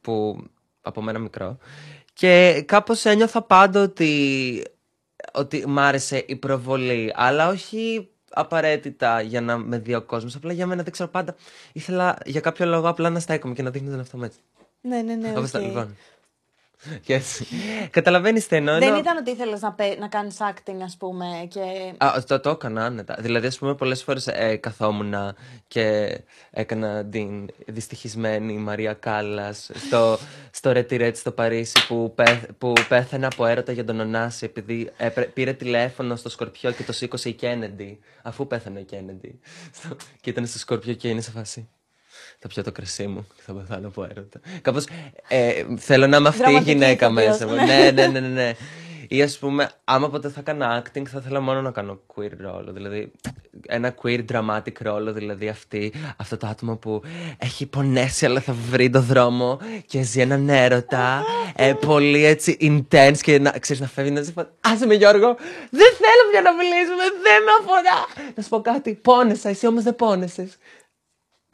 [0.00, 0.44] που
[0.80, 1.58] από μένα μικρό.
[2.12, 4.62] Και κάπως ένιωθα πάντα ότι,
[5.32, 10.52] ότι μ' άρεσε η προβολή, αλλά όχι απαραίτητα για να με δει ο κόσμος, απλά
[10.52, 11.34] για μένα δεν ξέρω πάντα.
[11.72, 14.38] Ήθελα για κάποιο λόγο απλά να στέκομαι και να δείχνω τον εαυτό μου έτσι.
[14.80, 15.32] Ναι, ναι, ναι.
[15.36, 15.64] Όπως τα οκ.
[15.64, 15.96] λοιπόν.
[17.02, 17.46] Και έτσι.
[17.90, 18.74] Καταλαβαίνεις τι εννοώ.
[18.74, 21.26] Δεν εννοώ- ήταν ότι ήθελες να, πε- να κάνεις acting, ας πούμε.
[21.48, 21.60] Και...
[22.04, 23.16] Α, το, το έκανα άνετα.
[23.20, 25.14] Δηλαδή, ας πούμε, πολλές φορές ε, καθόμουν
[25.68, 26.18] και
[26.50, 30.18] έκανα την δυστυχισμένη Μαρία Κάλλας στο,
[30.50, 35.28] στο Ρετιρέτ στο Παρίσι που, πέθ, που πέθανε από έρωτα για τον Ωνάση επειδή έπρε-
[35.28, 37.98] πήρε τηλέφωνο στο Σκορπιό και το σήκωσε η Κέννεντι.
[38.22, 39.40] Αφού πέθανε η Κέννεντι.
[39.72, 41.68] Στο- Και ήταν στο Σκορπιό και είναι σε φάση.
[42.46, 44.40] Θα πιω το κρασί μου και θα πεθάνω από έρωτα.
[44.62, 44.84] Κάπως
[45.28, 47.54] ε, θέλω να είμαι αυτή η Δραματική γυναίκα ηθοποιός, μέσα μου.
[47.54, 47.64] ναι.
[47.64, 48.52] ναι, ναι, ναι, ναι, ναι.
[49.08, 52.72] Ή ας πούμε, άμα ποτέ θα έκανα acting, θα ήθελα μόνο να κάνω queer ρόλο.
[52.72, 53.12] Δηλαδή,
[53.66, 55.12] ένα queer dramatic ρόλο.
[55.12, 57.02] Δηλαδή, αυτή, αυτό το άτομο που
[57.38, 61.24] έχει πονέσει, αλλά θα βρει το δρόμο και ζει έναν έρωτα.
[61.56, 64.32] ε, πολύ έτσι intense και να, ξέρεις, να φεύγει να ζει.
[64.60, 65.36] Άσε με Γιώργο,
[65.70, 68.30] δεν θέλω πια να μιλήσουμε, δεν με αφορά.
[68.34, 70.58] Να σου πω κάτι, πόνεσα, εσύ όμως δεν πόνεσες.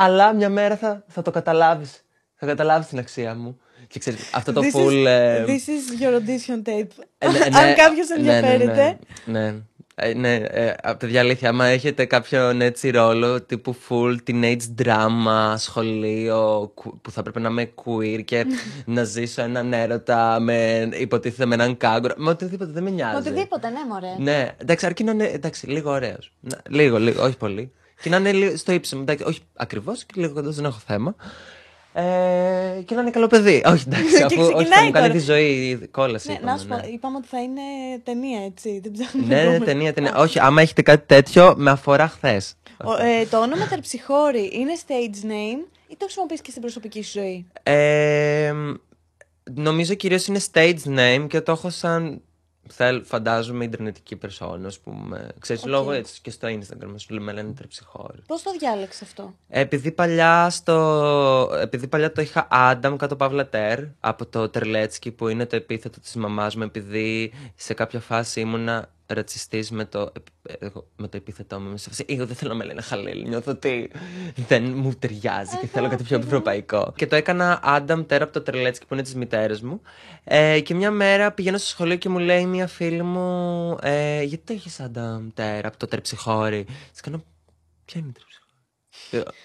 [0.03, 2.05] Αλλά μια μέρα θα, θα το καταλάβεις.
[2.35, 3.61] Θα καταλάβεις την αξία μου.
[3.89, 4.91] Και ξέρεις, αυτό το This full...
[5.03, 7.05] Is, ε, this is your audition tape.
[7.19, 8.99] ε, ναι, Αν ναι, κάποιος ναι, ναι, ενδιαφέρεται.
[9.25, 9.55] Ναι, ναι.
[9.95, 15.55] Ε, ναι, ε, απ' παιδιά αλήθεια, άμα έχετε κάποιον έτσι ρόλο τύπου full teenage drama,
[15.57, 18.47] σχολείο, κου- που θα πρέπει να είμαι queer και
[18.87, 23.17] να ζήσω έναν έρωτα με υποτίθεται με έναν κάγκουρα, με οτιδήποτε δεν με νοιάζει.
[23.17, 24.15] Οτιδήποτε, ναι, μωρέ.
[24.19, 26.33] Ναι, εντάξει, αρκεί να είναι εντάξει, λίγο ωραίος.
[26.69, 27.73] Λίγο, λίγο, όχι πολύ.
[28.03, 29.01] Και να είναι λίγο στο ύψος μου.
[29.01, 31.15] εντάξει, Όχι ακριβώς και λίγο κοντά, δεν έχω θέμα.
[31.93, 33.63] Ε, και να είναι καλό παιδί.
[33.67, 35.19] Όχι, εντάξει, Και αφού όχι, θα ξεκινάει μου κάνει τώρα.
[35.19, 36.29] τη ζωή η κόλαση.
[36.29, 36.87] Ναι, είπαμε, να σου πω, ναι.
[36.87, 37.61] είπαμε ότι θα είναι
[38.05, 38.81] ταινία, έτσι.
[38.83, 39.27] Δεν ψάχνουμε.
[39.35, 39.65] Ναι, ναι, ακόμα.
[39.65, 40.15] ταινία, ταινία.
[40.17, 42.55] Όχι, άμα έχετε κάτι τέτοιο, με αφορά χθες.
[42.85, 47.11] Ο- ε, το όνομα Τερψιχώρη είναι stage name ή το χρησιμοποιείς και στην προσωπική σου
[47.19, 48.53] ζωή; Ε,
[49.55, 52.23] νομίζω κυρίως είναι stage name και το έχω σαν
[52.73, 55.29] θέλ, φαντάζομαι ιντερνετική περσόνα, ας πούμε.
[55.39, 55.68] Ξέρεις, Οκ.
[55.68, 58.23] λόγω έτσι και στο Instagram, ας πούμε, με λένε Τερψιχόρη.
[58.27, 61.51] Πώς το διάλεξες αυτό; Επειδή παλιά, στο...
[61.61, 66.01] Επειδή παλιά το είχα Άνταμ κάτω παύλα Τερ από το Τερλέτσκι που είναι το επίθετο
[66.01, 70.13] της μαμάς μου επειδή σε κάποια φάση ήμουνα ρατσιστής με το,
[70.59, 71.69] εγώ- με το επίθετό μου.
[71.69, 73.91] Είμαι σε φάση, εγώ δεν θέλω να με λένε Χαλίλ, νιώθω ότι
[74.49, 76.93] δεν μου ταιριάζει και θέλω κάτι πιο ευρωπαϊκό.
[76.97, 79.81] Και το έκανα Άνταμ Τερ από το Τερλέτσκι που είναι της μητέρας μου.
[80.25, 84.45] Ε, και μια μέρα πηγαίνω στο σχολείο και μου λέει μια φίλη μου ε, γιατί
[84.47, 86.67] το έχεις Άνταμ Τερ από το Τερψιχώρη.
[86.93, 87.25] Της κάνω,
[87.85, 89.37] ποια είναι η Τερψιχώρη.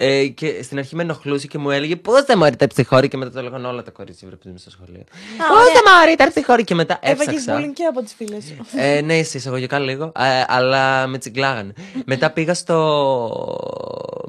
[0.00, 3.08] Ε, και στην αρχή με ενοχλούσε και μου έλεγε Πώς δεν μου αρέσει τα ψυχόρη
[3.08, 5.04] και μετά το έλεγαν όλα τα κορίτσια που βλέπουν στο σχολείο.
[5.38, 5.72] Πώς ωραία.
[5.72, 7.56] δεν μου αρέσει τα ψυχόρη και μετά Έφαγες έψαξα.
[7.58, 8.66] bullying και από τις φίλες σου.
[8.76, 11.72] Ε, ναι, σε εισαγωγικά λίγο, ε, αλλά με τσιγκλάγανε.
[12.04, 12.76] Μετά πήγα στο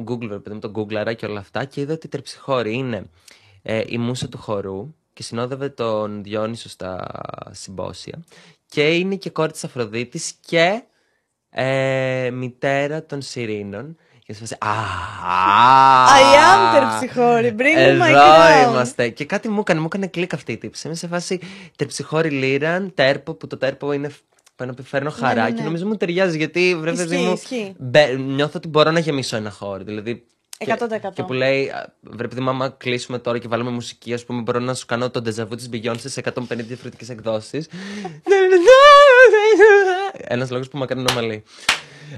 [0.07, 3.03] Google, ρε παιδί μου, το Googleαρα και όλα αυτά και είδα ότι η τερψιχώρη είναι
[3.61, 7.07] ε, η μουσα του χορού και συνόδευε τον Διόνυσο στα
[7.51, 8.23] συμπόσια
[8.65, 10.81] και είναι και κόρη της Αφροδίτης και
[11.49, 13.97] ε, μητέρα των Σιρήνων.
[14.29, 14.73] Και σε φάση, Α,
[16.19, 17.55] I am τερψιχώρη.
[17.57, 18.69] Bring me my εδώ crown.
[18.69, 19.09] είμαστε.
[19.09, 20.87] Και κάτι μου έκανε, μου έκανε κλικ αυτή η τύψη.
[20.87, 21.39] Είμαι σε φάση
[21.75, 24.11] τερψιχώρη λίραν, τέρπο, που το τέρπο είναι.
[24.55, 25.63] Πάνω που φέρνω χαρά ναι, και ναι.
[25.63, 27.33] νομίζω μου ταιριάζει γιατί βρε Ισχύει, παιδί μου.
[27.33, 27.73] ισχύει.
[27.77, 29.83] μπε- νιώθω ότι μπορώ να γεμίσω ένα χώρο.
[29.83, 30.23] Δηλαδή.
[30.57, 31.13] και- 100%.
[31.13, 34.41] Και που λέει, α, βρε παιδί μου, άμα κλείσουμε τώρα και βάλουμε μουσική, ας πούμε,
[34.41, 37.67] μπορώ να σου κάνω τον ντεζαβού της Beyoncé σε 150 διαφορετικές εκδόσεις.
[40.13, 41.43] Ένας λόγος που μακρύνει το μαλλί.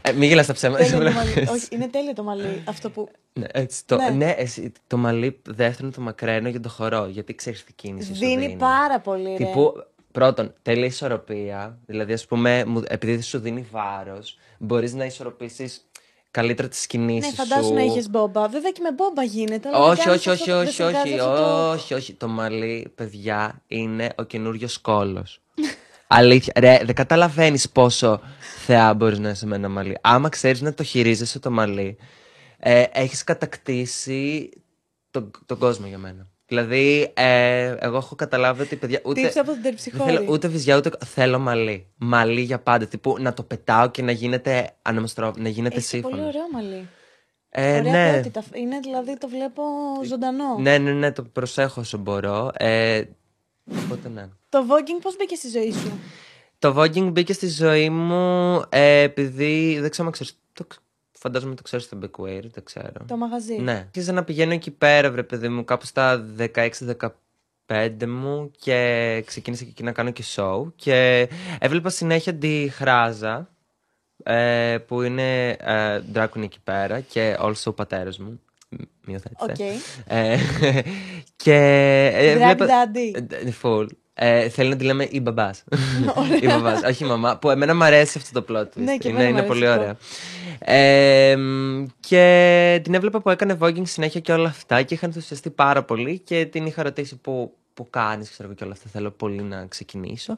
[0.01, 0.83] Ε, μην γελάς τα ψέματα.
[0.83, 1.31] Τέλειο το μαλλί.
[1.49, 2.63] Όχι, είναι τέλειο το μαλλί.
[2.65, 3.09] Αυτό που.
[3.33, 4.09] Ναι, έτσι, το, Ναι.
[4.09, 4.35] ναι.
[4.37, 7.05] εσύ, το μαλλί δεύτερον το μακραίνω για το χορό.
[7.05, 8.55] Γιατί ξέρεις τι κίνηση σου Δίνει δίνει.
[8.55, 9.29] πάρα πολύ.
[9.29, 9.35] Ρε.
[9.45, 9.73] Τύπου,
[10.11, 11.77] πρώτον, τέλεια ισορροπία.
[11.85, 15.85] Δηλαδή, ας πούμε, μου- επειδή σου δίνει βάρος, μπορείς να ισορροπήσεις
[16.31, 17.73] καλύτερα τις κινήσεις Ναι, φαντάσου σου.
[17.73, 18.47] να είχε μπόμπα.
[18.47, 19.67] Βέβαια και με μπόμπα γίνεται.
[19.67, 21.93] αλλά Όχι, δεν κάνεις όχι, αυτό- όχι, δεν όχι, σε βγάζει όχι, αυτό το- όχι,
[21.93, 22.13] όχι.
[22.13, 25.25] Το μαλλί, παιδιά, είναι ο καινούριος κόλο.
[26.14, 26.53] Αλήθεια.
[26.59, 28.22] Ρε, δεν καταλαβαίνεις πόσο
[28.66, 29.97] θεά μπορείς να είσαι με ένα μαλλί.
[30.01, 31.97] Άμα ξέρεις να το χειρίζεσαι το μαλλί,
[32.57, 34.49] ε, έχεις κατακτήσει
[35.12, 36.28] τον, τον κόσμο για μένα.
[36.45, 38.99] Δηλαδή, ε, εγώ έχω καταλάβει ότι παιδιά.
[39.03, 40.12] Ούτε, Tips από την δεν τερψιχώρη.
[40.12, 40.89] θέλω ούτε βυζιά, ούτε.
[41.05, 41.88] Θέλω μαλλί.
[41.97, 42.86] Μαλλί για πάντα.
[42.86, 46.36] Τύπου να το πετάω και να γίνεται ανεμοστρό, να γίνεται Έχεις πολύ σύμφωνος.
[46.36, 46.88] ωραίο μαλλί.
[47.49, 48.12] Ε, Ωραία ναι.
[48.12, 48.43] ποιότητα.
[48.53, 49.62] Είναι δηλαδή το βλέπω
[50.05, 50.57] ζωντανό.
[50.59, 52.51] Ναι, ναι, ναι, το προσέχω όσο μπορώ.
[52.57, 53.03] Ε,
[53.86, 54.30] οπότε ναι.
[54.52, 55.99] Το voguing πώς μπήκε στη ζωή σου;
[56.60, 60.68] Το voguing μπήκε στη ζωή μου ε, επειδή, δεν ξέρω αν ξέρεις, το,
[61.12, 63.06] φαντάζομαι το ξέρεις το Becquair, δεν ξέρω.
[63.08, 63.56] Το μαγαζί.
[63.56, 63.72] Ναι.
[63.72, 66.26] Άρχισα να πηγαίνω εκεί πέρα, βρε παιδί μου, κάπου στα
[67.68, 71.30] 16-15 μου και ξεκίνησα και εκεί να κάνω και show και
[71.60, 73.49] έβλεπα συνέχεια τη Χράζα
[74.24, 78.39] ε, που είναι ε, drag queen εκεί πέρα και also ο πατέρας μου.
[79.05, 79.45] Με υιοθέτησε.
[79.49, 79.60] Οκ.
[80.08, 80.38] Ε,
[81.43, 81.56] και
[82.14, 83.22] ε, Drag βλέπα- daddy.
[83.30, 83.88] ε, Full.
[84.14, 85.64] Ε, θέλει να τη λέμε η μπαμπάς.
[86.41, 87.38] η μπαμπάς, όχι η μαμά.
[87.38, 88.84] Που εμένα μου αρέσει αυτό το plot twist.
[88.84, 89.97] Ναι, και είναι, εμένα είναι μου πολύ αρέσει ωραία.
[90.59, 95.49] Ε, μ, και την έβλεπα που έκανε voguing συνέχεια και όλα αυτά και είχα ενθουσιαστεί
[95.49, 99.12] πάρα πολύ και την είχα ρωτήσει που, που κάνεις ξέρω εγώ και όλα αυτά θέλω
[99.12, 100.38] πολύ να ξεκινήσω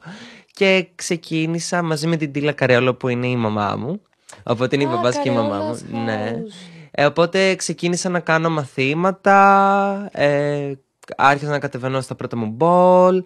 [0.51, 4.01] και ξεκίνησα μαζί με την Τίλα Καρέολο που είναι η μαμά μου
[4.43, 6.33] οπότε είναι η Α, μπαμπάς και η μαμά Καρεόλας μου ναι.
[6.35, 6.73] House.
[6.95, 10.71] Ε, οπότε ξεκίνησα να κάνω μαθήματα, ε,
[11.17, 13.23] άρχισα να κατεβαίνω στα πρώτα μου μπολ.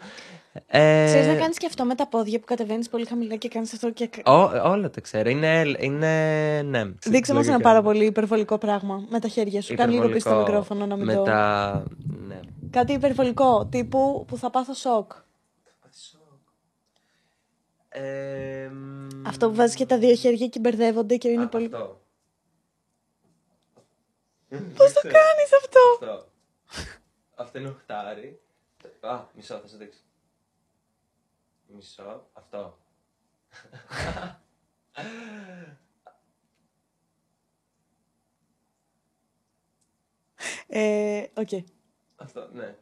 [0.66, 3.74] Ε, Ξέρεις να κάνεις και αυτό με τα πόδια που κατεβαίνεις πολύ χαμηλά και κάνεις
[3.74, 4.10] αυτό και...
[4.26, 5.30] ό- όλα τα ξέρω.
[5.30, 6.84] Είναι, είναι ναι.
[6.86, 7.70] Δείξε μας ένα λογικά.
[7.70, 9.76] πάρα πολύ υπερβολικό πράγμα με τα χέρια σου.
[9.76, 11.22] Κάνε λίγο πίσω το Υπερβολικό μικρόφωνο να μην με το...
[11.22, 11.84] τα...
[12.28, 12.40] Ναι.
[12.70, 15.12] Κάτι υπερβολικό, τύπου που θα πάθω σοκ.
[17.90, 21.66] Ε, μ, Αυτό που βάζεις και τα δύο χέρια και μπερδεύονται και είναι α, πολύ...
[21.66, 22.02] Αυτό.
[24.50, 26.28] Πώς το κάνεις αυτό; Αυτό.
[27.36, 28.40] αυτό είναι οχτάρι.
[29.00, 30.00] Α, μισό, θα σου δείξω.
[31.76, 32.78] Μισό, αυτό.
[40.68, 41.48] Ε, οκ.
[42.16, 42.76] Αυτό, ναι.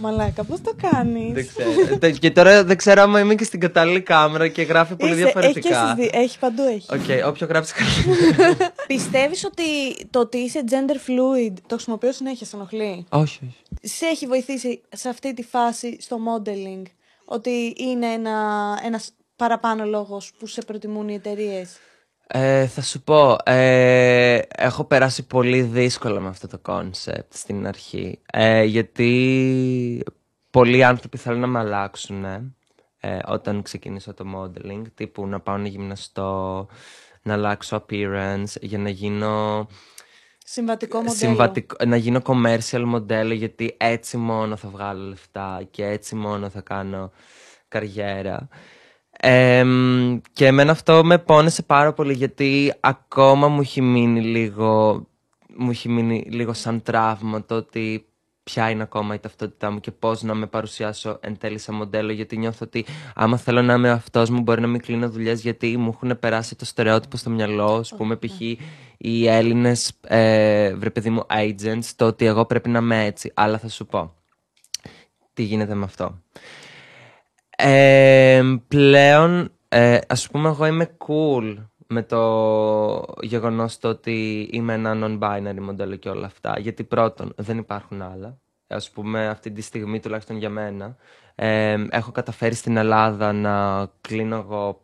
[0.00, 1.98] Μαλάκα, πώς το κάνεις; Δεν ξέρω.
[1.98, 5.22] Τε- και τώρα δεν ξέρω άμα είμαι και στην κατάλληλη κάμερα και γράφει πολύ Είσαι-
[5.22, 5.90] έχει, και διαφορετικά.
[5.90, 6.94] στις δι- έχει παντού έχει.
[6.94, 8.72] Οκ, όποιο γράψει καλύτερα.
[8.86, 9.64] Πιστεύεις ότι
[10.10, 13.88] το ότι είσαι gender fluid το χρησιμοποιώ συνέχεια σε ενοχλεί; όχι, όχι.
[13.94, 16.82] Σε έχει βοηθήσει σε αυτή τη φάση στο modeling;
[17.24, 21.78] Ότι είναι ένα, ένας παραπάνω λόγος που σε προτιμούν οι εταιρείες;
[22.26, 28.20] Ε, θα σου πω, ε, έχω περάσει πολύ δύσκολα με αυτό το concept στην αρχή.
[28.32, 30.02] Ε, γιατί
[30.50, 34.82] πολλοί άνθρωποι θέλουν να με αλλάξουν ε, όταν ξεκίνησα το modeling.
[34.94, 36.66] Τύπου να πάω να γυμναστώ,
[37.22, 39.66] να αλλάξω appearance για να γίνω
[40.46, 41.16] Συμβατικό μοντέλο.
[41.16, 46.60] συμβατικό, να γίνω commercial μοντέλο γιατί έτσι μόνο θα βγάλω λεφτά και έτσι μόνο θα
[46.60, 47.10] κάνω
[47.68, 48.48] καριέρα.
[49.10, 55.02] Εμ, και εμένα αυτό με πόνεσε πάρα πολύ γιατί ακόμα μου έχει μείνει λίγο,
[55.56, 58.06] μου έχει μείνει λίγο σαν τραύμα το ότι
[58.44, 62.12] ποια είναι ακόμα η ταυτότητά μου και πώς να με παρουσιάσω εν τέλει σαν μοντέλο
[62.12, 62.84] γιατί νιώθω ότι
[63.14, 66.56] άμα θέλω να είμαι αυτός μου μπορεί να μην κλείνω δουλειές γιατί μου έχουν περάσει
[66.56, 68.40] το στερεότυπο στο μυαλό, ας πούμε π.χ.
[68.96, 73.32] οι Έλληνες, ε, βρε παιδί μου, agents, το ότι εγώ πρέπει να είμαι έτσι.
[73.34, 74.14] Αλλά θα σου πω
[75.34, 76.22] τι γίνεται με αυτό.
[77.56, 84.96] Ε, πλέον, ε, ας πούμε, εγώ είμαι cool με το γεγονός το ότι είμαι ένα
[85.02, 86.58] non-binary μοντέλο και όλα αυτά.
[86.58, 88.38] Γιατί πρώτον, δεν υπάρχουν άλλα.
[88.66, 90.96] Ας πούμε, αυτή τη στιγμή, τουλάχιστον για μένα,
[91.34, 94.80] ε, έχω καταφέρει στην Ελλάδα να κλείνω εγώ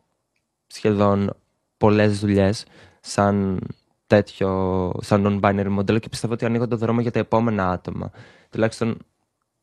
[0.66, 1.36] σχεδόν
[1.76, 2.66] πολλές δουλειές
[3.00, 3.60] σαν
[4.06, 8.10] τέτοιο, σαν non-binary μοντέλο και πιστεύω ότι ανοίγω το δρόμο για τα επόμενα άτομα.
[8.50, 8.98] Τουλάχιστον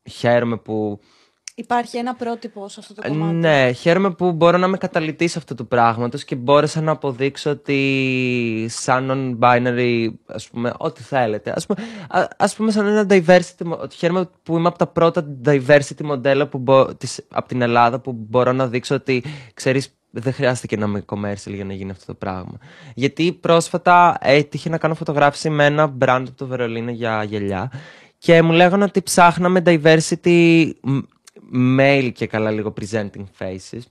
[0.10, 1.00] χαίρομαι που
[1.60, 5.56] Υπάρχει ένα πρότυπο σε αυτό το κομμάτι; ναι, χαίρομαι που μπορώ να είμαι καταλητής αυτού
[5.56, 11.54] του πράγματος και μπόρεσα να αποδείξω ότι σαν non-binary, ας πούμε, ό,τι θέλετε.
[11.56, 14.88] Ας πούμε, α- ας πούμε σαν ένα diversity, μο- ότι χαίρομαι που είμαι από τα
[14.88, 19.92] πρώτα diversity μοντέλα που μπο, της, από την Ελλάδα που μπορώ να δείξω ότι, ξέρεις,
[20.10, 22.58] δεν χρειάστηκε να είμαι commercial για να γίνει αυτό το πράγμα.
[22.96, 27.72] Γιατί πρόσφατα έτυχε να κάνω φωτογράφηση με ένα brand από το Βερολίνο για γυαλιά
[28.18, 30.98] και μου λέγανε ότι ψάχναμε diversity μ,
[31.54, 33.82] male και καλά λίγο presenting faces.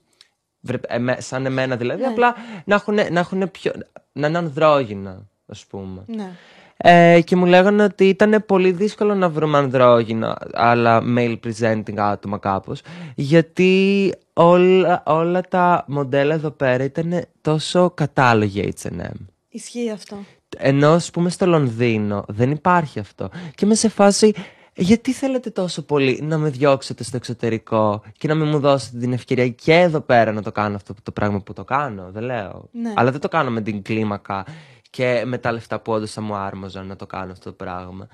[0.59, 2.07] Βρε- εμέ- σαν εμένα δηλαδή, Ναι.
[2.07, 2.35] απλά
[2.65, 3.71] να έχουν, να έχουν πιο,
[4.11, 6.03] να είναι ανδρόγυνα, ας πούμε.
[6.05, 6.29] Ναι.
[6.77, 12.37] Ε, και μου λέγανε ότι ήταν πολύ δύσκολο να βρούμε ανδρόγυνα, αλλά male presenting άτομα
[12.37, 12.81] κάπως,
[13.15, 19.11] γιατί όλα, όλα τα μοντέλα εδώ πέρα ήταν τόσο κατάλογοι H&M.
[19.49, 20.17] Ισχύει αυτό.
[20.57, 23.29] Ενώ, ας πούμε, στο Λονδίνο δεν υπάρχει αυτό.
[23.55, 24.33] Και είμαι σε φάση,
[24.79, 29.13] γιατί θέλετε τόσο πολύ να με διώξετε στο εξωτερικό και να μην μου δώσετε την
[29.13, 32.09] ευκαιρία και εδώ πέρα να το κάνω αυτό το πράγμα που το κάνω.
[32.11, 32.69] Δεν λέω.
[32.71, 32.93] Ναι.
[32.95, 34.45] Αλλά δεν το κάνω με την κλίμακα
[34.89, 38.07] και με τα λεφτά που όντως θα μου άρμοζαν να το κάνω αυτό το πράγμα.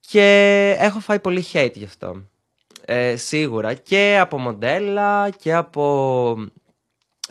[0.00, 2.22] Και έχω φάει πολύ hate γι' αυτό.
[2.84, 6.36] Ε, σίγουρα και από μοντέλα και από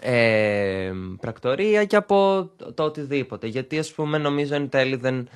[0.02, 3.48] ε, πρακτορία και από το, το οτιδήποτε.
[3.48, 5.30] Γιατί ας πούμε νομίζω εν τέλει δεν,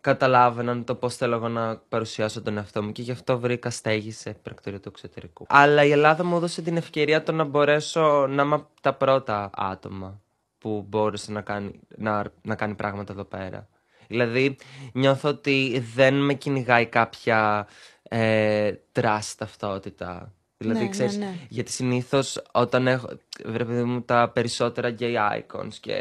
[0.00, 4.10] καταλάβαιναν το πώς θέλω εγώ να παρουσιάσω τον εαυτό μου και γι' αυτό βρήκα στέγη
[4.10, 5.46] σε πρακτορείο του εξωτερικού.
[5.48, 9.50] Αλλά η Ελλάδα μου έδωσε την ευκαιρία το να μπορέσω να είμαι από τα πρώτα
[9.54, 10.20] άτομα
[10.58, 13.68] που μπόρεσε να κάνει, να, να κάνει πράγματα εδώ πέρα.
[14.08, 14.56] Δηλαδή,
[14.92, 17.68] νιώθω ότι δεν με κυνηγάει κάποια
[18.02, 20.32] ε, trust ταυτότητα.
[20.56, 21.34] Δηλαδή, Ναι, ξέρεις, ναι, ναι.
[21.48, 23.08] γιατί συνήθως όταν έχω.
[23.44, 25.98] Βρε παιδί μου, τα περισσότερα gay icons και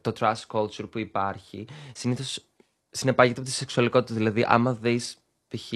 [0.00, 2.44] το trust culture που υπάρχει, συνήθως
[2.92, 4.14] συνεπάγεται από τη σεξουαλικότητα.
[4.14, 5.16] Δηλαδή, άμα δεις
[5.48, 5.72] π.χ.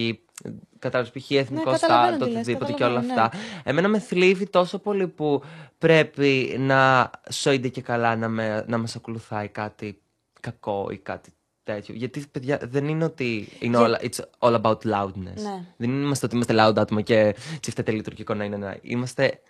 [0.79, 1.31] Κατάλαβες π.χ.
[1.31, 3.39] εθνικό Ναι, καταλαβαίνω στάλ, το τι λες, οτιδήποτε και όλα καταλαβαίνω, αυτά.
[3.65, 5.43] Εμένα με θλίβει τόσο πολύ που
[5.79, 10.01] πρέπει να σώινται και καλά να, με, να μας ακολουθάει κάτι
[10.41, 11.31] κακό ή κάτι
[11.63, 11.95] τέτοιο.
[11.95, 15.41] Γιατί, παιδιά, δεν είναι ότι είναι Για- όλα, it's all about loudness.
[15.43, 15.65] Ναι.
[15.77, 18.79] Δεν είμαστε ότι είμαστε loud άτομα και τσιφτέται λειτουργικό να είναι ένα.
[18.83, 19.41] Είμαστε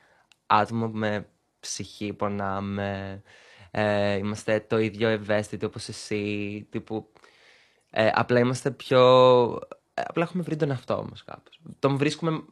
[0.46, 1.26] άτομα με
[1.60, 3.22] ψυχή, πονάμε.
[3.70, 6.66] Ε, είμαστε το ίδιο ευαίσθητοι όπως εσύ.
[6.70, 7.08] Τύπου,
[7.98, 9.00] ε, απλά είμαστε πιο...
[9.94, 11.60] ε, απλά έχουμε βρει τον εαυτό μας κάπως.
[11.78, 12.44] Τον βρίσκουμε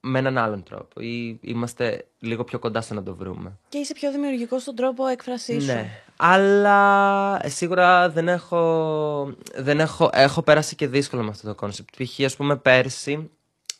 [0.00, 3.58] με έναν άλλον τρόπο ή είμαστε λίγο πιο κοντά στο να το βρούμε.
[3.68, 5.72] Και είσαι πιο δημιουργικός στον τρόπο έκφρασής σου.
[5.72, 5.90] Ναι.
[6.16, 12.02] Αλλά ε, σίγουρα δεν έχω, δεν έχω, έχω πέρασει και δύσκολο με αυτό το concept.
[12.02, 12.24] Π.χ.
[12.24, 13.30] ας πούμε πέρσι,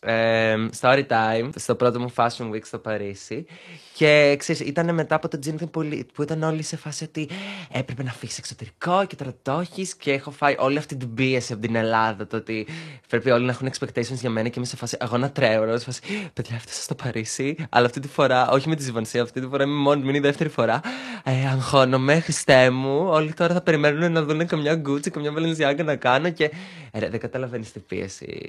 [0.01, 3.47] ε, story time, στο πρώτο μου Fashion Week στο Παρίσι.
[3.95, 7.29] Και ξέρεις, ήταν μετά από το Gin που, που ήταν όλοι σε φάση ότι
[7.73, 11.53] έπρεπε να φύγεις εξωτερικό και τώρα το έχεις Και έχω φάει όλη αυτή την πίεση
[11.53, 12.27] από την Ελλάδα.
[12.27, 12.67] Το ότι
[13.09, 14.97] πρέπει όλοι να έχουν expectations για μένα και είμαι σε φάση.
[15.01, 15.63] Εγώ να τρέω.
[15.63, 16.01] εγώ Σε φάση,
[16.33, 17.57] παιδιά, έφτασα στο Παρίσι.
[17.69, 20.19] Αλλά αυτή τη φορά, όχι με τη Ζιβανσία, αυτή τη φορά είμαι μόνη μου, είναι
[20.19, 20.81] η δεύτερη φορά.
[21.25, 23.07] Ε, αγχώνομαι, Χριστέ μου.
[23.09, 26.31] Όλοι τώρα θα περιμένουν να δουν καμιά Gucci, καμιά Balenciaga να κάνω.
[26.31, 26.51] Και
[26.91, 28.41] ε, ρε, δεν καταλαβαίνεις τι πίεση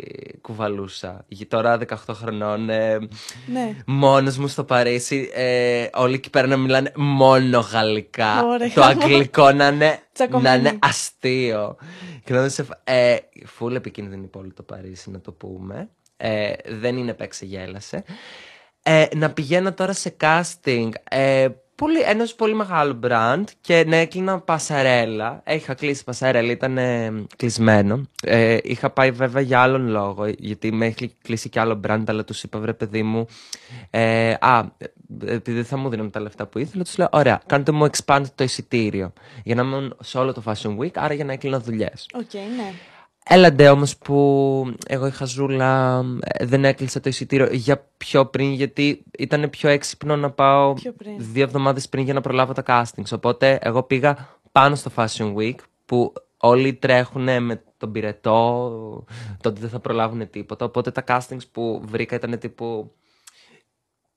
[0.42, 1.26] κουβαλούσα.
[1.38, 2.98] Γη- Τώρα 18 χρονών, ε,
[3.46, 3.76] Ναι.
[3.86, 8.44] μόνος μου στο Παρίσι, ε, όλοι εκεί πέρα να μιλάνε μόνο γαλλικά.
[8.44, 8.70] Ωραία.
[8.74, 10.60] Το αγγλικό να είναι, να Τσακωμένοι.
[10.60, 11.76] είναι αστείο.
[12.24, 12.64] Και να δω σε.
[12.64, 15.90] φα- Ε, φουλ επικίνδυνη πόλη το Παρίσι, να το πούμε.
[16.18, 18.04] Ε, δεν είναι παίξε γέλασε.
[18.84, 21.48] Ε, να πηγαίνω τώρα σε casting ε,
[21.78, 25.44] πολύ, ενός πολύ μεγάλο brand και να έκλεινα πασαρέλα.
[25.48, 28.08] Είχα κλείσει πασαρέλα, ήταν ε, κλεισμένο.
[28.24, 32.24] Ε, είχα πάει βέβαια για άλλον λόγο, γιατί με έχει κλείσει και άλλο brand, αλλά
[32.24, 33.26] τους είπα βρε παιδί μου,
[33.90, 34.64] ε, α,
[35.26, 38.44] επειδή θα μου δίνουν τα λεφτά που ήθελα, τους λέω, ωραία, κάντε μου expand το
[38.44, 39.14] εισιτήριο
[39.44, 42.06] για να είμαι σε όλο το Fashion Week, άρα για να έκλεινα δουλειές.
[42.14, 42.74] Οκ, ναι.
[43.30, 44.16] Έλα ντε όμως που
[44.88, 50.16] εγώ η χαζούλα, ε, δεν έκλεισα το εισιτήριο για πιο πριν γιατί ήταν πιο έξυπνο
[50.16, 51.16] να πάω Πιο πριν.
[51.18, 53.12] δύο εβδομάδες πριν για να προλάβω τα castings.
[53.14, 55.56] Οπότε εγώ πήγα πάνω στο Fashion Week
[55.86, 58.70] που όλοι τρέχουν με τον πυρετό,
[59.42, 60.66] το ότι δεν θα προλάβουν τίποτα.
[60.66, 62.92] Οπότε τα castings που βρήκα ήταν τύπου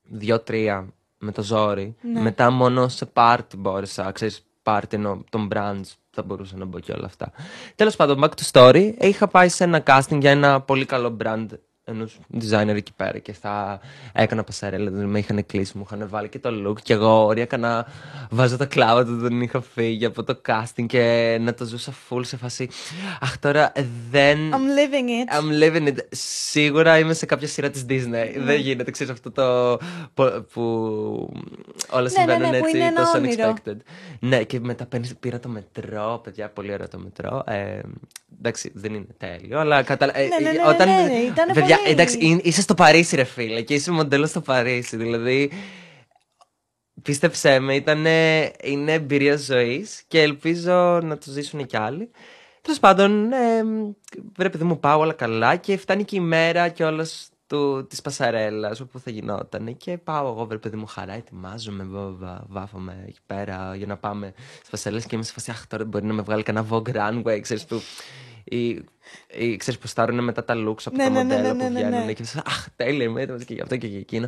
[0.03, 1.95] δύο-τρία με το ζόρι.
[2.13, 2.21] Ναι.
[2.21, 6.91] Μετά μόνο σε πάρτι μπόρεσα, ξέρεις, πάρτι ενώ των brands θα μπορούσα να μπω και
[6.91, 7.31] όλα αυτά.
[7.75, 11.47] Τέλος πάντων, back to story, είχα πάει σε ένα casting για ένα πολύ καλό brand
[11.83, 13.79] ενός designer εκεί πέρα και θα
[14.13, 17.57] έκανα πασαρέλα, δηλαδή με είχαν κλείσει, μου είχαν βάλει και το look και εγώ όριακα
[17.57, 17.85] να
[18.29, 22.25] βάζω τα κλάματα ότι δεν είχα φύγει από το casting και να το ζούσα full
[22.25, 22.69] σε φάση
[23.21, 23.71] αχ τώρα
[24.11, 24.37] δεν...
[24.51, 25.39] I'm living it.
[25.39, 25.97] I'm living it.
[26.11, 28.07] Σίγουρα είμαι σε κάποια σειρά της Disney.
[28.09, 28.31] Ναι.
[28.37, 29.77] Δεν γίνεται, ξέρεις αυτό το
[30.13, 30.61] που, που
[31.89, 33.53] όλα ναι, συμβαίνουν ναι, που έτσι είναι ένα τόσο όνειρο.
[33.65, 33.75] unexpected.
[34.19, 37.43] Ναι, και μετά παίρνεις- πήρα το μετρό, παιδιά, πολύ ωραίο το μετρό.
[37.47, 37.79] Ε,
[38.39, 40.17] εντάξει, δεν είναι τέλειο, αλλά καταλα...
[40.17, 40.87] ε, Ναι, ναι, ναι, όταν...
[40.87, 44.29] ναι, ναι, ήτανε παιδιά, πολύ- εντάξει, είναι- είσαι στο Παρίσι ρε φίλε και είσαι μοντέλος
[44.29, 45.51] στο Παρίσι, δηλαδή...
[47.01, 48.05] Πίστεψέ με, ήταν,
[48.63, 52.11] είναι εμπειρία ζωής και ελπίζω να το ζήσουν κι άλλοι.
[52.61, 53.63] Τέλος πάντων, ε,
[54.35, 57.05] βρε παιδί μου, πάω όλα καλά και φτάνει και η μέρα κιόλα
[57.87, 59.77] της πασαρέλας όπου θα γινόταν.
[59.77, 63.97] Και πάω εγώ, βρε παιδί μου, χαρά, ετοιμάζομαι, βα- βα- βάφομαι εκεί πέρα για να
[63.97, 65.51] πάμε στις πασαρέλες και είμαι σε φάση.
[65.51, 67.81] Αχ, τώρα μπορεί να με βγάλει κανένα Vogue Runway, ξέρεις που.
[68.43, 68.81] Ή,
[69.27, 71.71] ή ξέρεις που στάρουν μετά τα looks από Ναι, τα ναι, ναι, μοντέλα ναι, που
[71.73, 71.87] ναι, ναι.
[71.89, 74.27] βγαίνουν και είσαι, αχ τέλεια είμαι έτοιμος και γι' αυτό και για εκείνο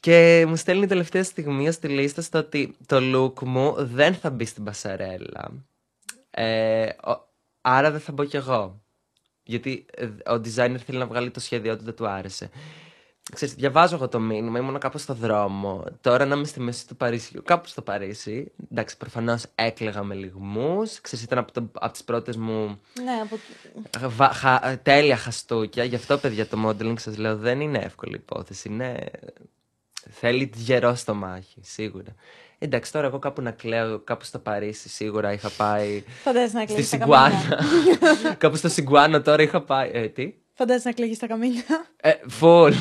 [0.00, 4.44] και μου στέλνει τελευταία στιγμή στη λίστα στο ότι το look μου δεν θα μπει
[4.44, 5.50] στην πασαρέλα.
[6.30, 7.28] Ε, ο-
[7.60, 8.82] άρα δεν θα μπω κι εγώ.
[9.42, 12.50] Γιατί ε, ο designer θέλει να βγάλει το σχέδιό του, δεν του άρεσε.
[13.34, 15.84] Ξέρεις, διαβάζω εγώ το μήνυμα, ήμουν κάπου στο δρόμο.
[16.00, 18.52] Τώρα να είμαι στη μέση του Παρισιού, κάπου στο Παρίσι.
[18.72, 21.00] Εντάξει, προφανώς έκλαιγα με λιγμούς.
[21.00, 23.38] Ξέρεις, ήταν από, το, από τις πρώτες μου Ναι, από...
[24.08, 25.84] Βα- χα- τέλεια χαστούκια.
[25.84, 28.68] Γι' αυτό, παιδιά, το modeling σας λέω δεν είναι εύκολη υπόθεση.
[28.68, 29.10] Είναι...
[30.10, 32.14] Θέλει γερό στο μάχη, σίγουρα.
[32.58, 36.02] Εντάξει, τώρα εγώ κάπου να κλαίω, κάπου στο Παρίσι σίγουρα είχα πάει.
[36.22, 37.38] Φαντάζεσαι να στη κλαίγεις τα Σιγκουάνα.
[37.48, 38.34] καμίνια.
[38.42, 39.90] κάπου στο Σιγκουάνα τώρα είχα πάει.
[39.92, 41.62] Ε, τι; Φαντάζεσαι να κλαίγεις τα καμίνια.
[41.96, 42.72] Ε, full.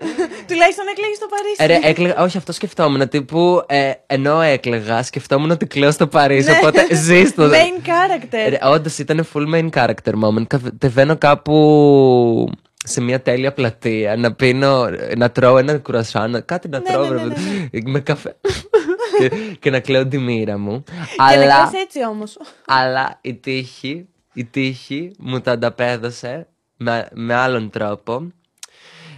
[0.48, 1.56] Τουλάχιστον έκλαιγες στο Παρίσι.
[1.58, 3.08] Ε, ρε, έκλαιγα, όχι, αυτό σκεφτόμουν.
[3.08, 6.50] Τύπου, ε, ενώ έκλαιγα, σκεφτόμουν ότι κλαίω στο Παρίσι.
[6.50, 6.56] Ναι.
[6.56, 7.50] Οπότε ζει στο.
[7.50, 8.72] Main character.
[8.72, 10.46] Όντως ήταν full main character moment.
[10.46, 12.50] Κατεβαίνω κάπου
[12.84, 17.16] σε μια τέλεια πλατεία να πίνω, να τρώω ένα κουρασάν, κάτι να Ναι, τρώω ναι,
[17.16, 18.36] ρε, ναι, παιδί, με καφέ
[19.18, 20.82] και, και να κλαίω τη μοίρα μου.
[20.82, 22.38] Και να αλλά, κλαις έτσι όμως.
[22.66, 26.46] αλλά η τύχη, η τύχη μου τα ανταπέδωσε
[26.76, 28.32] με, με άλλον τρόπο.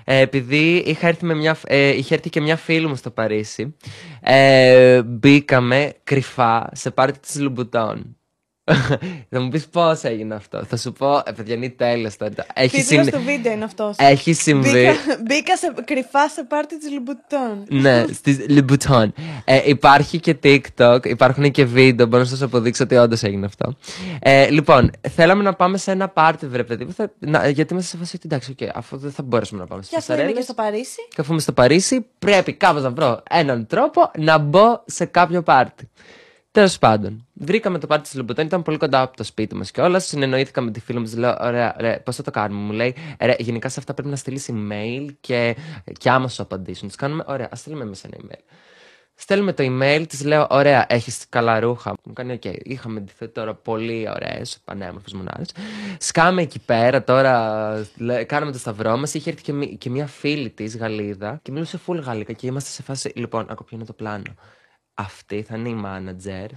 [0.05, 3.77] Ε, επειδή είχα έρθει, με μια, ε, είχε έρθει και μια φίλη μου στο Παρίσι,
[4.21, 8.17] ε, μπήκαμε κρυφά σε πάρτι της Λουμπουτών.
[9.31, 10.65] Θα μου πεις πώς έγινε αυτό.
[10.65, 12.33] Θα σου πω, ε, παιδιά, είναι τέλεια τώρα.
[12.55, 13.97] Έχει, Τίτλος συν- του βίντεο είναι αυτός.
[13.99, 14.71] έχει συμβεί.
[14.71, 14.93] Μπήκα,
[15.27, 17.65] μπήκα σε, κρυφά σε πάρτι της Λουμπουτών.
[17.69, 19.09] ναι, στις Louboutin.
[19.45, 23.75] Ε, υπάρχει και TikTok, υπάρχουν και βίντεο, μπορώ να σας αποδείξω ότι όντως έγινε αυτό.
[24.21, 27.91] Ε, λοιπόν, θέλαμε να πάμε σε ένα πάρτι, βρε παιδί, που θα- να- γιατί είμαστε
[27.91, 30.21] σε φάση ότι εντάξει, okay, αφού δεν θα μπορέσουμε να πάμε Και στις αφού είμαι
[30.33, 31.09] και Φασαρέλες, στο Παρίσι.
[31.09, 35.43] και αφού είμαι στο Παρίσι, πρέπει κάπως να βρω έναν τρόπο να μπω σε κάποιο
[35.43, 35.89] πάρτι.
[36.53, 39.81] Τέλος πάντων, βρήκαμε το πάρτι της Louboutin, ήταν πολύ κοντά από το σπίτι μας και
[39.81, 39.99] όλα.
[39.99, 42.63] Συνεννοήθηκα με τη φίλη μου, της λέω: Ωραία, ρε, πώς θα το κάνουμε.
[42.65, 45.57] Μου λέει: Ρε, γενικά σε αυτά πρέπει να στείλεις email και,
[45.99, 46.89] και άμα σου απαντήσουν.
[46.89, 48.41] Τη κάνουμε: Ωραία, ας στείλουμε εμείς ένα email.
[49.15, 51.95] Στέλνουμε το email, της λέω: Ωραία, έχεις καλά ρούχα.
[52.05, 55.45] Μου κάνει: Οκ, είχαμε ντυθεί τώρα πολύ ωραίες, πανέμορφες μονάδες.
[55.99, 59.15] Σκάμε εκεί πέρα τώρα, λέ- κάναμε το σταυρό μας.
[59.15, 62.71] Είχε έρθει και, μη- και μια φίλη της Γαλλίδα και μιλούσε full γαλλικά και είμαστε
[62.71, 64.35] σε φάση: Λοιπόν, ακούω ποιο είναι το πλάνο.
[64.95, 66.49] Αυτή θα είναι η manager,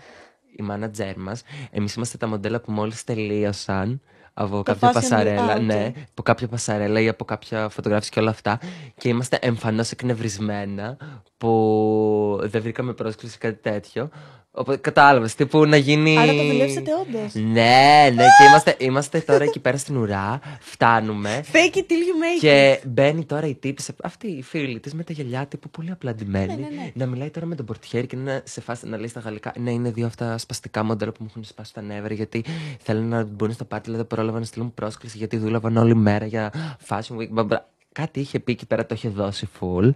[0.55, 1.41] η manager μας.
[1.71, 4.01] Εμείς είμαστε τα μοντέλα που μόλις τελείωσαν
[4.33, 4.93] από κάποια fashion week.
[4.93, 5.53] πασαρέλα.
[5.53, 5.61] Α, οκ.
[5.61, 8.59] Ναι, από κάποια πασαρέλα ή από κάποια φωτογράφηση και όλα αυτά.
[8.97, 10.97] Και είμαστε εμφανώς εκνευρισμένα
[11.37, 14.09] που δεν βρήκαμε πρόσκληση ή κάτι τέτοιο.
[14.57, 16.17] Οπότε κατάλαβες, τύπου να γίνει.
[16.17, 17.33] Άρα το δουλέψατε όντως.
[17.33, 20.39] Ναι, ναι, και είμαστε, είμαστε τώρα εκεί πέρα στην ουρά.
[20.59, 21.43] Φτάνουμε.
[21.51, 22.39] Fake it till you make it.
[22.39, 26.15] Και μπαίνει τώρα η τύπη, αυτή η φίλη της με τα γυαλιά τύπου πολύ απλά
[26.15, 26.91] ντυμένη, Ναι, ναι, ναι.
[26.93, 29.53] να μιλάει τώρα με τον πορτιέρι και να σε φάση να λέει στα γαλλικά.
[29.59, 32.43] Ναι, είναι δύο αυτά σπαστικά μοντέλα που μου έχουν σπάσει τα νεύρα γιατί
[32.81, 36.25] θέλουν να μπουν στο πάρτι, αλλά δεν πρόλαβα να στείλουν πρόσκληση γιατί δούλευαν όλη μέρα
[36.25, 36.53] για
[36.87, 37.29] fashion week.
[37.29, 37.69] μπαμπρα.
[37.91, 39.89] Κάτι είχε πει εκεί πέρα, το είχε δώσει full.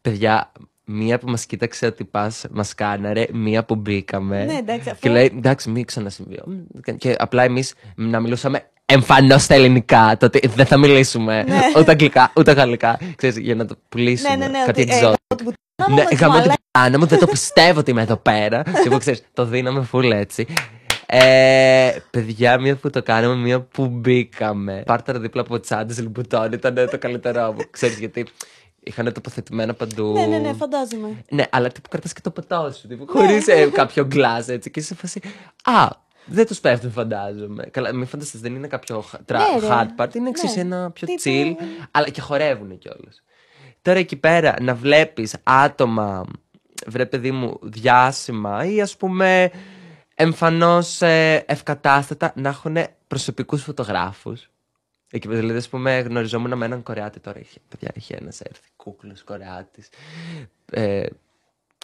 [0.00, 0.52] Παιδιά,
[0.84, 4.44] μία που μας κοίταξε ότι πας, μας κάναρε, μία που μπήκαμε.
[4.44, 6.40] Ναι, εντάξει, αφού- Και λέει, εντάξει, μην ξανασυμβεί.
[6.98, 10.16] Και απλά εμείς να μιλούσαμε εμφανώς στα ελληνικά.
[10.18, 11.44] Το ότι δεν θα μιλήσουμε
[11.78, 12.98] ούτε αγγλικά, ούτε γαλλικά.
[13.16, 14.36] Ξέρεις, για να το πουλήσουμε.
[14.36, 14.64] Ναι, ναι, ναι.
[14.66, 15.16] κάτι ότι, ε, εξώδικο.
[15.28, 16.64] γαμώ την πουτάνα μου, Ναι, με τις γαμώ την μαλάκες.
[16.70, 18.62] πλάνα μου, δεν το πιστεύω ότι είμαι εδώ πέρα.
[18.84, 20.46] λοιπόν, ξέρεις, το δίναμε full έτσι.
[21.06, 24.82] Ε, παιδιά, μία που το κάναμε, μία που μπήκαμε.
[24.86, 27.60] Πάρταρα δίπλα από τσάντες λιμπουτών ήταν το καλύτερό μου.
[27.70, 28.26] Ξέρεις γιατί
[28.84, 30.12] είχαν τοποθετημένα παντού.
[30.12, 31.24] Ναι, ναι, ναι, φαντάζομαι.
[31.30, 32.88] Ναι, αλλά τύπου κρατάς και το ποτό σου.
[32.88, 34.70] Τύπου, χωρίς ε, κάποιο γκλάζ έτσι.
[34.70, 35.20] Και είσαι σε φάση.
[35.64, 35.88] Α,
[36.26, 37.64] δεν τους πέφτουν, φαντάζομαι.
[37.70, 39.38] Καλά, μην φανταστείς, δεν είναι κάποιο χα- τρα...
[39.38, 39.66] Ναι, ρε.
[39.70, 40.60] hard part, είναι εξής Ναι.
[40.60, 41.64] ένα πιο Τύπου- chill.
[41.90, 43.22] Αλλά και χορεύουν κιόλας.
[43.82, 46.24] Τώρα εκεί πέρα να βλέπεις άτομα,
[46.86, 49.50] βρε παιδί μου, διάσημα ή ας πούμε
[50.14, 52.76] εμφανώς ε, ευκατάστατα να έχουν
[53.06, 54.50] προσωπικούς φωτογράφους.
[55.14, 57.38] Εκεί πέρα, δηλαδή, ας πούμε, γνωριζόμουν με έναν Κορεάτη τώρα.
[57.40, 59.88] Είχε, παιδιά, είχε ένας έρθει, κούκλος Κορεάτης.
[60.70, 61.06] Ε,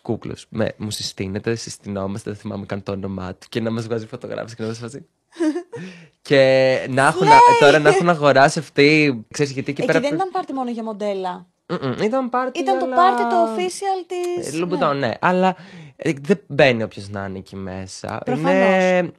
[0.02, 4.06] κούκλος, με, μου συστήνεται, συστηνόμαστε, δεν θυμάμαι καν το όνομά του και να μας βγάζει
[4.06, 5.06] φωτογράφηση και να μας φάζει.
[6.28, 6.38] και
[6.90, 7.26] να έχουν,
[7.60, 10.00] τώρα να έχουν αγοράσει αυτοί, ξέρεις γιατί εκεί Εκεί πέρα...
[10.04, 11.46] δεν ήταν πάρτι μόνο για μοντέλα.
[11.66, 12.60] Mm-mm, Ήταν πάρτι.
[12.60, 14.52] Ήταν το αλλά- πάρτι το official της.
[14.52, 15.10] Ε, Λουμπουτόν, ναι.
[15.20, 15.56] Αλλά
[15.96, 18.20] ε, δεν μπαίνει όποιος να είναι εκεί μέσα.
[18.24, 18.52] Προφανώς.
[18.52, 19.12] Είναι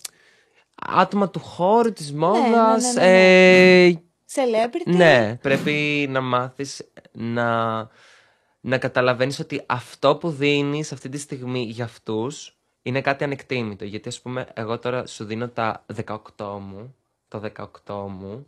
[0.86, 2.94] άτομα του χώρου, της μόδας.
[2.94, 4.02] ναι, ναι, ε,
[4.34, 4.96] Celebrity.
[4.96, 7.78] ναι, πρέπει να μάθεις να,
[8.62, 13.86] να καταλαβαίνεις ότι αυτό που δίνεις αυτή τη στιγμή για αυτούς είναι κάτι ανεκτήμητο.
[13.86, 16.16] Γιατί ας πούμε εγώ τώρα σου δίνω τα 18
[16.60, 16.96] μου,
[17.28, 17.42] το
[17.86, 18.48] 18 μου,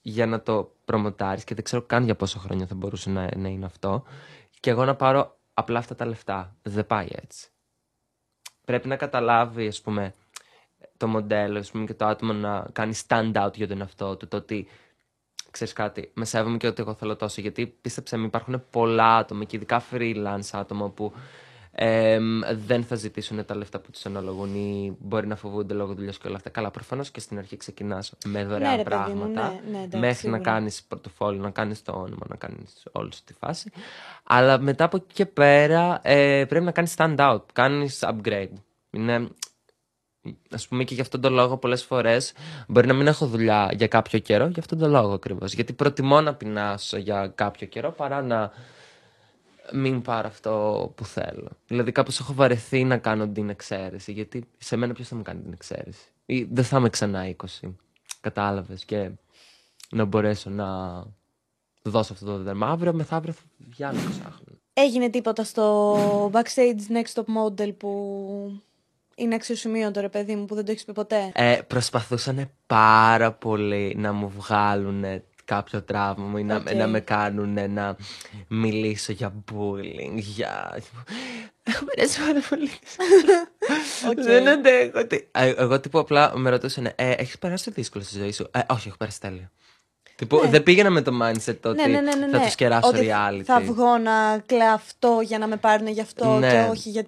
[0.00, 3.48] για να το προμοτάρεις και δεν ξέρω καν για πόσο χρόνια θα μπορούσε να, να
[3.48, 4.04] είναι αυτό
[4.60, 6.56] και εγώ να πάρω απλά αυτά τα λεφτά.
[6.62, 7.48] Δεν πάει έτσι.
[8.64, 10.14] Πρέπει να καταλάβει, ας πούμε,
[11.04, 14.28] το μοντέλο ας πούμε, και το άτομο να κάνει stand out για τον εαυτό του.
[14.28, 14.68] Το ότι
[15.50, 17.40] ξέρεις κάτι, με σέβομαι και ότι εγώ θέλω τόσο.
[17.40, 21.12] Γιατί πίστεψε με, υπάρχουν πολλά άτομα και ειδικά freelance άτομα που
[21.76, 26.18] εμ, δεν θα ζητήσουν τα λεφτά που τους αναλογούν ή μπορεί να φοβούνται λόγω δουλειάς
[26.18, 26.50] και όλα αυτά.
[26.50, 29.48] Καλά, προφανώς και στην αρχή ξεκινάς με δωρεάν Ναι, ρε παιδί μου, πράγματα.
[29.48, 30.38] ναι, ναι, εντάξει, μέχρι να σίγουρα.
[30.38, 33.70] κάνεις πορτοφόλι, να κάνεις το όνομα, να κάνεις όλη σου τη φάση.
[34.24, 38.52] Αλλά μετά από εκεί και πέρα ε, πρέπει να κάνεις stand out, κάνεις upgrade.
[38.90, 39.28] Είναι
[40.28, 42.32] Α πούμε και γι' αυτόν τον λόγο πολλές φορές
[42.68, 45.52] μπορεί να μην έχω δουλειά για κάποιο καιρό, γι' αυτόν τον λόγο ακριβώς.
[45.52, 48.52] Γιατί προτιμώ να πεινάσω για κάποιο καιρό παρά να
[49.72, 51.48] μην πάρω αυτό που θέλω.
[51.66, 55.40] Δηλαδή κάπως έχω βαρεθεί να κάνω την εξαίρεση, γιατί σε μένα ποιος θα μου κάνει
[55.40, 57.74] την εξαίρεση; Ή δεν θα είμαι ξανά 20.
[58.20, 59.10] Κατάλαβες και
[59.90, 61.00] να μπορέσω να
[61.82, 62.68] του δώσω αυτό το δέρμα.
[62.68, 64.58] Αύριο μεθαύριο θα βγει άλλο εξάχρονο.
[64.72, 68.62] Έγινε τίποτα στο backstage next top model που
[69.16, 71.32] είναι αξιοσημείωτο ρε παιδί μου που δεν το έχεις πει ποτέ.
[71.34, 75.04] Ε, προσπαθούσαν πάρα πολύ να μου βγάλουν
[75.44, 76.70] κάποιο τραύμα μου ή να, Οκ.
[76.72, 77.96] να με κάνουν να
[78.48, 80.78] μιλήσω για bullying, για...
[81.62, 82.70] Έχω περάσει πάρα πολύ.
[84.10, 84.20] Οκ.
[84.24, 85.06] Δεν αντέχω.
[85.06, 88.58] Τι- Ε, Εγώ τύπου απλά με ρωτούσαν, ε, έχεις περάσει δύσκολο στη ζωή σου; Ε,
[88.70, 89.50] όχι, έχω περάσει τέλεια.
[90.16, 90.48] Τύπου, Ναι.
[90.50, 92.44] δεν πήγαινα με το mindset το ότι ναι, ναι, ναι, ναι, θα ναι.
[92.44, 93.42] τους κεράσω Ότι reality.
[93.44, 96.50] Θα βγω να κλαφτώ για να με πάρουν γι' αυτό Ναι.
[96.50, 97.04] και όχι για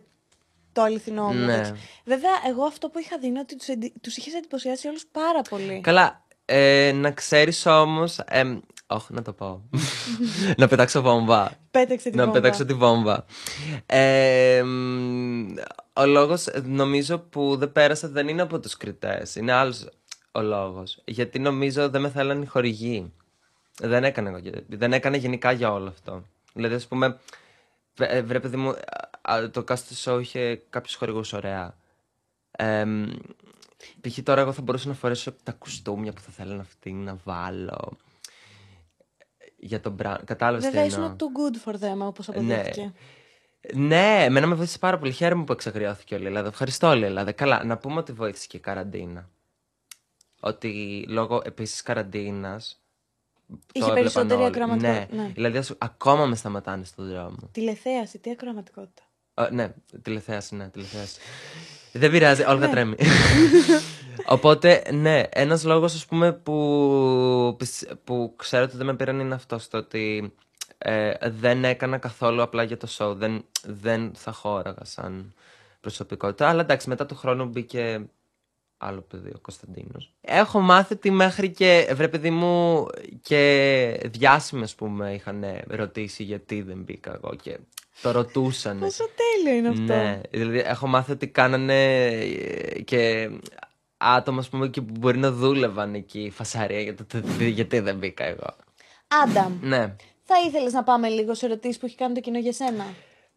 [0.76, 1.44] το αληθινό μου.
[1.44, 1.56] Ναι.
[1.56, 1.76] τέτοιο.
[2.04, 3.92] Βέβαια, εγώ αυτό που είχα δει είναι ότι τους, εντι...
[4.00, 5.80] τους είχες εντυπωσιάσει όλους πάρα πολύ.
[5.80, 8.18] Καλά, ε, να ξέρεις όμως...
[8.18, 9.62] Ε, όχι, να το πω.
[10.56, 11.52] να πετάξω βόμβα.
[11.70, 12.40] Πέταξε την να βόμβα.
[12.40, 13.24] πετάξω τη βόμβα.
[13.86, 15.54] Ε, μ,
[15.92, 19.34] ο λόγος ε, νομίζω που δεν πέρασα δεν είναι από τους κριτές.
[19.34, 19.88] Είναι άλλος
[20.32, 21.02] ο λόγος.
[21.04, 23.12] Γιατί νομίζω δεν με θέλανε οι χορηγοί.
[23.80, 26.22] Δεν έκανε, εγώ για- δεν έκανε γενικά για όλο αυτό.
[26.52, 27.18] Δηλαδή, ας πούμε,
[27.96, 29.15] βρε, ε, βρε παιδί μου, α, α,
[29.50, 31.76] το cast show είχε κάποιους χορηγούς ωραία.
[32.50, 33.04] Ε, μ,
[34.00, 34.18] π.χ.
[34.22, 37.96] τώρα εγώ θα μπορούσα να φορέσω τα κουστούμια που θα θέλανε αυτοί να βάλω.
[39.56, 40.24] Για τον Μπράουν.
[40.24, 41.04] Κατάλαβες τι Βέβαια, εννοώ.
[41.04, 42.92] ήσουν too good for them, όπως αποδείχθηκε.
[43.74, 45.12] Ναι, εμένα με βοήθησε πάρα πολύ.
[45.12, 46.48] Χαίρομαι που εξαγριώθηκε όλη η Ελλάδα.
[46.48, 47.32] Ευχαριστώ όλη η Ελλάδα.
[47.32, 49.28] Καλά, να πούμε ότι βοήθησε και η καραντίνα.
[50.40, 52.80] Ότι λόγω επίσης καραντίνας.
[53.72, 55.14] Είχε περισσότερη ακροαματικότητα.
[55.14, 55.22] Ναι.
[55.22, 55.28] Ναι.
[55.28, 57.48] Δηλαδή, ας- ακόμα με σταματάνε στον δρόμο.
[57.52, 59.02] Τηλεθέαση, τι ακροαματικότητα.
[59.38, 59.72] Ε, ναι,
[60.02, 61.20] τηλεθέαση, ναι, τηλεθέαση.
[61.92, 62.72] Δεν πειράζει, Όλγα Ναι.
[62.72, 62.94] τρέμει.
[64.26, 69.34] Οπότε, ναι, ένας λόγος, ας πούμε, που, πισ- που ξέρω ότι δεν με πήραν είναι
[69.34, 70.34] αυτός, το ότι
[70.78, 75.34] ε, δεν έκανα καθόλου απλά για το show, δεν, δεν θα χώραγα σαν
[75.80, 78.00] προσωπικότητα, αλλά εντάξει, μετά του χρόνου μπήκε
[78.78, 80.12] άλλο παιδί, ο Κωνσταντίνος.
[80.20, 82.86] Έχω μάθει ότι μέχρι και, βρε παιδί μου,
[83.22, 87.58] και διάσημοι, ας πούμε, είχαν ρωτήσει γιατί δεν μπήκα εγώ και
[88.02, 88.78] το ρωτούσαν.
[88.78, 89.82] Πόσο τέλειο είναι αυτό.
[89.82, 93.30] Ναι, δηλαδή έχω μάθει ότι κάνανε ε, και
[93.96, 97.96] άτομα ας πούμε, και που μπορεί να δούλευαν εκεί φασαρία για το το- γιατί δεν
[97.96, 98.56] μπήκα εγώ.
[99.24, 99.94] Άνταμ, Ναι,
[100.24, 102.84] θα ήθελες να πάμε λίγο σε ερωτήσεις που έχει κάνει το κοινό για σένα;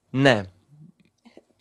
[0.10, 0.44] ναι.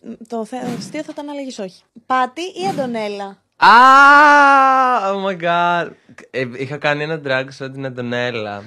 [0.03, 1.83] Μ, Το θε- αστείο θα ήταν να λέγεις όχι.
[2.07, 3.69] Πάτη ή Αντωνέλα; Α,
[5.13, 5.91] oh my god.
[6.31, 8.63] Ε, είχα κάνει ένα drag show την Αντωνέλα.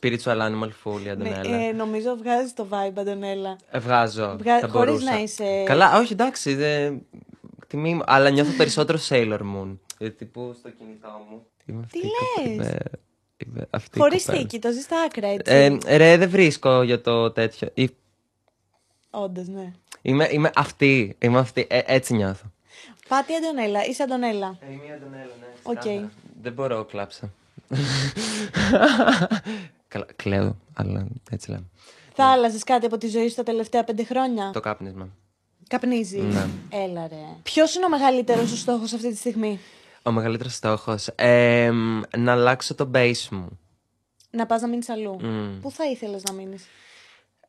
[0.00, 1.56] Spiritual Animal Full η Αντωνέλα.
[1.56, 3.56] Ναι, ε, νομίζω βγάζεις το vibe Αντωνέλα.
[3.70, 4.36] Ε, Βγάζω.
[4.38, 5.10] Βγα- θα χωρίς μπορούσα.
[5.12, 6.54] να είσαι- Καλά, όχι, εντάξει.
[6.54, 7.02] Δεν...
[7.66, 8.02] Τιμή μου.
[8.06, 9.76] Αλλά νιώθω περισσότερο Sailor Moon.
[9.98, 11.46] Ε, τύπου στο κινητό μου.
[11.66, 12.56] Είμαι αυτή Τι η κοπέλα.
[12.56, 12.80] λες; Είμαι-
[13.46, 14.38] είμαι αυτή η Χωρίς κοπέλα.
[14.42, 15.52] θήκη, το ζεις στα άκρα, έτσι.
[15.86, 17.68] Ε, ρε, δεν βρίσκω για το τέτοιο.
[17.74, 17.96] Ή-
[19.10, 19.72] Όντως, ναι.
[20.02, 21.16] Είμαι, είμαι αυτή.
[21.18, 21.66] Είμαι αυτή.
[21.70, 22.44] Ε, έτσι νιώθω.
[23.08, 24.58] Πάτη ή Αντωνέλα, είσαι Αντωνέλα.
[24.68, 25.46] Ε, είμαι η Αντωνέλα, ναι.
[25.62, 25.78] Οκ.
[25.78, 26.12] ξεκάθαρα.
[26.42, 27.32] Δεν μπορώ, κλάψα.
[29.88, 31.64] Καλά, κλαίω, αλλά έτσι λέμε.
[32.14, 35.08] Θα άλλαζες κάτι από τη ζωή σου τα τελευταία πέντε χρόνια; Το κάπνισμα.
[35.68, 36.46] Καπνίζεις; Ναι.
[36.70, 37.16] Έλα ρε.
[37.42, 39.60] Ποιος είναι ο μεγαλύτερος σου στόχος αυτή τη στιγμή;
[40.02, 41.08] Ο μεγαλύτερος στόχος.
[41.14, 43.58] ε, μ, να αλλάξω το base μου.
[44.30, 45.16] Να πας να μείνεις αλλού.
[45.20, 45.60] Μμ.
[45.60, 46.66] Πού θα ήθελες να μείνεις;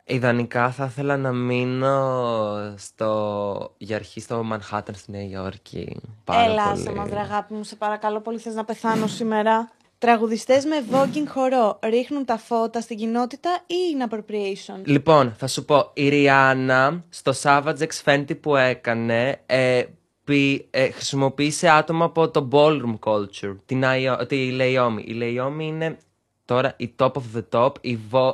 [0.03, 3.73] Ιδανικά θα ήθελα να μείνω στο...
[3.77, 6.01] για αρχή στο Μανχάταν στη Νέα Υόρκη.
[6.23, 6.81] Πάρα Έλα, πολύ.
[6.81, 11.27] σε μας ρε αγάπη μου, σε παρακαλώ πολύ, θες να πεθάνω σήμερα; Τραγουδιστές με voguing
[11.27, 17.03] χορό ρίχνουν τα φώτα στην κοινότητα ή είναι appropriation; Λοιπόν, θα σου πω, η Ριάννα
[17.09, 19.83] στο Savage X Fenty που έκανε ε,
[20.23, 25.03] πι- ε, χρησιμοποίησε άτομα από το ballroom culture, την, Αϊο- τη Λεϊόμι.
[25.07, 25.97] Η Λεϊόμι είναι
[26.45, 28.33] τώρα η top of the top, η Vo...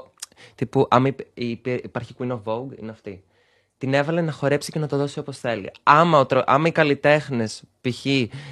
[0.55, 3.23] τύπου, άμα υπ- υπ- υπάρχει Queen of Vogue, είναι αυτή.
[3.77, 5.71] Την έβαλε να χορέψει και να το δώσει όπως θέλει.
[5.83, 8.05] Άμα, ο τρο- άμα οι καλλιτέχνες, π.χ.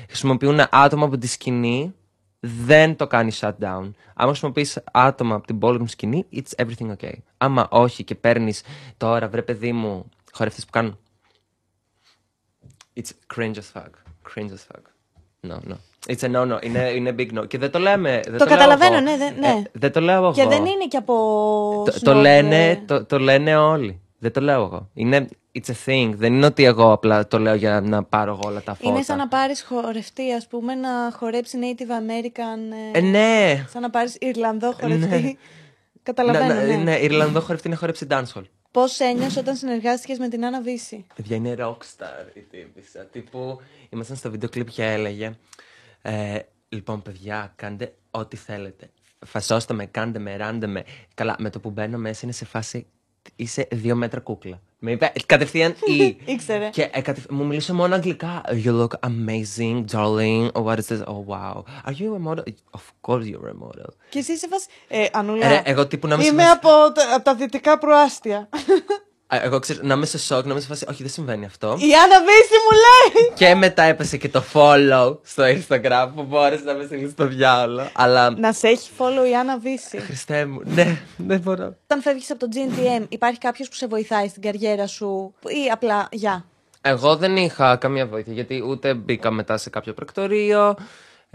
[0.08, 1.94] χρησιμοποιούν άτομα από τη σκηνή,
[2.46, 3.92] δεν το κάνει shutdown.
[4.14, 7.14] Άμα χρησιμοποιείς άτομα από την ballroom σκηνή, it's everything okay.
[7.38, 8.62] Άμα όχι και παίρνεις
[8.98, 10.98] τώρα, βρε παιδί μου, χορευτές που κάνουν.
[12.96, 13.90] It's cringe as fuck.
[14.36, 14.84] Cringe as fuck.
[15.48, 15.76] No, no.
[16.08, 16.64] It's a no, no.
[16.64, 17.48] Είναι, είναι big no.
[17.48, 18.12] Και δεν το λέμε.
[18.12, 19.04] Δεν Το λέω καταλαβαίνω, εγώ.
[19.04, 19.48] ναι, δεν- ναι.
[19.48, 20.32] Ε, δεν το λέω εγώ.
[20.34, 21.14] Και δεν είναι και από.
[21.86, 22.76] Το, το, snob, λένε, ε.
[22.86, 24.02] το, το λένε όλοι.
[24.24, 24.90] Δεν το λέω εγώ.
[24.94, 25.28] Είναι,
[25.60, 26.12] it's a thing.
[26.16, 28.90] Δεν είναι ότι εγώ απλά το λέω για να πάρω εγώ όλα τα φώτα.
[28.90, 32.74] Είναι σαν να πάρεις χορευτή, ας πούμε, να χορέψει Native American.
[32.94, 33.66] ε, Ε, ναι.
[33.70, 35.08] Σαν να πάρεις Ιρλανδό χορευτή.
[35.08, 35.34] Ναι.
[36.04, 36.54] Καταλαβαίνω.
[36.54, 36.76] Να- ναι.
[36.76, 38.44] να- ναι, Ιρλανδό χορευτή να χορέψει dancehall.
[38.72, 43.00] Πώς ένιωσες όταν συνεργάστηκες με την Άννα Βύση; Παιδιά είναι rockstar η τύπησα.
[43.12, 43.60] Τύπου
[43.90, 45.34] ήμασταν στο βίντεο κλιπ και έλεγε
[46.02, 48.90] ε, Λοιπόν παιδιά κάντε ό,τι θέλετε.
[49.26, 50.84] Φασώστε με, κάντε με, ράντε με.
[51.14, 52.88] Καλά με το που μπαίνω μέσα είναι σε φάση «Τι-
[53.36, 54.62] είσαι δύο μέτρα κούκλα.
[54.86, 56.18] Με είπε κατευθείαν η.
[56.26, 56.70] Ήξερε.
[56.70, 58.42] και ε, κατευθ- μου μιλούσε μόνο αγγλικά.
[58.50, 60.52] You look amazing, darling.
[60.52, 61.02] Oh, what is this?
[61.06, 61.64] Oh, wow.
[61.86, 62.44] Are you a model?
[62.72, 63.90] Of course you're a model.
[64.10, 64.66] Και εσύ είσαι φας...
[64.88, 67.78] Ε, Ανούλα, Ε, ρε, εγώ τύπου να μην είμαι σε από, τα- από τα δυτικά
[67.78, 68.50] προάστια.
[69.34, 70.86] Α, Εγώ ξέρω, να είμαι σε σοκ, να είμαι σε φάση.
[70.90, 71.68] Όχι, δεν συμβαίνει αυτό.
[71.68, 73.34] Η Άννα Βύση μου λέει!
[73.36, 77.90] και μετά έπεσε και το follow στο Instagram που μπόρεσε να με στείλει στο διάολο.
[77.94, 78.30] Αλλά.
[78.30, 79.98] Να σε έχει follow η Άννα Βύση.
[80.00, 81.76] Χριστέ μου, ναι, δεν μπορώ.
[81.84, 86.08] Όταν φεύγεις από το GNTM, υπάρχει κάποιος που σε βοηθάει στην καριέρα σου ή απλά
[86.12, 86.46] γεια.
[86.82, 90.76] Εγώ δεν είχα καμία βοήθεια γιατί ούτε μπήκα μετά σε κάποιο πρακτορείο.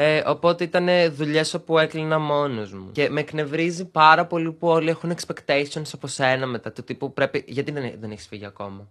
[0.01, 2.91] Ε, οπότε ήταν δουλειές όπου έκλεινα μόνος μου.
[2.93, 6.73] Και με εκνευρίζει πάρα πολύ που όλοι έχουν expectations από σένα μετά.
[6.73, 7.45] Το τύπου πρέπει.
[7.47, 8.89] Γιατί δεν, δεν έχεις φύγει ακόμα;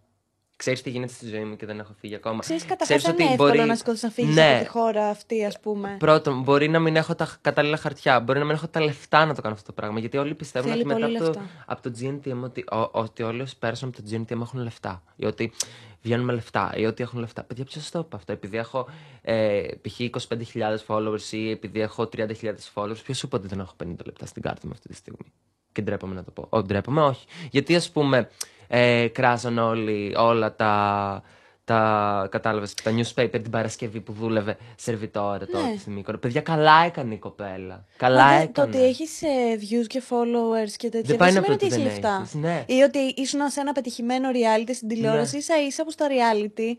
[0.57, 2.39] Ξέρεις τι γίνεται στη ζωή μου και δεν έχω φύγει ακόμα.
[2.39, 4.53] Ξέρεις, καταρχάς Ξέρεις δεν ότι είναι εύκολο μπορεί- να σηκωθείς να φύγεις Ναι.
[4.55, 8.19] από τη χώρα αυτή, ας πούμε; Πρώτον, μπορεί να μην έχω τα κατάλληλα χαρτιά.
[8.19, 9.99] Μπορεί να μην έχω τα λεφτά να το κάνω αυτό το πράγμα.
[9.99, 11.63] Γιατί όλοι πιστεύουν Θέλει ότι μετά πολύ από το, λεφτά.
[11.65, 15.03] από το GNTM ότι, ο- ότι όλοι όσοι πέρασαν από το GNTM έχουν λεφτά.
[15.15, 15.51] Ή ότι
[16.01, 16.73] βγαίνουν με λεφτά.
[16.75, 17.43] Ή ότι έχουν λεφτά.
[17.43, 18.31] Παιδιά, ποιος το είπε αυτό.
[18.31, 18.87] Επειδή έχω
[19.21, 19.99] ε, π.χ.
[19.99, 22.27] 25.000 followers ή επειδή έχω 30.000
[22.73, 25.31] followers, ποιος σου είπε ότι δεν έχω 50 λεπτά στην κάρτα μου αυτή τη στιγμή;
[25.71, 26.45] Και ντρέπομαι να το πω.
[26.49, 27.25] Όχι, ντρέπομαι, όχι.
[27.51, 28.29] Γιατί ας πούμε
[28.67, 31.23] ε, κράζαν όλοι όλα τα.
[31.63, 35.75] Τα κατάλαβες τα newspaper την Παρασκευή που δούλευε σερβιτόρα τότε Ναι.
[35.79, 36.17] στη Μύκονο.
[36.17, 37.85] Παιδιά, καλά έκανε η κοπέλα.
[37.97, 38.51] Καλά Μα δεν- έκανε.
[38.71, 39.21] Το ότι έχεις
[39.59, 42.19] views και followers και τέτοια δεν, πάει να σημαίνει πει ότι ότι έχει δεν λεφτά.
[42.21, 42.63] έχεις, ναι.
[42.67, 45.39] Ή ότι ήσουν σε ένα πετυχημένο reality στην τηλεόραση, Ναι.
[45.39, 46.75] ίσα ίσα που στα reality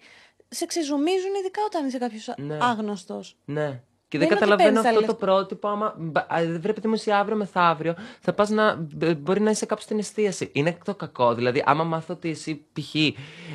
[0.48, 2.58] σε ξεζουμίζουν, ειδικά όταν είσαι κάποιος Ναι.
[2.60, 3.36] άγνωστος.
[3.44, 3.80] Ναι.
[4.08, 5.68] Και Δεν δεν, είναι ότι καταλαβαίνω παίρνεις τα αυτό το πρότυπο.
[5.68, 8.74] Άμα μπα- α, δεν πρέπει μου εσύ αύριο μεθαύριο, θα πας να.
[8.76, 10.50] μπ- Μπορεί να είσαι κάπου στην εστίαση.
[10.52, 11.34] Είναι το κακό.
[11.34, 12.94] Δηλαδή, άμα μάθω ότι εσύ π.χ.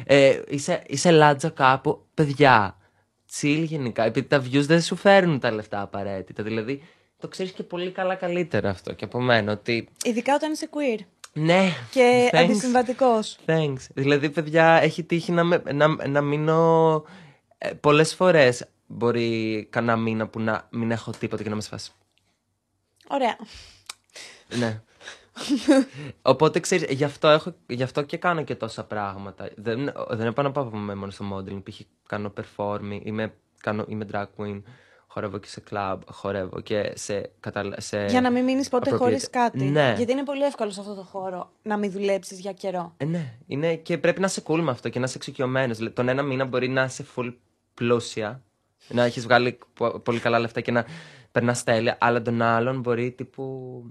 [0.05, 2.77] Ε, είσαι, είσαι λάτζα κάπου, παιδιά.
[3.27, 4.03] Τσιλ γενικά.
[4.03, 6.43] Επειδή τα views δεν σου φέρνουν τα λεφτά απαραίτητα.
[6.43, 6.83] Δηλαδή,
[7.19, 9.51] το ξέρεις και πολύ καλά καλύτερα αυτό και από μένα.
[9.51, 9.89] Ότι.
[10.03, 10.99] Ειδικά όταν είσαι queer
[11.33, 11.69] Ναι.
[11.91, 12.37] και thanks.
[12.37, 13.37] αντισυμβατικός.
[13.45, 13.75] Thanks.
[13.93, 17.03] Δηλαδή, παιδιά, έχει τύχει να, με, να, να μείνω
[17.57, 18.65] ε, πολλές φορές.
[18.95, 21.91] Μπορεί κανένα μήνα που να μην έχω τίποτα και να με σφάσει.
[23.07, 23.37] Ωραία.
[24.57, 24.81] Ναι.
[26.21, 29.49] Οπότε ξέρεις, γι' αυτό, έχω, γι' αυτό και κάνω και τόσα πράγματα.
[29.55, 31.63] Δεν, δεν επαναπαύομαι μόνο στο modeling.
[31.63, 31.79] Π.χ.
[32.07, 34.61] κάνω performing, είμαι, κάνω, είμαι drag queen,
[35.07, 37.31] χορεύω και σε club, χορεύω και σε.
[37.39, 39.63] Καταλα, σε Για να μην μείνεις ποτέ appropriate- χωρίς κάτι.
[39.63, 39.93] Ναι.
[39.97, 42.93] Γιατί είναι πολύ εύκολο σε αυτό το χώρο να μην δουλέψεις για καιρό.
[42.97, 45.93] Ε, ναι, είναι και πρέπει να είσαι cool με αυτό και να είσαι εξοικειωμένος.
[45.93, 47.33] Τον ένα μήνα μπορεί να είσαι full
[47.73, 48.43] πλούσια,
[48.87, 50.85] να έχεις βγάλει πο- πολύ καλά λεφτά και να
[51.31, 53.83] περνάς τέλεια, αλλά τον άλλον μπορεί τύπου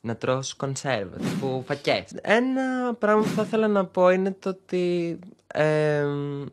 [0.00, 2.04] να τρως κονσέρβα, τύπου φακές.
[2.22, 5.18] Ένα πράγμα που θα ήθελα να πω είναι το ότι.
[5.46, 6.04] ε,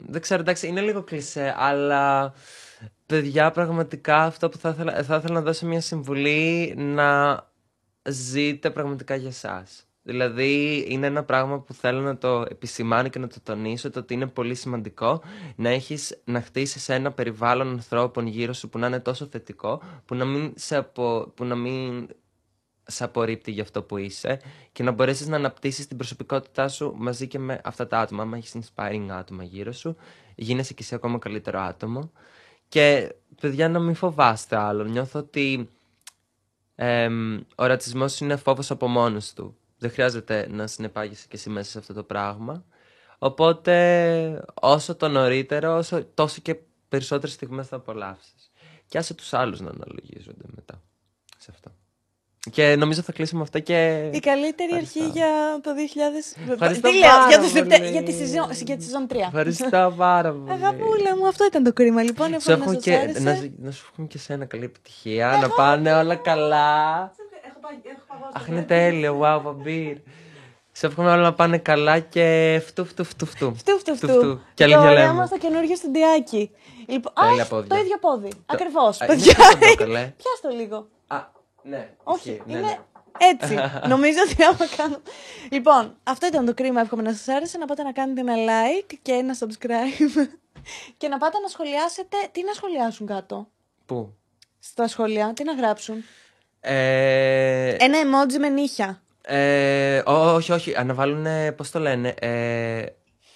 [0.08, 2.34] δεν ξέρω, εντάξει, είναι λίγο κλισέ, αλλά
[3.06, 7.40] παιδιά, πραγματικά αυτό που θα ήθελα, θα ήθελα να δώσω μια συμβουλή να
[8.10, 9.86] ζείτε πραγματικά για εσάς.
[10.04, 14.14] Δηλαδή είναι ένα πράγμα που θέλω να το επισημάνω και να το τονίσω το ότι
[14.14, 15.22] είναι πολύ σημαντικό
[15.56, 20.16] να έχεις να χτίσεις ένα περιβάλλον ανθρώπων γύρω σου που να είναι τόσο θετικό που
[20.16, 22.08] να μην σε, απο, που να μην
[22.84, 24.42] σε απορρίπτει για αυτό που είσαι
[24.72, 28.24] και να μπορέσεις να αναπτύσσεις την προσωπικότητά σου μαζί και με αυτά τα άτομα.
[28.24, 29.96] Αν έχεις inspiring άτομα γύρω σου,
[30.36, 32.12] γίνεσαι και εσύ ακόμα καλύτερο άτομο.
[32.68, 34.84] Και παιδιά να μην φοβάστε άλλο.
[34.84, 35.70] Νιώθω ότι
[36.76, 39.56] εμ, ο ρατσισμός είναι φόβος από μόνος του.
[39.82, 42.64] Δεν χρειάζεται να συνεπάγεσαι και εσύ μέσα σε αυτό το πράγμα.
[43.18, 46.56] Οπότε όσο το νωρίτερο, όσο, τόσο και
[46.90, 48.52] περισσότερες στιγμές θα απολαύσεις.
[48.88, 50.82] Και άσε τους άλλους να αναλογίζονται μετά
[51.38, 51.72] σε αυτό.
[52.52, 54.10] Και νομίζω θα κλείσουμε αυτό και...
[54.14, 55.04] Η καλύτερη Ευχαριστώ.
[55.04, 55.70] αρχή για το
[56.48, 56.52] 2000.
[56.52, 57.90] Ευχαριστώ Τι λέω, πάρα για, το Σεπτε- πολύ.
[57.92, 59.18] για τη season, για τη season 3.
[59.26, 60.52] Ευχαριστώ πάρα πολύ.
[60.52, 62.04] Αγαπούλα μου, αυτό ήταν το κρίμα.
[62.04, 63.20] Λοιπόν, Σου εύχομαι να εύχομαι σας και, άρεσε.
[63.24, 67.12] να, σου- να σου εύχομαι και σένα καλή επιτυχία, να πάνε όλα καλά.
[67.72, 68.90] Έχω πάει- έχω παγώσει Αχ, το είναι βράδυ.
[68.90, 69.98] τέλειο, wow, βαμπύρ.
[70.74, 73.56] Σε εύχομαι όλα να πάνε καλά και φτου φτου φτου φτου.
[73.56, 74.20] Φτου, φτου, Φτου, φτου.
[74.20, 74.40] φτου.
[74.54, 75.12] Και αλήθεια Τώρα λέμε.
[75.14, 76.52] είμαστε στο καινούργιο στοντιάκι.
[76.88, 77.68] Λοιπόν, Τέλεια α, πόδια.
[77.70, 78.30] το ίδιο πόδι.
[78.46, 79.02] Ακριβώς.
[79.02, 80.14] Α, Παιδιά, είναι αυτό το καλέ.
[80.18, 80.88] πιάστο λίγο.
[81.08, 81.18] Α,
[81.64, 81.90] ναι.
[82.04, 82.78] Όχι, ισχύει, ναι, είναι ναι.
[83.18, 83.56] έτσι.
[83.94, 84.98] Νομίζω ότι άμα κάνω.
[85.52, 86.82] Λοιπόν, αυτό ήταν το κρίμα.
[86.82, 87.58] Εύχομαι να σας άρεσε.
[87.58, 90.28] Να πάτε να κάνετε ένα like και ένα subscribe.
[90.98, 92.18] και να πάτε να σχολιάσετε.
[92.32, 93.48] Τι να σχολιάσουν κάτω;
[93.86, 94.14] Πού;
[94.60, 96.04] Στα σχόλια, τι να γράψουν;
[96.62, 99.02] Ε, Ένα emoji με νύχια.
[99.22, 100.76] ε, ό- όχι, όχι.
[100.78, 102.84] Αναβάλουν, πώς το λένε, ε,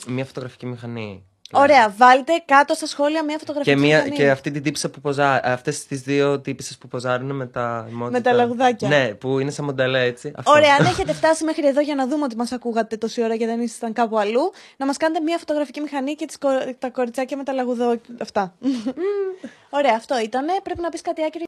[0.08, 1.24] μια φωτογραφική μηχανή.
[1.52, 3.74] Ωραία, βάλτε κάτω στα σχόλια μια φωτογραφία.
[3.74, 5.42] Και, μια, και αυτή την τύπησα που ποζάρει.
[5.44, 8.88] Αυτές τις δύο τύπησες που ποζάρουν με τα emoji Με τα λαγουδάκια.
[8.88, 10.32] Ναι, που είναι σαν μοντέλα έτσι.
[10.36, 10.52] Αυτό.
[10.52, 13.46] Ωραία, αν έχετε φτάσει μέχρι εδώ για να δούμε ότι μας ακούγατε τόση ώρα και
[13.46, 17.38] δεν ήσασταν κάπου αλλού, να μας κάνετε μια φωτογραφική μηχανή και τις, κο- τα κοριτσάκια
[17.38, 18.00] με τα λαγουδό.
[18.22, 18.54] Αυτά.
[19.70, 20.52] Ωραία, αυτό ήτανε.
[20.64, 21.44] Πρέπει να πεις κάτι άκυρο